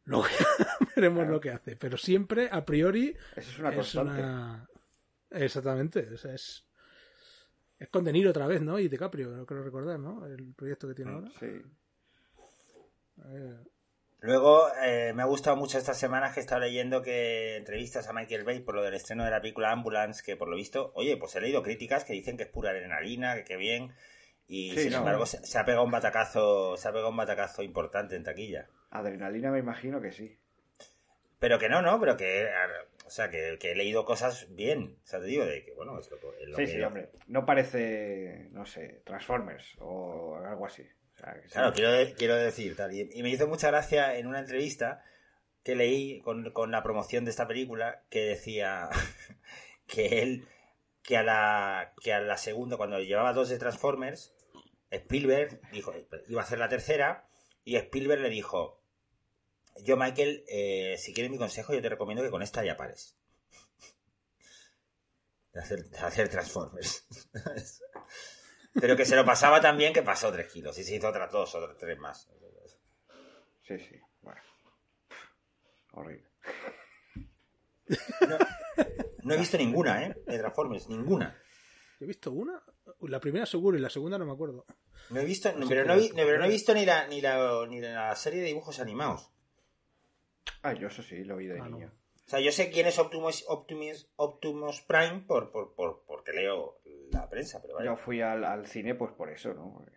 Luego 0.03 0.25
ya 0.59 0.77
veremos 0.95 1.27
lo 1.27 1.39
que 1.39 1.49
hace, 1.51 1.75
pero 1.75 1.97
siempre, 1.97 2.49
a 2.51 2.63
priori, 2.65 3.15
Eso 3.35 3.49
es 3.51 3.59
una 3.59 3.69
es 3.69 3.75
constante. 3.75 4.21
una... 4.21 4.67
Exactamente, 5.31 6.07
es... 6.13 6.65
Es 7.77 7.89
con 7.89 8.03
De 8.05 8.13
Niro 8.13 8.29
otra 8.29 8.47
vez, 8.47 8.61
¿no? 8.61 8.79
Y 8.79 8.87
DiCaprio, 8.87 9.31
no 9.31 9.45
creo 9.45 9.61
recordar, 9.63 9.99
¿no? 9.99 10.25
El 10.25 10.53
proyecto 10.53 10.87
que 10.87 10.93
tiene 10.93 11.11
ahora. 11.11 11.29
Sí. 11.39 11.47
Eh, 13.25 13.57
Luego, 14.21 14.67
eh, 14.81 15.13
me 15.13 15.21
ha 15.21 15.25
gustado 15.25 15.55
mucho 15.55 15.77
estas 15.77 15.99
semanas 15.99 16.33
que 16.33 16.39
he 16.39 16.43
estado 16.43 16.61
leyendo 16.61 17.01
que 17.03 17.57
entrevistas 17.57 18.07
a 18.07 18.13
Michael 18.13 18.43
Bay 18.43 18.59
por 18.61 18.73
lo 18.75 18.81
del 18.81 18.95
estreno 18.95 19.23
de 19.23 19.29
la 19.31 19.41
película 19.41 19.71
Ambulance, 19.71 20.23
que 20.25 20.35
por 20.35 20.47
lo 20.47 20.55
visto, 20.55 20.91
oye, 20.95 21.15
pues 21.17 21.35
he 21.35 21.41
leído 21.41 21.61
críticas 21.61 22.05
que 22.05 22.13
dicen 22.13 22.35
que 22.37 22.43
es 22.43 22.49
pura 22.49 22.71
adrenalina, 22.71 23.35
que 23.35 23.43
qué 23.43 23.55
bien, 23.57 23.93
y 24.47 24.71
Sí, 24.71 24.83
sin 24.83 24.93
no. 24.93 24.97
embargo 24.99 25.25
se, 25.27 25.45
se 25.45 25.59
ha 25.59 25.65
pegado 25.65 25.83
un 25.83 25.91
batacazo, 25.91 26.75
se 26.77 26.87
ha 26.87 26.91
pegado 26.91 27.09
un 27.09 27.17
batacazo 27.17 27.61
importante 27.61 28.15
en 28.15 28.23
taquilla. 28.23 28.67
Adrenalina 28.89 29.51
me 29.51 29.59
imagino 29.59 30.01
que 30.01 30.11
sí. 30.11 30.39
Pero 31.37 31.59
que 31.59 31.69
no, 31.69 31.81
no, 31.83 31.99
pero 31.99 32.17
que, 32.17 32.47
o 33.05 33.09
sea, 33.11 33.29
que, 33.29 33.57
que 33.59 33.73
he 33.73 33.75
leído 33.75 34.05
cosas 34.05 34.47
bien, 34.55 34.97
o 35.03 35.05
sea, 35.07 35.19
te 35.19 35.25
digo, 35.27 35.45
de 35.45 35.63
que, 35.63 35.73
bueno, 35.73 35.99
es 35.99 36.09
lo, 36.09 36.17
es 36.17 36.47
lo 36.47 36.55
Sí, 36.55 36.65
que- 36.65 36.71
sí, 36.71 36.81
hombre. 36.81 37.09
No 37.27 37.45
parece, 37.45 38.47
no 38.51 38.65
sé, 38.65 39.01
Transformers 39.05 39.75
o 39.79 40.37
algo 40.37 40.65
así. 40.65 40.87
Claro, 41.51 41.73
quiero, 41.73 42.15
quiero 42.15 42.35
decir, 42.35 42.75
tal. 42.75 42.93
Y, 42.93 43.09
y 43.13 43.23
me 43.23 43.29
hizo 43.29 43.47
mucha 43.47 43.67
gracia 43.67 44.17
en 44.17 44.27
una 44.27 44.39
entrevista 44.39 45.03
que 45.63 45.75
leí 45.75 46.21
con, 46.21 46.51
con 46.51 46.71
la 46.71 46.83
promoción 46.83 47.25
de 47.25 47.31
esta 47.31 47.47
película 47.47 48.03
que 48.09 48.21
decía 48.21 48.89
que 49.87 50.21
él, 50.21 50.47
que 51.01 51.17
a 51.17 51.23
la, 51.23 51.93
que 52.01 52.13
a 52.13 52.21
la 52.21 52.37
segunda, 52.37 52.77
cuando 52.77 52.99
llevaba 52.99 53.33
dos 53.33 53.49
de 53.49 53.57
Transformers, 53.57 54.33
Spielberg 54.91 55.59
dijo, 55.71 55.93
iba 56.27 56.41
a 56.41 56.43
hacer 56.43 56.59
la 56.59 56.69
tercera, 56.69 57.27
y 57.63 57.77
Spielberg 57.77 58.21
le 58.21 58.29
dijo, 58.29 58.83
yo 59.83 59.97
Michael, 59.97 60.45
eh, 60.47 60.95
si 60.99 61.13
quieres 61.13 61.31
mi 61.31 61.39
consejo, 61.39 61.73
yo 61.73 61.81
te 61.81 61.89
recomiendo 61.89 62.23
que 62.23 62.29
con 62.29 62.43
esta 62.43 62.63
ya 62.63 62.77
pares. 62.77 63.17
De 65.51 65.61
hacer, 65.61 65.85
de 65.85 65.97
hacer 65.97 66.27
Transformers. 66.27 67.07
Pero 68.79 68.95
que 68.95 69.05
se 69.05 69.15
lo 69.15 69.23
pasaba 69.25 69.61
tan 69.61 69.77
bien 69.77 69.93
que 69.93 70.01
pasó 70.03 70.31
tres 70.31 70.51
kilos 70.51 70.77
y 70.77 70.83
se 70.83 70.95
hizo 70.95 71.07
otras 71.07 71.31
dos, 71.31 71.55
otras 71.55 71.77
tres 71.77 71.97
más. 71.97 72.29
Sí, 73.63 73.79
sí. 73.79 73.99
Bueno. 74.21 74.41
Horrible. 75.93 76.27
No 79.23 79.33
he 79.33 79.37
visto 79.37 79.57
ninguna, 79.57 80.03
¿eh? 80.05 80.15
De 80.27 80.37
Transformers, 80.37 80.87
ninguna. 80.89 81.41
He 81.99 82.05
visto 82.05 82.31
una, 82.31 82.61
la 83.01 83.19
primera 83.19 83.45
seguro 83.45 83.77
y 83.77 83.81
la 83.81 83.89
segunda 83.89 84.17
no 84.17 84.25
me 84.25 84.33
acuerdo. 84.33 84.65
No 85.09 85.19
he 85.19 85.25
visto, 85.25 85.51
No 85.53 85.67
pero, 85.67 85.85
no, 85.85 85.95
vi- 85.95 86.11
pero 86.13 86.37
no 86.37 86.45
he 86.45 86.49
visto 86.49 86.73
ni 86.73 86.85
la, 86.85 87.07
ni 87.07 87.21
la, 87.21 87.65
ni 87.67 87.79
la 87.79 88.15
serie 88.15 88.41
de 88.41 88.47
dibujos 88.47 88.79
animados. 88.79 89.31
Ah, 90.61 90.73
yo 90.73 90.87
eso 90.87 91.01
sí, 91.01 91.23
lo 91.23 91.37
vi 91.37 91.47
de 91.47 91.59
Ah, 91.59 91.69
no. 91.69 91.77
niño. 91.77 91.91
O 92.25 92.29
sea, 92.29 92.39
yo 92.39 92.51
sé 92.51 92.69
quién 92.71 92.87
es 92.87 92.97
Optimus, 92.99 93.45
Optimus, 93.47 94.09
Optimus 94.15 94.81
Prime 94.81 95.21
por, 95.27 95.51
por, 95.51 95.73
por- 95.75 96.03
porque 96.05 96.33
leo 96.33 96.79
la 97.11 97.29
prensa, 97.29 97.61
pero 97.61 97.75
vaya. 97.75 97.85
Yo 97.91 97.97
fui 97.97 98.21
al, 98.21 98.43
al 98.43 98.65
cine 98.67 98.95
pues 98.95 99.11
por 99.13 99.29
eso, 99.29 99.53
¿no? 99.53 99.73
Porque 99.73 99.91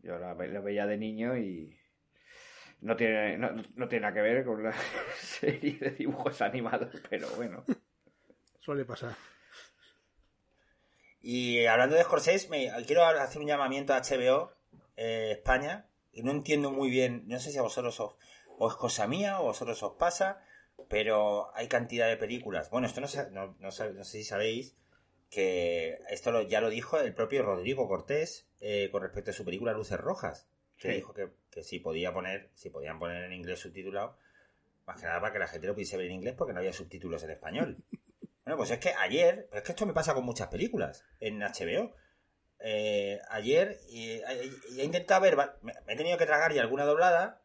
Yo 0.00 0.18
la, 0.18 0.34
lo 0.34 0.62
veía 0.62 0.86
de 0.86 0.96
niño 0.96 1.36
y 1.36 1.76
no 2.80 2.96
tiene, 2.96 3.36
no, 3.38 3.50
no 3.74 3.88
tiene 3.88 4.02
nada 4.02 4.14
que 4.14 4.22
ver 4.22 4.44
con 4.44 4.62
la 4.62 4.72
serie 5.20 5.78
de 5.78 5.90
dibujos 5.90 6.40
animados, 6.42 6.90
pero 7.08 7.28
bueno. 7.36 7.64
Suele 8.60 8.84
pasar. 8.84 9.14
Y 11.20 11.66
hablando 11.66 11.96
de 11.96 12.04
Scorsese, 12.04 12.48
me, 12.48 12.70
quiero 12.86 13.04
hacer 13.04 13.40
un 13.40 13.48
llamamiento 13.48 13.92
a 13.92 14.02
HBO 14.02 14.52
eh, 14.96 15.32
España. 15.32 15.86
Y 16.12 16.22
no 16.22 16.30
entiendo 16.32 16.70
muy 16.72 16.90
bien, 16.90 17.24
no 17.26 17.38
sé 17.38 17.50
si 17.52 17.58
a 17.58 17.62
vosotros 17.62 17.98
os, 18.00 18.16
o 18.58 18.68
es 18.68 18.74
cosa 18.74 19.06
mía 19.06 19.36
o 19.38 19.44
a 19.44 19.48
vosotros 19.48 19.80
os 19.82 19.92
pasa, 19.94 20.42
pero 20.88 21.54
hay 21.54 21.68
cantidad 21.68 22.08
de 22.08 22.16
películas. 22.16 22.70
Bueno, 22.70 22.86
esto 22.86 23.00
no, 23.00 23.06
sé- 23.08 23.30
no, 23.30 23.54
no 23.60 23.70
sé, 23.70 23.92
no 23.92 24.02
sé 24.04 24.18
si 24.18 24.24
sabéis 24.24 24.74
que 25.30 25.98
esto 26.08 26.30
lo- 26.32 26.42
ya 26.42 26.60
lo 26.60 26.70
dijo 26.70 26.98
el 26.98 27.14
propio 27.14 27.42
Rodrigo 27.42 27.86
Cortés 27.88 28.48
eh, 28.60 28.88
con 28.90 29.02
respecto 29.02 29.30
a 29.30 29.34
su 29.34 29.44
película 29.44 29.72
Luces 29.72 29.98
Rojas, 29.98 30.48
que 30.76 30.88
Sí. 30.90 30.94
dijo 30.96 31.12
que, 31.14 31.28
que 31.50 31.62
si 31.62 31.80
podía 31.80 32.12
poner, 32.12 32.50
si 32.54 32.70
podían 32.70 32.98
poner 32.98 33.24
en 33.24 33.32
inglés 33.32 33.58
subtitulado, 33.60 34.16
más 34.86 35.00
que 35.00 35.06
nada 35.06 35.20
para 35.20 35.32
que 35.32 35.38
la 35.38 35.46
gente 35.48 35.66
lo 35.66 35.74
pudiese 35.74 35.96
ver 35.96 36.06
en 36.06 36.12
inglés 36.12 36.34
porque 36.36 36.52
no 36.54 36.60
había 36.60 36.72
subtítulos 36.72 37.22
en 37.24 37.30
español. 37.30 37.76
Bueno, 38.44 38.56
pues 38.56 38.70
es 38.70 38.78
que 38.78 38.94
ayer, 38.94 39.46
es 39.52 39.62
que 39.62 39.72
esto 39.72 39.84
me 39.84 39.92
pasa 39.92 40.14
con 40.14 40.24
muchas 40.24 40.48
películas 40.48 41.04
en 41.20 41.38
HBO. 41.42 41.94
Eh, 42.60 43.20
ayer 43.28 43.78
y 43.90 44.22
he 44.78 44.84
intentado 44.84 45.20
ver, 45.20 45.36
me 45.60 45.74
me 45.84 45.92
he 45.92 45.96
tenido 45.96 46.16
que 46.16 46.24
tragar 46.24 46.54
ya 46.54 46.62
alguna 46.62 46.86
doblada, 46.86 47.42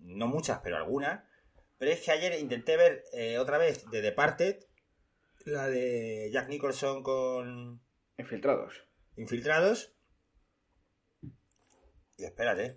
no 0.00 0.26
muchas, 0.26 0.60
pero 0.64 0.78
alguna. 0.78 1.28
Pero 1.76 1.90
es 1.92 2.00
que 2.00 2.10
ayer 2.10 2.38
intenté 2.40 2.78
ver 2.78 3.04
eh, 3.12 3.36
otra 3.38 3.58
vez 3.58 3.84
The 3.90 4.00
Departed, 4.00 4.64
la 5.44 5.68
de 5.68 6.30
Jack 6.32 6.48
Nicholson 6.48 7.02
con 7.02 7.80
Infiltrados. 8.16 8.86
Infiltrados. 9.16 9.94
Y 12.16 12.24
espérate, 12.24 12.76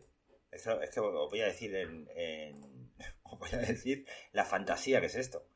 eso 0.52 0.82
es 0.82 0.90
que 0.90 1.00
os 1.00 1.30
voy 1.30 1.42
a 1.42 1.46
decir 1.46 1.76
en, 1.76 2.08
en- 2.16 2.92
os 3.24 3.40
voy 3.40 3.50
a 3.54 3.58
decir 3.58 4.06
la 4.32 4.46
fantasía 4.46 5.00
que 5.00 5.08
es 5.08 5.16
esto. 5.16 5.48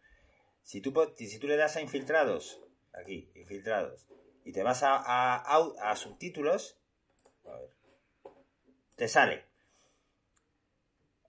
Si 0.63 0.81
tú, 0.81 0.93
si 1.17 1.39
tú 1.39 1.47
le 1.47 1.57
das 1.57 1.75
a 1.77 1.81
infiltrados, 1.81 2.61
aquí, 2.93 3.31
infiltrados, 3.35 4.07
y 4.45 4.51
te 4.51 4.63
vas 4.63 4.83
a, 4.83 4.95
a, 4.97 5.43
au- 5.57 5.75
a 5.81 5.95
subtítulos, 5.95 6.79
a 7.45 7.55
ver, 7.55 7.71
te 8.95 9.07
sale 9.07 9.45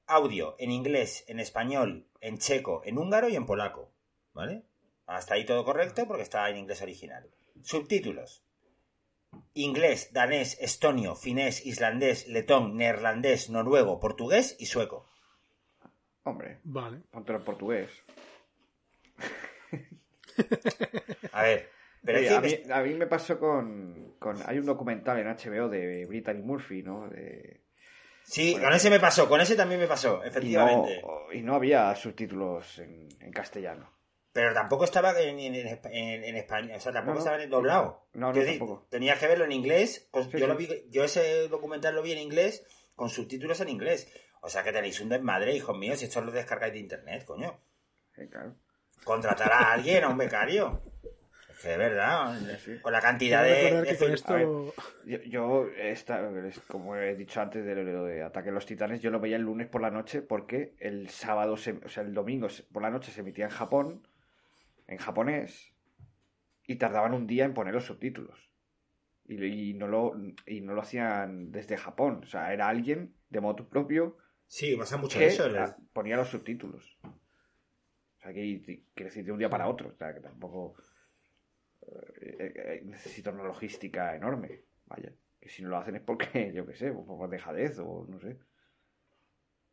audio 0.07 0.57
en 0.59 0.71
inglés, 0.73 1.25
en 1.27 1.41
español, 1.41 2.07
en 2.21 2.37
checo, 2.39 2.83
en 2.85 2.99
húngaro 2.99 3.31
y 3.31 3.37
en 3.37 3.47
polaco. 3.47 3.91
¿Vale? 4.35 4.65
Hasta 5.07 5.35
ahí 5.35 5.45
todo 5.45 5.65
correcto 5.65 6.07
porque 6.07 6.23
está 6.23 6.49
en 6.49 6.57
inglés 6.57 6.81
original. 6.83 7.29
Subtítulos. 7.63 8.45
Inglés, 9.55 10.11
danés, 10.13 10.59
estonio, 10.61 11.15
finés, 11.17 11.65
islandés, 11.65 12.29
letón, 12.29 12.77
neerlandés, 12.77 13.51
noruego, 13.51 13.99
portugués 14.01 14.57
y 14.59 14.67
sueco. 14.67 15.09
Hombre, 16.25 16.61
Vale. 16.65 17.01
ponte 17.11 17.33
en 17.33 17.43
portugués. 17.45 17.91
A 21.33 21.43
ver, 21.43 21.71
pero 22.05 22.19
Oye, 22.19 22.31
a, 22.31 22.41
mí, 22.41 22.59
me- 22.67 22.73
a 22.75 22.83
mí 22.83 22.95
me 22.95 23.07
pasó 23.07 23.39
con, 23.39 24.15
con... 24.19 24.37
Hay 24.47 24.59
un 24.59 24.67
documental 24.67 25.19
en 25.19 25.27
HBO 25.29 25.69
de 25.69 26.07
Brittany 26.07 26.43
Murphy, 26.43 26.83
¿no? 26.83 27.09
De, 27.09 27.61
Sí, 28.25 28.53
Bueno, 28.53 28.69
con 28.69 28.77
ese 28.77 28.89
me 28.91 29.01
pasó, 29.01 29.29
con 29.29 29.41
ese 29.41 29.57
también 29.57 29.81
me 29.81 29.89
pasó, 29.89 30.17
y, 30.17 30.21
no, 30.21 30.25
efectivamente. 30.25 31.03
y 31.33 31.43
no 31.43 31.55
había 31.57 31.95
subtítulos 31.97 32.79
en, 32.79 33.09
en 33.21 33.33
castellano. 33.33 33.91
Pero 34.33 34.55
tampoco 34.55 34.85
estaba 34.85 35.19
en, 35.21 35.39
en, 35.39 35.55
en, 35.55 36.25
en- 36.25 36.37
España, 36.37 36.77
o 36.77 36.81
sea, 36.81 36.91
tampoco 36.93 37.15
No, 37.17 37.19
estaba 37.21 37.43
en 37.43 37.51
doblado. 37.51 38.07
No, 38.15 38.29
no, 38.29 38.33
Quiero 38.33 38.47
decir, 38.47 38.59
tampoco. 38.61 38.87
Tenías 38.89 39.19
que 39.19 39.27
verlo 39.27 39.45
en 39.45 39.53
inglés. 39.53 40.09
con- 40.11 40.25
Sí, 40.25 40.31
yo, 40.33 40.39
sí. 40.39 40.47
Lo 40.47 40.57
vi, 40.57 40.69
yo 40.91 41.05
ese 41.05 41.49
documental 41.49 41.95
lo 41.95 42.03
vi 42.03 42.13
en 42.13 42.19
inglés 42.19 42.65
con 42.95 43.11
subtítulos 43.11 43.61
en 43.61 43.69
inglés. 43.69 44.11
O 44.41 44.49
sea 44.49 44.63
que 44.63 44.73
tenéis 44.73 45.01
un 45.01 45.11
desmadre, 45.11 45.55
hijos 45.55 45.77
míos, 45.77 45.99
si 45.99 46.07
esto 46.07 46.21
lo 46.23 46.33
descargáis 46.33 46.73
de 46.73 46.79
internet, 46.81 47.25
coño. 47.25 47.61
Sí, 48.17 48.27
claro. 48.29 48.55
contratar 49.05 49.53
a 49.53 49.73
alguien, 49.73 50.05
a 50.05 50.09
un 50.09 50.17
becario. 50.19 50.83
Es 51.51 51.59
que 51.59 51.69
de 51.69 51.77
verdad, 51.77 52.35
con 52.81 52.93
la 52.93 53.01
cantidad 53.01 53.43
de... 53.45 53.83
de 53.83 53.97
con 53.99 54.11
esto- 54.13 54.35
ver, 54.35 54.47
Yo, 55.05 55.19
yo 55.29 55.67
esta- 55.77 56.29
es- 56.47 56.59
como 56.61 56.97
he 56.97 57.15
dicho 57.17 57.41
antes 57.41 57.65
de 57.65 57.75
lo 57.75 58.05
de 58.05 58.23
Ataque 58.23 58.49
a 58.49 58.53
los 58.53 58.65
Titanes, 58.67 59.01
yo 59.03 59.11
lo 59.11 59.21
veía 59.21 59.37
el 59.37 59.43
lunes 59.43 59.69
por 59.69 59.81
la 59.83 59.91
noche 59.91 60.23
porque 60.23 60.75
el 60.79 61.09
sábado, 61.11 61.57
se- 61.57 61.81
o 61.85 61.89
sea, 61.89 62.03
el 62.03 62.15
domingo 62.15 62.49
por 62.73 62.83
la 62.83 62.91
noche 62.91 63.13
se 63.13 63.21
emitía 63.21 63.45
en 63.45 63.51
Japón, 63.51 64.07
en 64.87 64.99
japonés, 64.99 65.73
y 66.67 66.77
tardaban 66.77 67.15
un 67.15 67.27
día 67.27 67.45
en 67.45 67.55
poner 67.55 67.75
los 67.75 67.85
subtítulos. 67.87 68.39
Y, 69.27 69.45
y 69.71 69.75
no 69.75 69.89
lo, 69.89 70.15
y 70.47 70.61
no 70.63 70.75
lo 70.75 70.83
hacían 70.83 71.53
desde 71.53 71.77
Japón, 71.77 72.23
o 72.25 72.27
sea, 72.27 72.53
era 72.53 72.69
alguien 72.69 73.15
de 73.31 73.41
moto 73.41 73.69
propio 73.69 74.19
Sí, 74.47 74.77
pasa 74.77 74.97
mucho 74.99 75.19
que 75.19 75.27
eso. 75.27 75.49
la- 75.49 75.77
ponía 75.93 76.17
los 76.17 76.29
subtítulos. 76.29 76.99
O 78.19 78.21
sea, 78.23 78.33
que 78.33 78.45
quiere 78.95 79.11
decir 79.11 79.25
de 79.25 79.33
un 79.33 79.39
día 79.39 79.51
para 79.51 79.69
otro, 79.69 79.89
o 79.91 79.95
sea, 79.99 80.15
que 80.15 80.21
tampoco 80.21 80.75
eh, 82.21 82.37
eh, 82.39 82.53
eh, 82.57 82.83
necesita 82.85 83.31
una 83.31 83.45
logística 83.45 84.15
enorme. 84.17 84.63
Vaya, 84.87 85.13
que 85.41 85.49
si 85.49 85.63
no 85.63 85.69
lo 85.71 85.79
hacen 85.79 85.97
es 85.97 86.03
porque, 86.03 86.53
yo 86.55 86.67
qué 86.67 86.75
sé, 86.75 86.93
por 86.93 87.07
por 87.07 87.31
dejadez 87.31 87.79
o 87.79 88.07
no 88.09 88.19
sé. 88.21 88.39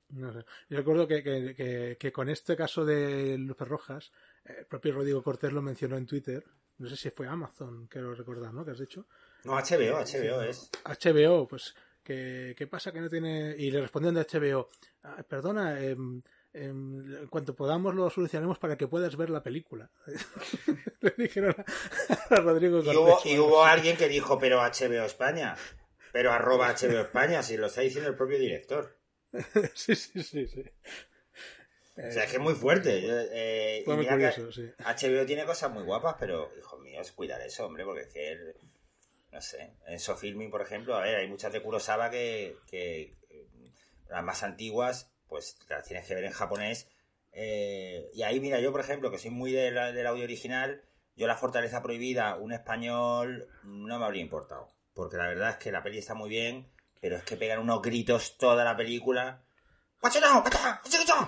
No 0.09 0.33
sé. 0.33 0.39
Yo 0.69 0.77
recuerdo 0.77 1.07
que, 1.07 1.23
que- 1.23 1.53
que- 1.55 1.97
que 1.99 2.11
con 2.11 2.29
este 2.29 2.55
caso 2.55 2.83
de 2.85 3.37
Luces 3.37 3.67
Rojas, 3.67 4.11
eh, 4.11 4.13
el 4.57 4.65
propio 4.65 4.93
Rodrigo 4.93 5.23
Cortés 5.23 5.53
lo 5.53 5.61
mencionó 5.61 5.97
en 5.97 6.05
Twitter. 6.05 6.43
No 6.77 6.87
sé 6.87 6.95
si 6.95 7.09
fue 7.09 7.27
Amazon, 7.27 7.87
quiero 7.87 8.13
recordar, 8.15 8.53
¿no? 8.53 8.63
Que 8.63 8.71
has 8.71 8.79
dicho. 8.79 9.05
No, 9.43 9.53
HBO, 9.53 9.99
HBO 9.99 10.41
es... 10.43 10.69
HBO, 10.85 11.47
pues, 11.47 11.75
¿qué, 12.03 12.55
qué 12.57 12.67
pasa 12.67 12.91
que 12.91 13.01
no 13.01 13.09
tiene...? 13.09 13.55
Y 13.57 13.69
le 13.71 13.81
respondieron 13.81 14.15
de 14.15 14.25
HBO, 14.39 14.69
"Ah, 15.03 15.23
perdona, 15.27 15.79
em, 15.81 16.21
en 16.53 17.27
cuanto 17.29 17.55
podamos 17.55 17.93
lo 17.95 18.09
solucionaremos 18.09 18.57
para 18.59 18.77
que 18.77 18.87
puedas 18.87 19.15
ver 19.15 19.29
la 19.29 19.43
película. 19.43 19.89
le 21.01 21.13
dijeron 21.17 21.55
a, 22.29 22.35
Rodrigo 22.37 22.79
Y 22.79 22.85
Cortés. 22.85 22.97
hubo, 22.97 23.19
y 23.25 23.39
hubo 23.39 23.63
alguien 23.63 23.97
que 23.97 24.07
dijo, 24.07 24.39
pero 24.39 24.59
HBO 24.61 25.05
España. 25.05 25.55
Pero 26.11 26.31
arroba 26.31 26.73
HBO 26.73 27.01
España, 27.01 27.43
si 27.43 27.57
lo 27.57 27.67
está 27.67 27.81
diciendo 27.81 28.09
el 28.09 28.15
propio 28.15 28.39
director. 28.39 28.97
sí, 29.75 29.95
sí, 29.95 30.23
sí, 30.23 30.47
sí. 30.47 30.63
O 32.07 32.11
sea, 32.11 32.23
es 32.23 32.29
que 32.29 32.37
es 32.37 32.41
muy 32.41 32.53
fuerte. 32.55 33.01
Eh, 33.03 33.81
Fue 33.83 33.95
muy 33.95 34.05
curioso, 34.35 34.51
sí. 34.51 34.69
HBO 34.85 35.25
tiene 35.25 35.45
cosas 35.45 35.71
muy 35.71 35.83
guapas, 35.83 36.15
pero, 36.19 36.51
hijo 36.57 36.77
mío, 36.77 37.01
es 37.01 37.11
cuidar 37.11 37.41
eso, 37.41 37.65
hombre, 37.65 37.83
porque 37.83 38.01
es 38.01 38.07
que, 38.07 38.31
el- 38.31 38.55
no 39.31 39.41
sé, 39.41 39.73
en 39.85 39.99
Sofilming, 39.99 40.49
por 40.49 40.61
ejemplo, 40.61 40.95
a 40.95 41.01
ver, 41.01 41.15
hay 41.17 41.27
muchas 41.27 41.51
de 41.53 41.61
Kurosawa 41.61 42.09
que, 42.09 42.55
que 42.69 43.15
eh, 43.29 43.47
las 44.09 44.23
más 44.23 44.41
antiguas, 44.43 45.11
pues 45.27 45.57
las 45.69 45.85
tienes 45.85 46.07
que 46.07 46.15
ver 46.15 46.23
en 46.25 46.31
japonés. 46.31 46.87
eh, 47.31 48.09
y 48.13 48.23
ahí, 48.23 48.39
mira, 48.39 48.59
yo, 48.59 48.71
por 48.71 48.81
ejemplo, 48.81 49.11
que 49.11 49.19
soy 49.19 49.29
muy 49.31 49.51
de 49.51 49.69
la- 49.71 49.91
del 49.91 50.07
audio 50.07 50.23
original, 50.23 50.81
yo 51.15 51.27
La 51.27 51.35
Fortaleza 51.37 51.83
Prohibida, 51.83 52.35
un 52.37 52.53
español, 52.53 53.47
no 53.63 53.99
me 53.99 54.05
habría 54.05 54.21
importado. 54.23 54.71
Porque 54.95 55.17
la 55.17 55.27
verdad 55.27 55.51
es 55.51 55.55
que 55.57 55.71
la 55.71 55.83
peli 55.83 55.99
está 55.99 56.13
muy 56.15 56.29
bien, 56.29 56.67
pero 57.01 57.17
es 57.17 57.23
que 57.23 57.37
pegan 57.37 57.59
unos 57.59 57.81
gritos 57.81 58.37
toda 58.37 58.63
la 58.65 58.75
película. 58.75 59.43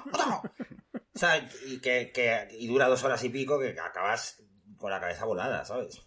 O 1.13 1.19
sea, 1.19 1.37
y, 1.65 1.79
que, 1.79 2.11
que- 2.13 2.47
y 2.51 2.67
dura 2.67 2.87
dos 2.87 3.03
horas 3.03 3.23
y 3.23 3.29
pico 3.29 3.59
que 3.59 3.77
acabas 3.79 4.41
con 4.77 4.89
la 4.91 4.99
cabeza 4.99 5.25
volada, 5.25 5.65
¿sabes? 5.65 6.01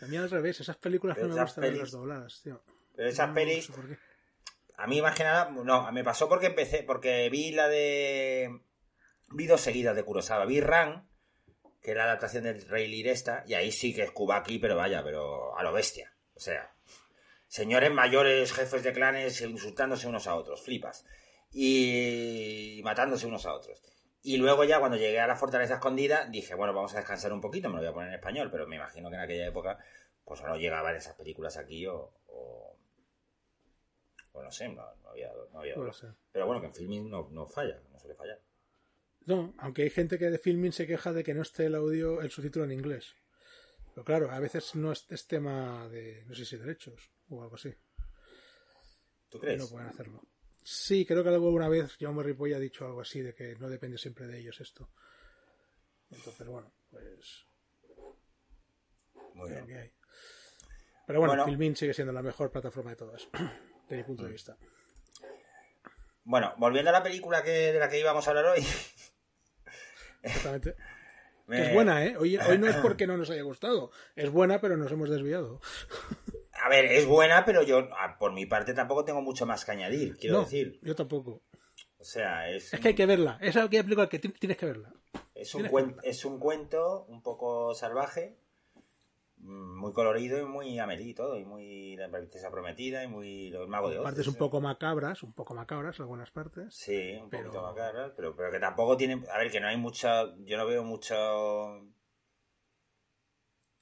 A 0.00 0.06
mí 0.06 0.16
al 0.16 0.30
revés, 0.30 0.60
esas 0.60 0.76
películas 0.76 1.18
no 1.18 1.28
me 1.34 1.40
gustan 1.42 1.64
pelis- 1.64 1.78
las 1.80 1.90
dobladas, 1.90 2.40
tío. 2.42 2.62
Pero 2.96 3.08
esas 3.08 3.28
No, 3.28 3.34
pelis, 3.34 3.68
no 3.70 3.74
sé 3.76 3.80
por 3.82 3.90
qué. 3.90 3.98
a 4.76 4.86
mí 4.86 5.02
más 5.02 5.14
que 5.16 5.24
nada, 5.24 5.50
no, 5.50 5.90
me 5.92 6.04
pasó 6.04 6.28
porque 6.28 6.46
empecé, 6.46 6.82
porque 6.84 7.28
vi 7.28 7.50
la 7.50 7.68
de... 7.68 8.60
Vi 9.32 9.46
dos 9.46 9.60
seguidas 9.60 9.94
de 9.96 10.04
Kurosawa. 10.04 10.44
Vi 10.46 10.60
Ran, 10.60 11.08
que 11.82 11.90
era 11.90 12.04
la 12.04 12.10
adaptación 12.12 12.44
del 12.44 12.66
Rey 12.68 12.88
Lear 12.88 13.12
esta, 13.14 13.44
y 13.46 13.54
ahí 13.54 13.70
sí 13.72 13.94
que 13.94 14.02
es 14.04 14.10
Kubaki, 14.12 14.58
pero 14.58 14.76
vaya, 14.76 15.02
pero 15.02 15.56
a 15.58 15.62
lo 15.62 15.72
bestia. 15.72 16.14
O 16.34 16.40
sea, 16.40 16.72
señores 17.48 17.92
mayores, 17.92 18.52
jefes 18.52 18.82
de 18.84 18.92
clanes, 18.92 19.40
insultándose 19.40 20.06
unos 20.08 20.26
a 20.26 20.34
otros, 20.36 20.62
flipas. 20.62 21.04
Y 21.52 22.80
matándose 22.84 23.26
unos 23.26 23.46
a 23.46 23.54
otros. 23.54 23.82
Y 24.22 24.36
luego 24.36 24.64
ya 24.64 24.78
cuando 24.78 24.98
llegué 24.98 25.18
a 25.18 25.26
la 25.26 25.36
fortaleza 25.36 25.74
escondida, 25.74 26.26
dije, 26.26 26.54
bueno, 26.54 26.74
vamos 26.74 26.94
a 26.94 26.98
descansar 26.98 27.32
un 27.32 27.40
poquito, 27.40 27.68
me 27.68 27.76
lo 27.76 27.80
voy 27.80 27.88
a 27.88 27.92
poner 27.92 28.08
en 28.10 28.14
español, 28.16 28.50
pero 28.50 28.66
me 28.66 28.76
imagino 28.76 29.08
que 29.08 29.16
en 29.16 29.22
aquella 29.22 29.46
época, 29.46 29.78
pues 30.24 30.42
no 30.42 30.56
llegaban 30.56 30.94
esas 30.94 31.16
películas 31.16 31.56
aquí 31.56 31.86
o... 31.86 32.12
o, 32.26 32.76
o 34.32 34.42
no 34.42 34.50
sé, 34.50 34.68
no, 34.68 34.84
no 35.02 35.10
había, 35.10 35.30
no 35.52 35.60
había 35.60 35.92
ser. 35.92 36.14
Pero 36.32 36.46
bueno, 36.46 36.60
que 36.60 36.66
en 36.68 36.74
filming 36.74 37.08
no, 37.08 37.28
no 37.30 37.46
falla, 37.46 37.80
no 37.90 37.98
suele 37.98 38.14
fallar. 38.14 38.40
No, 39.26 39.54
aunque 39.58 39.82
hay 39.82 39.90
gente 39.90 40.18
que 40.18 40.30
de 40.30 40.38
filming 40.38 40.72
se 40.72 40.86
queja 40.86 41.12
de 41.12 41.24
que 41.24 41.34
no 41.34 41.42
esté 41.42 41.66
el 41.66 41.74
audio, 41.74 42.20
el 42.20 42.30
subtítulo 42.30 42.64
en 42.64 42.72
inglés. 42.72 43.14
Pero 43.94 44.04
claro, 44.04 44.30
a 44.30 44.38
veces 44.38 44.74
no 44.74 44.92
es, 44.92 45.06
es 45.10 45.26
tema 45.26 45.88
de, 45.88 46.24
no 46.26 46.34
sé 46.34 46.44
si 46.44 46.56
derechos 46.56 47.10
o 47.28 47.42
algo 47.42 47.56
así. 47.56 47.74
¿Tú 49.28 49.38
crees? 49.38 49.58
no 49.58 49.68
pueden 49.68 49.88
hacerlo. 49.88 50.22
Sí, 50.62 51.04
creo 51.06 51.22
que 51.22 51.30
alguna 51.30 51.68
vez 51.68 51.96
Jaume 51.98 52.22
Ripoll 52.22 52.54
ha 52.54 52.58
dicho 52.58 52.84
algo 52.84 53.00
así 53.00 53.20
de 53.22 53.34
que 53.34 53.56
no 53.56 53.68
depende 53.68 53.98
siempre 53.98 54.26
de 54.26 54.38
ellos 54.38 54.60
esto. 54.60 54.90
Entonces, 56.10 56.46
bueno, 56.46 56.72
pues 56.90 57.46
Muy 59.34 59.50
bien. 59.50 59.66
que 59.66 59.74
hay. 59.78 59.92
Pero 61.06 61.18
bueno, 61.20 61.32
Bueno. 61.32 61.44
Filmin 61.46 61.74
sigue 61.76 61.94
siendo 61.94 62.12
la 62.12 62.22
mejor 62.22 62.50
plataforma 62.52 62.90
de 62.90 62.96
todas, 62.96 63.28
de 63.88 63.96
mi 63.96 64.02
punto 64.04 64.24
de 64.24 64.32
vista. 64.32 64.56
Bueno, 66.24 66.54
volviendo 66.58 66.90
a 66.90 66.92
la 66.92 67.02
película 67.02 67.42
que, 67.42 67.50
de 67.72 67.78
la 67.78 67.88
que 67.88 67.98
íbamos 67.98 68.26
a 68.26 68.30
hablar 68.30 68.44
hoy. 68.46 68.64
Exactamente. 70.22 70.76
me- 71.46 71.68
es 71.68 71.74
buena, 71.74 72.04
¿eh? 72.04 72.16
Hoy, 72.16 72.36
hoy 72.36 72.58
no 72.58 72.68
es 72.68 72.76
porque 72.82 73.06
no 73.06 73.16
nos 73.16 73.30
haya 73.30 73.42
gustado. 73.42 73.90
Es 74.14 74.30
buena, 74.30 74.60
pero 74.60 74.76
nos 74.76 74.92
hemos 74.92 75.08
desviado. 75.10 75.60
A 76.62 76.68
ver, 76.68 76.84
es 76.84 77.06
buena, 77.06 77.44
pero 77.44 77.62
yo, 77.62 77.88
por 78.20 78.32
mi 78.34 78.44
parte, 78.44 78.74
tampoco 78.74 79.02
tengo 79.02 79.22
mucho 79.22 79.46
más 79.46 79.64
que 79.64 79.72
añadir, 79.72 80.14
quiero 80.18 80.36
no, 80.36 80.42
decir. 80.42 80.78
yo 80.82 80.94
tampoco. 80.94 81.40
O 81.96 82.04
sea, 82.04 82.50
es, 82.50 82.74
Es 82.74 82.78
que 82.78 82.88
hay 82.88 82.94
que 82.94 83.06
verla. 83.06 83.38
Es 83.40 83.56
película 83.56 84.10
que 84.10 84.18
ti- 84.18 84.28
tienes 84.28 84.58
que 84.58 84.66
verla. 84.66 84.92
es, 85.34 85.54
un 85.54 85.62
tienes 85.62 85.72
cuen- 85.72 85.88
que 85.88 85.94
verla. 85.94 86.02
es 86.10 86.24
un 86.26 86.38
cuento 86.38 87.06
un 87.08 87.22
poco 87.22 87.74
salvaje, 87.74 88.36
mm, 89.38 89.78
muy 89.78 89.94
colorido 89.94 90.38
y 90.38 90.44
muy 90.44 90.78
Amelie 90.78 91.08
y 91.08 91.14
todo, 91.14 91.38
y 91.38 91.46
muy 91.46 91.96
La 91.96 92.10
princesa 92.10 92.50
prometida 92.50 93.02
y 93.04 93.08
muy 93.08 93.48
Los 93.48 93.66
magos 93.70 93.90
de 93.92 93.98
Oz. 94.00 94.04
Partes 94.04 94.26
un 94.28 94.34
poco 94.34 94.60
macabras, 94.60 95.22
un 95.22 95.32
poco 95.32 95.54
macabras 95.54 95.98
algunas 95.98 96.30
partes. 96.30 96.74
Sí, 96.74 97.16
un 97.22 97.30
Pero- 97.30 97.44
poquito 97.44 97.62
macabras, 97.62 98.12
pero, 98.14 98.36
pero 98.36 98.50
que 98.52 98.60
tampoco 98.60 98.98
tiene... 98.98 99.24
A 99.32 99.38
ver, 99.38 99.50
que 99.50 99.60
no 99.60 99.68
hay 99.68 99.78
mucha... 99.78 100.36
Yo 100.44 100.58
no 100.58 100.66
veo 100.66 100.84
mucho... 100.84 101.86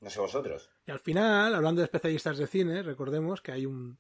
No 0.00 0.10
sé 0.10 0.20
vosotros. 0.20 0.70
Y 0.86 0.92
al 0.92 1.00
final, 1.00 1.52
hablando 1.56 1.80
de 1.80 1.86
especialistas 1.86 2.38
de 2.38 2.46
cine, 2.46 2.84
recordemos 2.84 3.42
que 3.42 3.50
hay 3.50 3.66
un 3.66 3.98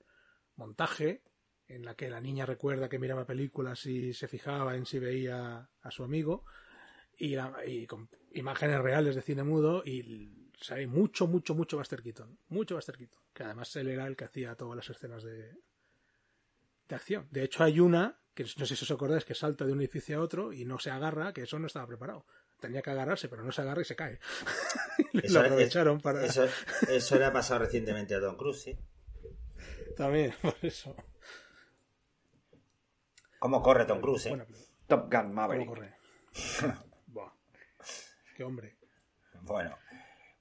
montaje 0.58 1.22
en 1.66 1.84
la 1.84 1.94
que 1.94 2.10
la 2.10 2.20
niña 2.20 2.44
recuerda 2.46 2.88
que 2.88 2.98
miraba 2.98 3.24
películas 3.26 3.84
y 3.86 4.12
se 4.14 4.28
fijaba 4.28 4.76
en 4.76 4.84
si 4.86 4.98
veía 4.98 5.68
a 5.80 5.90
su 5.90 6.02
amigo 6.04 6.44
y, 7.16 7.34
la- 7.36 7.64
y 7.66 7.86
con 7.86 8.08
imágenes 8.32 8.80
reales 8.80 9.14
de 9.14 9.22
cine 9.22 9.42
mudo 9.44 9.82
y 9.84 10.50
sale 10.60 10.86
mucho, 10.86 11.26
mucho, 11.26 11.54
mucho 11.54 11.76
Buster 11.76 12.02
Keaton. 12.02 12.38
Mucho 12.48 12.74
Buster 12.74 12.96
Keaton. 12.96 13.20
Que 13.32 13.44
además 13.44 13.74
él 13.76 13.88
era 13.88 14.06
el 14.06 14.16
que 14.16 14.24
hacía 14.24 14.54
todas 14.56 14.76
las 14.76 14.88
escenas 14.90 15.22
de, 15.22 15.52
de 16.88 16.94
acción. 16.94 17.28
De 17.30 17.44
hecho, 17.44 17.62
hay 17.64 17.80
una, 17.80 18.20
que 18.34 18.44
no 18.56 18.66
sé 18.66 18.74
si 18.76 18.84
os 18.84 18.90
acordáis, 18.90 19.24
que 19.24 19.34
salta 19.34 19.64
de 19.66 19.72
un 19.72 19.80
edificio 19.80 20.18
a 20.18 20.22
otro 20.22 20.52
y 20.52 20.64
no 20.64 20.78
se 20.78 20.90
agarra, 20.90 21.32
que 21.32 21.42
eso 21.42 21.58
no 21.58 21.66
estaba 21.66 21.86
preparado. 21.86 22.24
Tenía 22.60 22.82
que 22.82 22.90
agarrarse, 22.90 23.28
pero 23.28 23.44
no 23.44 23.52
se 23.52 23.60
agarra 23.62 23.82
y 23.82 23.84
se 23.84 23.94
cae. 23.94 24.18
Lo 25.12 25.20
es- 25.44 26.02
para... 26.02 26.24
Eso, 26.24 26.46
eso 26.88 27.18
le 27.18 27.24
ha 27.26 27.32
pasado 27.32 27.60
recientemente 27.60 28.14
a 28.14 28.20
Don 28.20 28.36
Cruz, 28.36 28.62
sí. 28.62 28.76
También, 29.98 30.32
por 30.42 30.54
eso. 30.62 30.94
¿Cómo 33.38 33.62
corre 33.62 33.84
Tom 33.84 34.00
Cruise, 34.00 34.26
eh? 34.26 34.46
Top 34.86 35.02
Gun 35.04 35.10
¿Cómo 35.10 35.32
Maverick. 35.34 35.68
corre? 35.68 35.94
Buah. 37.06 37.32
Qué 38.36 38.44
hombre. 38.44 38.76
Bueno, 39.42 39.78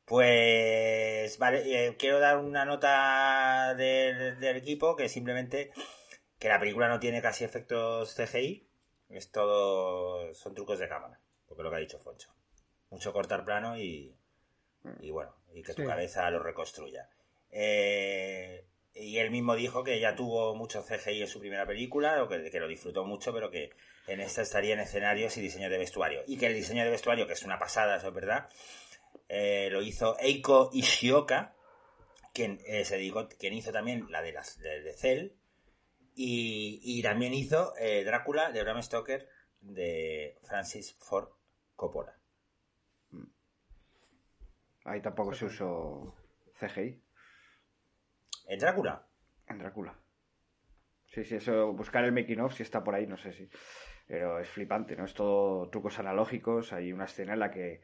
pues 0.05 1.37
vale, 1.37 1.87
eh, 1.87 1.95
quiero 1.97 2.19
dar 2.19 2.37
una 2.37 2.65
nota 2.65 3.73
del, 3.75 4.39
del 4.39 4.57
equipo 4.57 4.95
que 4.95 5.09
simplemente 5.09 5.71
que 6.39 6.49
la 6.49 6.59
película 6.59 6.87
no 6.87 6.99
tiene 6.99 7.21
casi 7.21 7.43
efectos 7.43 8.13
CGI, 8.15 8.67
es 9.09 9.31
todo 9.31 10.33
son 10.35 10.53
trucos 10.55 10.79
de 10.79 10.87
cámara, 10.89 11.19
porque 11.47 11.63
lo 11.63 11.69
que 11.69 11.75
ha 11.77 11.79
dicho 11.79 11.99
Foncho. 11.99 12.33
Mucho 12.89 13.11
cortar 13.13 13.43
plano 13.45 13.77
y, 13.77 14.15
y 14.99 15.11
bueno, 15.11 15.35
y 15.53 15.61
que 15.63 15.73
tu 15.73 15.81
Sí. 15.83 15.87
cabeza 15.87 16.29
lo 16.31 16.39
reconstruya. 16.39 17.09
Eh, 17.49 18.66
y 18.99 19.19
él 19.19 19.31
mismo 19.31 19.55
dijo 19.55 19.83
que 19.83 19.99
ya 19.99 20.15
tuvo 20.15 20.55
mucho 20.55 20.83
CGI 20.83 21.21
en 21.21 21.27
su 21.27 21.39
primera 21.39 21.65
película, 21.65 22.23
o 22.23 22.27
que, 22.27 22.49
que 22.49 22.59
lo 22.59 22.67
disfrutó 22.67 23.05
mucho, 23.05 23.33
pero 23.33 23.49
que 23.49 23.71
en 24.07 24.19
esta 24.19 24.41
estaría 24.41 24.73
en 24.73 24.79
escenarios 24.79 25.37
y 25.37 25.41
diseño 25.41 25.69
de 25.69 25.77
vestuario. 25.77 26.23
Y 26.27 26.37
que 26.37 26.47
el 26.47 26.53
diseño 26.53 26.83
de 26.83 26.91
vestuario, 26.91 27.27
que 27.27 27.33
es 27.33 27.43
una 27.43 27.59
pasada, 27.59 27.97
eso 27.97 28.07
es 28.07 28.13
verdad, 28.13 28.49
eh, 29.29 29.69
lo 29.71 29.81
hizo 29.81 30.17
Eiko 30.19 30.69
Ishioka, 30.73 31.55
quien 32.33 32.59
eh, 32.65 32.85
se 32.85 32.95
dedicó, 32.95 33.27
quien 33.27 33.53
hizo 33.53 33.71
también 33.71 34.07
la 34.09 34.21
de 34.21 34.31
las 34.31 34.57
de, 34.59 34.81
de 34.81 34.93
Cell, 34.93 35.31
y, 36.15 36.79
y 36.83 37.01
también 37.01 37.33
hizo 37.33 37.73
eh, 37.77 38.03
Drácula 38.03 38.51
de 38.51 38.63
Bram 38.63 38.81
Stoker 38.81 39.29
de 39.61 40.37
Francis 40.43 40.95
Ford 40.99 41.29
Coppola. 41.75 42.17
Ahí 44.85 45.01
tampoco 45.01 45.33
se 45.33 45.45
usó 45.45 46.15
CGI. 46.59 47.06
¿En 48.47 48.59
Drácula? 48.59 49.05
En 49.47 49.57
Drácula. 49.59 49.95
Sí, 51.05 51.23
sí, 51.23 51.35
eso, 51.35 51.73
buscar 51.73 52.03
el 52.03 52.11
making 52.11 52.39
of 52.41 52.53
si 52.53 52.63
está 52.63 52.83
por 52.83 52.95
ahí, 52.95 53.07
no 53.07 53.17
sé 53.17 53.31
si. 53.31 53.49
Pero 54.07 54.39
es 54.39 54.49
flipante, 54.49 54.95
¿no? 54.95 55.05
Es 55.05 55.13
todo 55.13 55.69
trucos 55.69 55.99
analógicos. 55.99 56.73
Hay 56.73 56.91
una 56.93 57.05
escena 57.05 57.33
en 57.33 57.39
la 57.39 57.51
que 57.51 57.81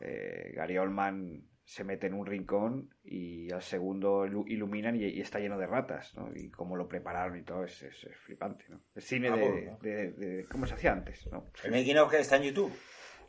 eh, 0.00 0.52
Gary 0.54 0.78
Oldman 0.78 1.44
se 1.64 1.84
mete 1.84 2.08
en 2.08 2.14
un 2.14 2.26
rincón 2.26 2.92
y 3.04 3.52
al 3.52 3.62
segundo 3.62 4.26
iluminan 4.26 4.96
y, 4.96 5.20
está 5.20 5.38
lleno 5.38 5.58
de 5.58 5.66
ratas, 5.66 6.16
¿no? 6.16 6.30
Y 6.34 6.50
cómo 6.50 6.74
lo 6.76 6.88
prepararon 6.88 7.38
y 7.38 7.42
todo 7.44 7.64
es, 7.64 7.80
es, 7.82 8.08
flipante, 8.24 8.64
¿no? 8.68 8.80
El 8.94 9.02
cine 9.02 9.28
Ah, 9.28 9.36
de, 9.36 9.42
bueno. 9.48 9.78
de- 9.80 10.10
de- 10.12 10.44
¿Cómo 10.46 10.66
se 10.66 10.74
hacía 10.74 10.92
antes, 10.92 11.28
no? 11.30 11.50
¿El 11.62 11.70
making 11.70 11.98
of 11.98 12.10
que 12.10 12.18
está 12.18 12.36
en 12.36 12.42
YouTube? 12.44 12.72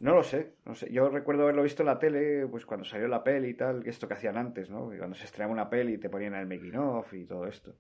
No 0.02 0.16
lo 0.16 0.24
sé, 0.24 0.56
no 0.66 0.74
sé. 0.76 0.92
Yo 0.92 1.10
recuerdo 1.10 1.44
haberlo 1.44 1.64
visto 1.64 1.84
en 1.84 1.88
la 1.88 2.00
tele, 2.00 2.48
pues 2.48 2.66
cuando 2.66 2.84
salió 2.86 3.08
la 3.08 3.24
peli 3.24 3.50
y 3.50 3.54
tal, 3.54 3.84
que 3.84 3.90
esto 3.92 4.08
que 4.08 4.16
hacían 4.16 4.36
antes, 4.38 4.70
¿no? 4.70 4.94
Y 4.94 4.98
cuando 4.98 5.16
se 5.16 5.26
estrenaba 5.26 5.54
una 5.54 5.70
peli 5.70 5.98
te 6.00 6.10
ponían 6.10 6.34
el 6.34 6.48
making 6.48 6.76
of 6.76 7.14
y 7.14 7.26
todo 7.26 7.46
esto. 7.48 7.76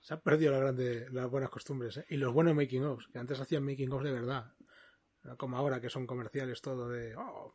Se 0.00 0.14
han 0.14 0.20
perdido 0.20 0.52
la 0.52 0.58
grande, 0.58 1.06
las 1.10 1.28
buenas 1.30 1.50
costumbres, 1.50 1.96
¿eh? 1.98 2.04
Y 2.10 2.16
los 2.16 2.32
buenos 2.32 2.54
making 2.54 2.84
ofs, 2.84 3.08
que 3.08 3.18
antes 3.18 3.40
hacían 3.40 3.64
making 3.64 3.90
ofs 3.92 4.04
de 4.04 4.12
verdad. 4.12 4.52
No 5.22 5.36
como 5.36 5.56
ahora 5.56 5.80
que 5.80 5.90
son 5.90 6.06
comerciales 6.06 6.60
todo 6.62 6.88
de, 6.88 7.14
oh, 7.16 7.54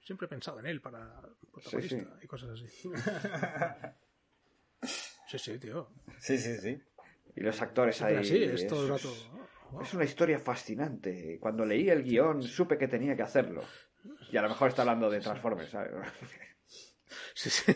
siempre 0.00 0.26
he 0.26 0.28
pensado 0.28 0.58
en 0.60 0.66
él 0.66 0.80
para 0.80 1.20
protagonista 1.52 1.96
Sí, 1.96 2.04
sí. 2.04 2.18
y 2.22 2.26
cosas 2.26 2.50
así. 2.50 2.66
Sí, 5.28 5.38
sí, 5.38 5.58
tío. 5.58 5.88
Sí, 6.20 6.38
sí, 6.38 6.56
sí. 6.56 6.80
Y 7.36 7.40
los 7.42 7.60
actores 7.60 8.00
ahí. 8.00 8.16
así, 8.16 8.42
es 8.44 8.66
todo 8.66 8.86
el 8.86 8.94
es- 8.94 9.02
rato. 9.04 9.14
Es 9.82 9.94
una 9.94 10.04
historia 10.04 10.38
fascinante. 10.38 11.38
Cuando 11.40 11.64
leí 11.64 11.88
el 11.90 12.02
guion 12.02 12.42
supe 12.42 12.78
que 12.78 12.88
tenía 12.88 13.14
que 13.16 13.22
hacerlo. 13.22 13.62
Y 14.30 14.36
a 14.36 14.42
lo 14.42 14.48
mejor 14.48 14.68
está 14.68 14.82
hablando 14.82 15.10
de 15.10 15.20
Transformers, 15.20 15.70
¿sabes? 15.70 15.92
Sí, 17.34 17.50
sí. 17.50 17.72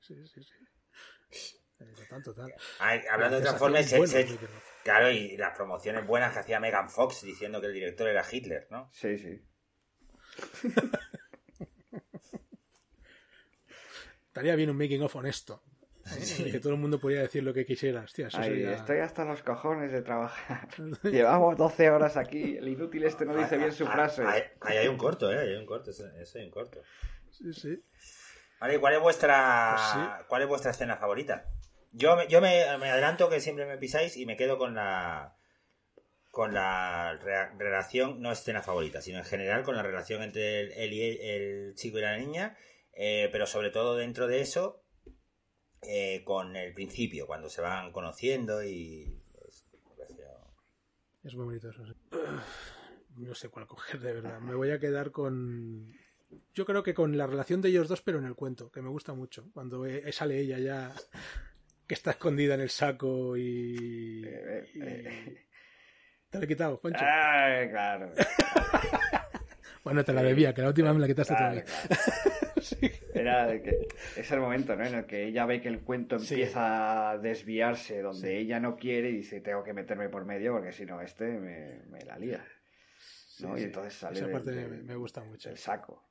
Sí, 0.00 0.26
sí, 0.26 0.42
sí. 0.42 0.54
Eh, 1.78 1.92
Total, 1.96 2.22
total. 2.22 2.54
Ay, 2.78 3.00
hablando 3.10 3.36
de 3.36 3.42
Transformers, 3.42 3.88
se- 3.88 4.38
claro, 4.84 5.10
y 5.10 5.36
las 5.36 5.56
promociones 5.56 6.06
buenas 6.06 6.32
que 6.32 6.40
hacía 6.40 6.60
Megan 6.60 6.90
Fox 6.90 7.22
diciendo 7.22 7.60
que 7.60 7.68
el 7.68 7.72
director 7.74 8.08
era 8.08 8.24
Hitler, 8.30 8.66
¿no? 8.70 8.90
Sí, 8.92 9.16
sí. 9.18 9.40
Estaría 14.26 14.54
bien 14.56 14.70
un 14.70 14.76
making 14.76 15.02
of 15.02 15.14
honesto. 15.16 15.62
¿Eh? 16.16 16.50
Que 16.52 16.60
todo 16.60 16.72
el 16.74 16.78
mundo 16.78 16.98
podía 17.00 17.20
decir 17.22 17.42
lo 17.42 17.52
que 17.54 17.64
quisiera. 17.66 18.00
Hostia, 18.02 18.28
eso 18.28 18.38
Ay, 18.38 18.50
sería- 18.50 18.72
estoy 18.74 18.98
hasta 18.98 19.24
los 19.24 19.42
cojones 19.42 19.92
de 19.92 20.02
trabajar. 20.02 20.68
Llevamos 21.04 21.56
12 21.56 21.90
horas 21.90 22.16
aquí. 22.16 22.56
El 22.56 22.68
inútil 22.68 23.04
este 23.04 23.24
no 23.24 23.36
dice 23.36 23.56
bien 23.56 23.72
su 23.72 23.86
frase. 23.86 24.22
Ahí, 24.26 24.42
hay 24.78 24.88
un 24.88 24.96
corto, 24.96 25.32
¿eh? 25.32 25.38
Ahí 25.38 25.48
hay 25.50 25.56
un 25.56 25.66
corto, 25.66 25.90
eso, 25.90 26.04
hay 26.38 26.44
un 26.44 26.50
corto. 26.50 26.80
Sí, 27.30 27.52
sí. 27.52 27.82
Vale, 28.60 28.78
¿cuál 28.78 28.94
es 28.94 29.00
vuestra 29.00 29.74
Pues 29.76 30.26
cuál 30.28 30.42
es 30.42 30.48
vuestra 30.48 30.70
escena 30.72 30.96
favorita? 30.96 31.46
Yo, 31.92 32.14
me- 32.16 32.28
yo 32.28 32.40
me, 32.40 32.64
me 32.78 32.90
adelanto 32.90 33.28
que 33.28 33.40
siempre 33.40 33.66
me 33.66 33.78
pisáis 33.78 34.16
y 34.16 34.26
me 34.26 34.36
quedo 34.36 34.58
con 34.58 34.74
la 34.74 35.36
con 36.30 36.54
la 36.54 37.18
re- 37.20 37.50
relación, 37.58 38.22
no 38.22 38.30
escena 38.30 38.62
favorita, 38.62 39.00
sino 39.02 39.18
en 39.18 39.24
general 39.24 39.64
con 39.64 39.74
la 39.74 39.82
relación 39.82 40.22
entre 40.22 40.60
el, 40.60 40.72
él 40.74 40.92
y 40.92 41.02
el, 41.02 41.20
el 41.20 41.74
chico 41.74 41.98
y 41.98 42.02
la 42.02 42.16
niña, 42.16 42.56
eh, 42.92 43.28
pero 43.32 43.46
sobre 43.46 43.70
todo 43.70 43.96
dentro 43.96 44.28
de 44.28 44.40
eso, 44.40 44.80
eh, 45.82 46.22
con 46.24 46.56
el 46.56 46.72
principio, 46.74 47.26
cuando 47.26 47.48
se 47.48 47.60
van 47.60 47.92
conociendo 47.92 48.62
y... 48.64 49.20
pues, 49.32 49.64
Es 51.24 51.34
muy 51.34 51.44
bonito 51.46 51.70
eso. 51.70 51.84
sí. 51.86 51.92
No 53.16 53.34
sé 53.34 53.48
cuál 53.48 53.66
coger, 53.66 54.00
de 54.00 54.12
verdad. 54.14 54.38
Me 54.40 54.54
voy 54.54 54.70
a 54.70 54.78
quedar 54.78 55.10
con. 55.10 55.92
Yo 56.54 56.64
creo 56.64 56.82
que 56.84 56.94
con 56.94 57.18
la 57.18 57.26
relación 57.26 57.60
de 57.60 57.68
ellos 57.68 57.88
dos, 57.88 58.00
pero 58.02 58.18
en 58.20 58.24
el 58.24 58.36
cuento, 58.36 58.70
que 58.70 58.80
me 58.80 58.88
gusta 58.88 59.14
mucho. 59.14 59.50
Cuando 59.52 59.84
eh, 59.84 60.10
sale 60.12 60.38
ella 60.38 60.58
ya, 60.58 60.94
que 61.88 61.94
está 61.94 62.12
escondida 62.12 62.54
en 62.54 62.60
el 62.60 62.70
saco 62.70 63.36
y. 63.36 64.22
Eh, 64.24 64.64
y- 64.74 64.80
eh, 64.82 65.46
¿Te 66.30 66.38
la 66.38 66.44
he 66.44 66.48
quitado, 66.48 66.80
Poncho? 66.80 67.00
Ay, 67.04 67.68
claro. 67.68 68.12
Bueno, 69.82 70.04
te 70.04 70.12
la 70.12 70.22
debía, 70.22 70.52
que 70.54 70.60
la 70.62 70.68
última 70.68 70.92
me 70.92 71.00
la 71.00 71.06
quitaste 71.08 71.34
Claro, 71.34 71.62
todavía. 71.62 71.64
claro. 71.88 72.92
Era 73.20 73.46
de 73.46 73.62
que 73.62 73.88
es 74.16 74.30
el 74.32 74.40
momento, 74.40 74.74
¿no? 74.76 74.84
En 74.84 74.94
el 74.94 75.06
que 75.06 75.26
ella 75.26 75.46
ve 75.46 75.60
que 75.60 75.68
el 75.68 75.80
cuento 75.82 76.18
Sí. 76.18 76.34
empieza 76.34 77.10
a 77.10 77.18
desviarse 77.18 78.00
donde 78.02 78.38
ella 78.38 78.58
no 78.60 78.76
quiere 78.76 79.10
y 79.10 79.16
dice 79.18 79.40
tengo 79.40 79.62
que 79.64 79.72
meterme 79.72 80.08
por 80.08 80.24
medio 80.24 80.52
porque 80.52 80.72
si 80.72 80.84
no 80.86 81.00
este 81.00 81.24
me, 81.38 81.82
me 81.88 82.00
la 82.04 82.18
lía. 82.18 82.44
¿no? 83.40 83.54
Sí, 83.54 83.54
y 83.54 83.58
sí. 83.58 83.64
entonces 83.64 83.94
sale 83.94 84.16
Esa 84.16 84.26
del- 84.26 84.32
parte 84.34 84.50
del- 84.52 84.70
me, 84.70 84.82
me 84.82 84.94
gusta 84.96 85.22
mucho. 85.22 85.50
el 85.50 85.56
saco. 85.58 86.06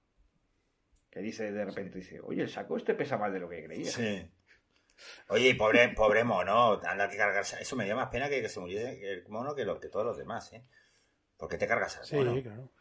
Que 1.12 1.22
dice 1.22 1.52
de 1.52 1.66
repente, 1.66 1.98
dice, 2.00 2.20
oye, 2.22 2.44
el 2.44 2.50
saco 2.50 2.78
este 2.78 2.94
pesa 2.94 3.18
más 3.18 3.34
de 3.34 3.40
lo 3.40 3.50
que 3.50 3.64
creía. 3.66 3.90
Sí. 3.90 4.32
Oye, 5.30 5.50
y 5.50 5.54
pobre, 5.54 5.90
pobre 5.90 6.24
mono, 6.24 6.80
anda 6.84 7.10
que 7.10 7.18
cargarse. 7.18 7.62
Eso 7.62 7.76
me 7.76 7.86
dio 7.86 7.96
más 7.96 8.10
pena 8.10 8.30
que, 8.30 8.42
que 8.42 8.50
se 8.50 8.60
muriese 8.60 9.12
el 9.14 9.28
mono 9.30 9.56
que, 9.56 9.64
lo, 9.66 9.80
que 9.80 9.88
todos 9.90 10.06
los 10.06 10.18
demás, 10.18 10.52
¿eh? 10.54 10.64
¿Por 11.38 11.50
qué 11.50 11.58
te 11.58 11.68
cargas 11.68 11.98
al 11.98 12.06
Sí, 12.06 12.16
mono? 12.18 12.42
claro. 12.44 12.72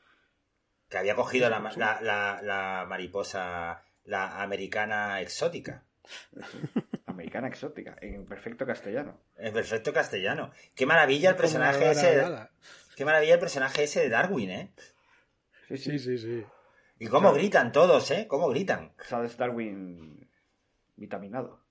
Que 0.89 0.99
había 0.99 1.15
cogido 1.15 1.49
la, 1.49 1.61
la, 1.77 2.01
la, 2.01 2.41
la 2.43 2.87
mariposa, 2.89 3.85
la 4.09 4.41
americana 4.43 5.21
exótica, 5.21 5.85
Americana 7.07 7.49
exótica, 7.49 7.97
en 8.01 8.25
perfecto 8.27 8.65
castellano. 8.67 9.21
en 9.37 9.53
perfecto 9.53 9.93
castellano. 9.93 10.51
Qué 10.75 10.87
maravilla 10.87 11.31
el 11.31 11.37
personaje 11.37 11.85
la 11.85 11.91
ese. 11.93 12.17
nada. 12.17 12.51
Qué 12.97 13.05
maravilla 13.05 13.35
el 13.35 13.41
personaje 13.41 13.85
ese 13.85 14.01
de 14.01 14.09
Darwin, 14.09 14.51
¿eh? 14.51 14.73
Sí, 15.69 15.77
sí. 15.77 15.99
Sí, 15.99 16.19
sí. 16.19 16.45
Y 16.99 17.07
cómo 17.09 17.33
gritan 17.33 17.71
todos, 17.71 18.11
¿eh? 18.11 18.27
Cómo 18.27 18.49
gritan. 18.49 18.93
Charles 19.09 19.37
Darwin 19.37 20.29
vitaminado. 20.97 21.63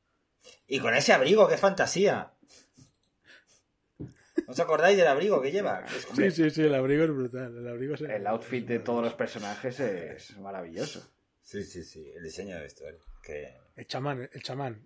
Y 0.67 0.79
con 0.79 0.93
ese 0.95 1.11
abrigo, 1.13 1.47
qué 1.47 1.57
fantasía. 1.57 2.31
¿No 3.99 4.53
os 4.53 4.59
acordáis 4.59 4.95
del 4.97 5.07
abrigo 5.07 5.41
que 5.41 5.51
lleva? 5.51 5.85
Sí, 6.15 6.29
sí, 6.31 6.49
sí, 6.51 6.61
el 6.61 6.75
abrigo 6.75 7.03
es 7.03 7.09
brutal. 7.09 7.57
El, 7.57 7.67
abrigo 7.67 7.95
es- 7.95 8.01
El 8.01 8.27
outfit 8.27 8.65
de 8.67 8.79
todos 8.79 9.03
los 9.03 9.13
personajes 9.15 9.79
es 9.79 10.37
maravilloso. 10.37 11.05
Sí, 11.47 11.63
sí, 11.63 11.83
sí, 11.83 12.11
el 12.15 12.23
diseño 12.23 12.55
de 12.55 12.61
vestuario. 12.63 12.99
Que... 13.23 13.55
El 13.75 13.87
chamán, 13.87 14.29
el 14.31 14.43
chamán. 14.43 14.83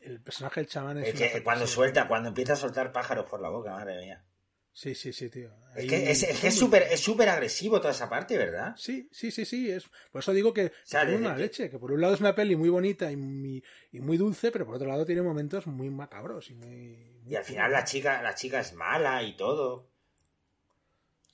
El 0.00 0.20
personaje 0.22 0.60
del 0.60 0.68
chamán 0.68 0.98
es. 0.98 1.08
Es 1.20 1.32
que 1.32 1.42
cuando 1.42 1.66
suelta, 1.66 2.06
cuando 2.08 2.28
empieza 2.28 2.52
a 2.54 2.56
soltar 2.56 2.92
pájaros 2.92 3.28
por 3.28 3.40
la 3.40 3.48
boca, 3.48 3.70
madre 3.72 3.98
mía. 3.98 4.24
Sí, 4.72 4.94
sí, 4.94 5.12
sí, 5.12 5.28
tío. 5.28 5.50
Es 5.74 5.86
que 5.86 6.10
es, 6.10 6.22
es 6.22 6.38
que 6.40 6.48
es 6.48 6.54
súper 6.56 6.82
es 6.84 7.00
súper 7.00 7.28
agresivo 7.28 7.80
toda 7.80 7.90
esa 7.92 8.08
parte, 8.08 8.38
¿verdad? 8.38 8.74
Sí, 8.76 9.08
sí, 9.10 9.32
sí, 9.32 9.44
sí. 9.44 9.68
Es... 9.68 9.88
Por 10.12 10.20
eso 10.20 10.32
digo 10.32 10.54
que 10.54 10.70
sea, 10.84 11.00
tiene 11.00 11.16
desde 11.16 11.26
una 11.26 11.34
que- 11.34 11.42
leche. 11.42 11.68
Que 11.70 11.78
por 11.80 11.90
un 11.90 12.00
lado 12.00 12.14
es 12.14 12.20
una 12.20 12.36
peli 12.36 12.54
muy 12.54 12.68
bonita 12.68 13.10
y 13.10 13.16
muy, 13.16 13.64
y 13.90 13.98
muy 13.98 14.16
dulce, 14.16 14.52
pero 14.52 14.64
por 14.66 14.76
otro 14.76 14.86
lado 14.86 15.04
tiene 15.04 15.22
momentos 15.22 15.66
muy 15.66 15.90
macabros 15.90 16.48
y 16.50 16.54
muy. 16.54 17.20
Y 17.26 17.34
al 17.34 17.42
final 17.44 17.72
la 17.72 17.82
chica, 17.84 18.22
la 18.22 18.36
chica 18.36 18.60
es 18.60 18.72
mala 18.74 19.20
y 19.24 19.36
todo. 19.36 19.90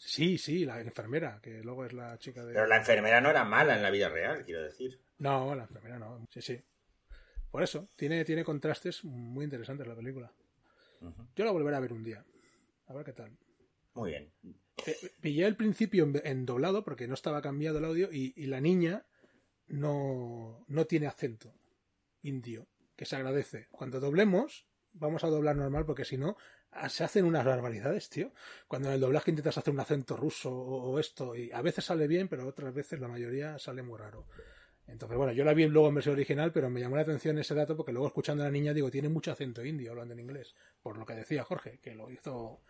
Sí, 0.06 0.36
sí, 0.36 0.66
la 0.66 0.80
enfermera, 0.80 1.40
que 1.42 1.62
luego 1.62 1.86
es 1.86 1.94
la 1.94 2.18
chica 2.18 2.44
de. 2.44 2.52
Pero 2.52 2.66
la 2.66 2.76
enfermera 2.76 3.20
no 3.22 3.30
era 3.30 3.44
mala 3.44 3.74
en 3.74 3.82
la 3.82 3.90
vida 3.90 4.10
real, 4.10 4.44
quiero 4.44 4.62
decir. 4.62 5.00
No, 5.18 5.54
la 5.54 5.62
enfermera 5.62 5.98
no. 5.98 6.26
Sí, 6.30 6.42
sí. 6.42 6.60
Por 7.50 7.62
eso, 7.62 7.88
tiene, 7.96 8.24
tiene 8.24 8.44
contrastes 8.44 9.04
muy 9.04 9.44
interesantes 9.44 9.86
la 9.86 9.96
película. 9.96 10.30
Yo 11.34 11.44
la 11.44 11.52
volveré 11.52 11.76
a 11.76 11.80
ver 11.80 11.92
un 11.92 12.04
día. 12.04 12.24
A 12.86 12.92
ver 12.94 13.04
qué 13.04 13.12
tal. 13.12 13.30
Muy 13.94 14.10
bien. 14.10 14.30
Pillé 15.20 15.46
el 15.46 15.56
principio 15.56 16.10
en, 16.22 16.46
doblado 16.46 16.84
porque 16.84 17.08
no 17.08 17.14
estaba 17.14 17.40
cambiado 17.40 17.78
el 17.78 17.84
audio 17.84 18.10
y, 18.12 18.34
y 18.36 18.46
la 18.46 18.60
niña 18.60 19.06
no, 19.68 20.64
no 20.68 20.84
tiene 20.86 21.06
acento 21.06 21.54
indio, 22.22 22.66
que 22.96 23.04
se 23.04 23.16
agradece. 23.16 23.68
Cuando 23.70 24.00
doblemos, 24.00 24.66
vamos 24.92 25.24
a 25.24 25.28
doblar 25.28 25.56
normal 25.56 25.86
porque 25.86 26.04
si 26.04 26.18
no, 26.18 26.36
se 26.88 27.04
hacen 27.04 27.24
unas 27.24 27.44
barbaridades, 27.44 28.08
tío. 28.08 28.32
Cuando 28.68 28.88
en 28.88 28.94
el 28.94 29.00
doblaje 29.00 29.30
intentas 29.30 29.58
hacer 29.58 29.72
un 29.72 29.80
acento 29.80 30.16
ruso 30.16 30.50
o, 30.50 30.98
esto, 30.98 31.34
y 31.36 31.50
a 31.52 31.62
veces 31.62 31.84
sale 31.84 32.06
bien, 32.06 32.28
pero 32.28 32.46
otras 32.46 32.74
veces 32.74 33.00
la 33.00 33.08
mayoría 33.08 33.58
sale 33.58 33.82
muy 33.82 33.98
raro. 33.98 34.26
Entonces, 34.86 35.16
bueno, 35.16 35.32
yo 35.32 35.44
la 35.44 35.54
vi 35.54 35.66
luego 35.66 35.88
en 35.88 35.94
versión 35.94 36.14
original, 36.14 36.52
pero 36.52 36.68
me 36.68 36.80
llamó 36.80 36.96
la 36.96 37.02
atención 37.02 37.38
ese 37.38 37.54
dato 37.54 37.76
porque 37.76 37.92
luego 37.92 38.06
escuchando 38.06 38.42
a 38.42 38.46
la 38.46 38.52
niña 38.52 38.74
digo, 38.74 38.90
tiene 38.90 39.08
mucho 39.08 39.32
acento 39.32 39.64
indio 39.64 39.92
hablando 39.92 40.12
en 40.12 40.20
inglés, 40.20 40.54
por 40.82 40.98
lo 40.98 41.06
que 41.06 41.14
decía 41.14 41.42
Jorge, 41.42 41.78
que 41.80 41.94
lo 41.94 42.10
hizo 42.10 42.60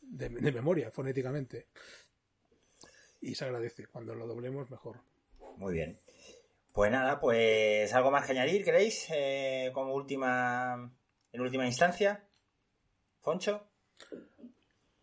de, 0.00 0.28
de 0.28 0.52
memoria, 0.52 0.90
fonéticamente. 0.90 1.68
Y 3.20 3.34
se 3.34 3.44
agradece, 3.44 3.86
cuando 3.86 4.14
lo 4.14 4.26
doblemos 4.26 4.70
mejor. 4.70 5.00
Muy 5.56 5.72
bien. 5.72 6.00
Pues 6.74 6.90
nada, 6.90 7.20
pues 7.20 7.94
algo 7.94 8.10
más 8.10 8.26
que 8.26 8.32
añadir, 8.32 8.64
¿queréis? 8.64 9.06
Eh, 9.14 9.70
como 9.72 9.94
última, 9.94 10.92
en 11.30 11.40
última 11.40 11.66
instancia. 11.66 12.24
Foncho. 13.24 13.66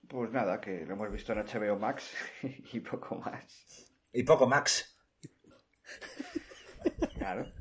Pues 0.07 0.31
nada, 0.31 0.61
que 0.61 0.85
lo 0.85 0.93
hemos 0.93 1.11
visto 1.11 1.33
en 1.33 1.39
HBO 1.39 1.79
Max 1.79 2.13
y 2.43 2.79
poco 2.79 3.15
más. 3.15 3.91
Y 4.13 4.23
poco 4.23 4.47
Max. 4.47 4.95
Claro. 7.17 7.51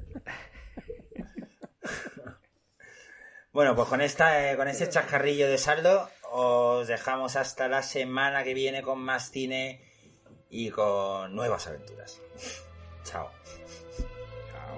Bueno, 3.53 3.75
pues 3.75 3.89
con 3.89 4.01
esta, 4.01 4.53
eh, 4.53 4.57
con 4.57 4.69
este 4.69 4.89
chascarrillo 4.89 5.49
de 5.49 5.59
saldo, 5.59 6.09
os 6.31 6.87
dejamos 6.87 7.37
hasta 7.37 7.67
la 7.67 7.83
semana 7.83 8.45
que 8.45 8.55
viene 8.55 8.83
con 8.83 9.01
más 9.01 9.31
cine 9.31 9.85
y 10.49 10.71
con 10.71 11.35
nuevas 11.35 11.67
aventuras. 11.67 12.21
Chao. 13.03 13.29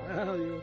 Adiós. 0.09 0.63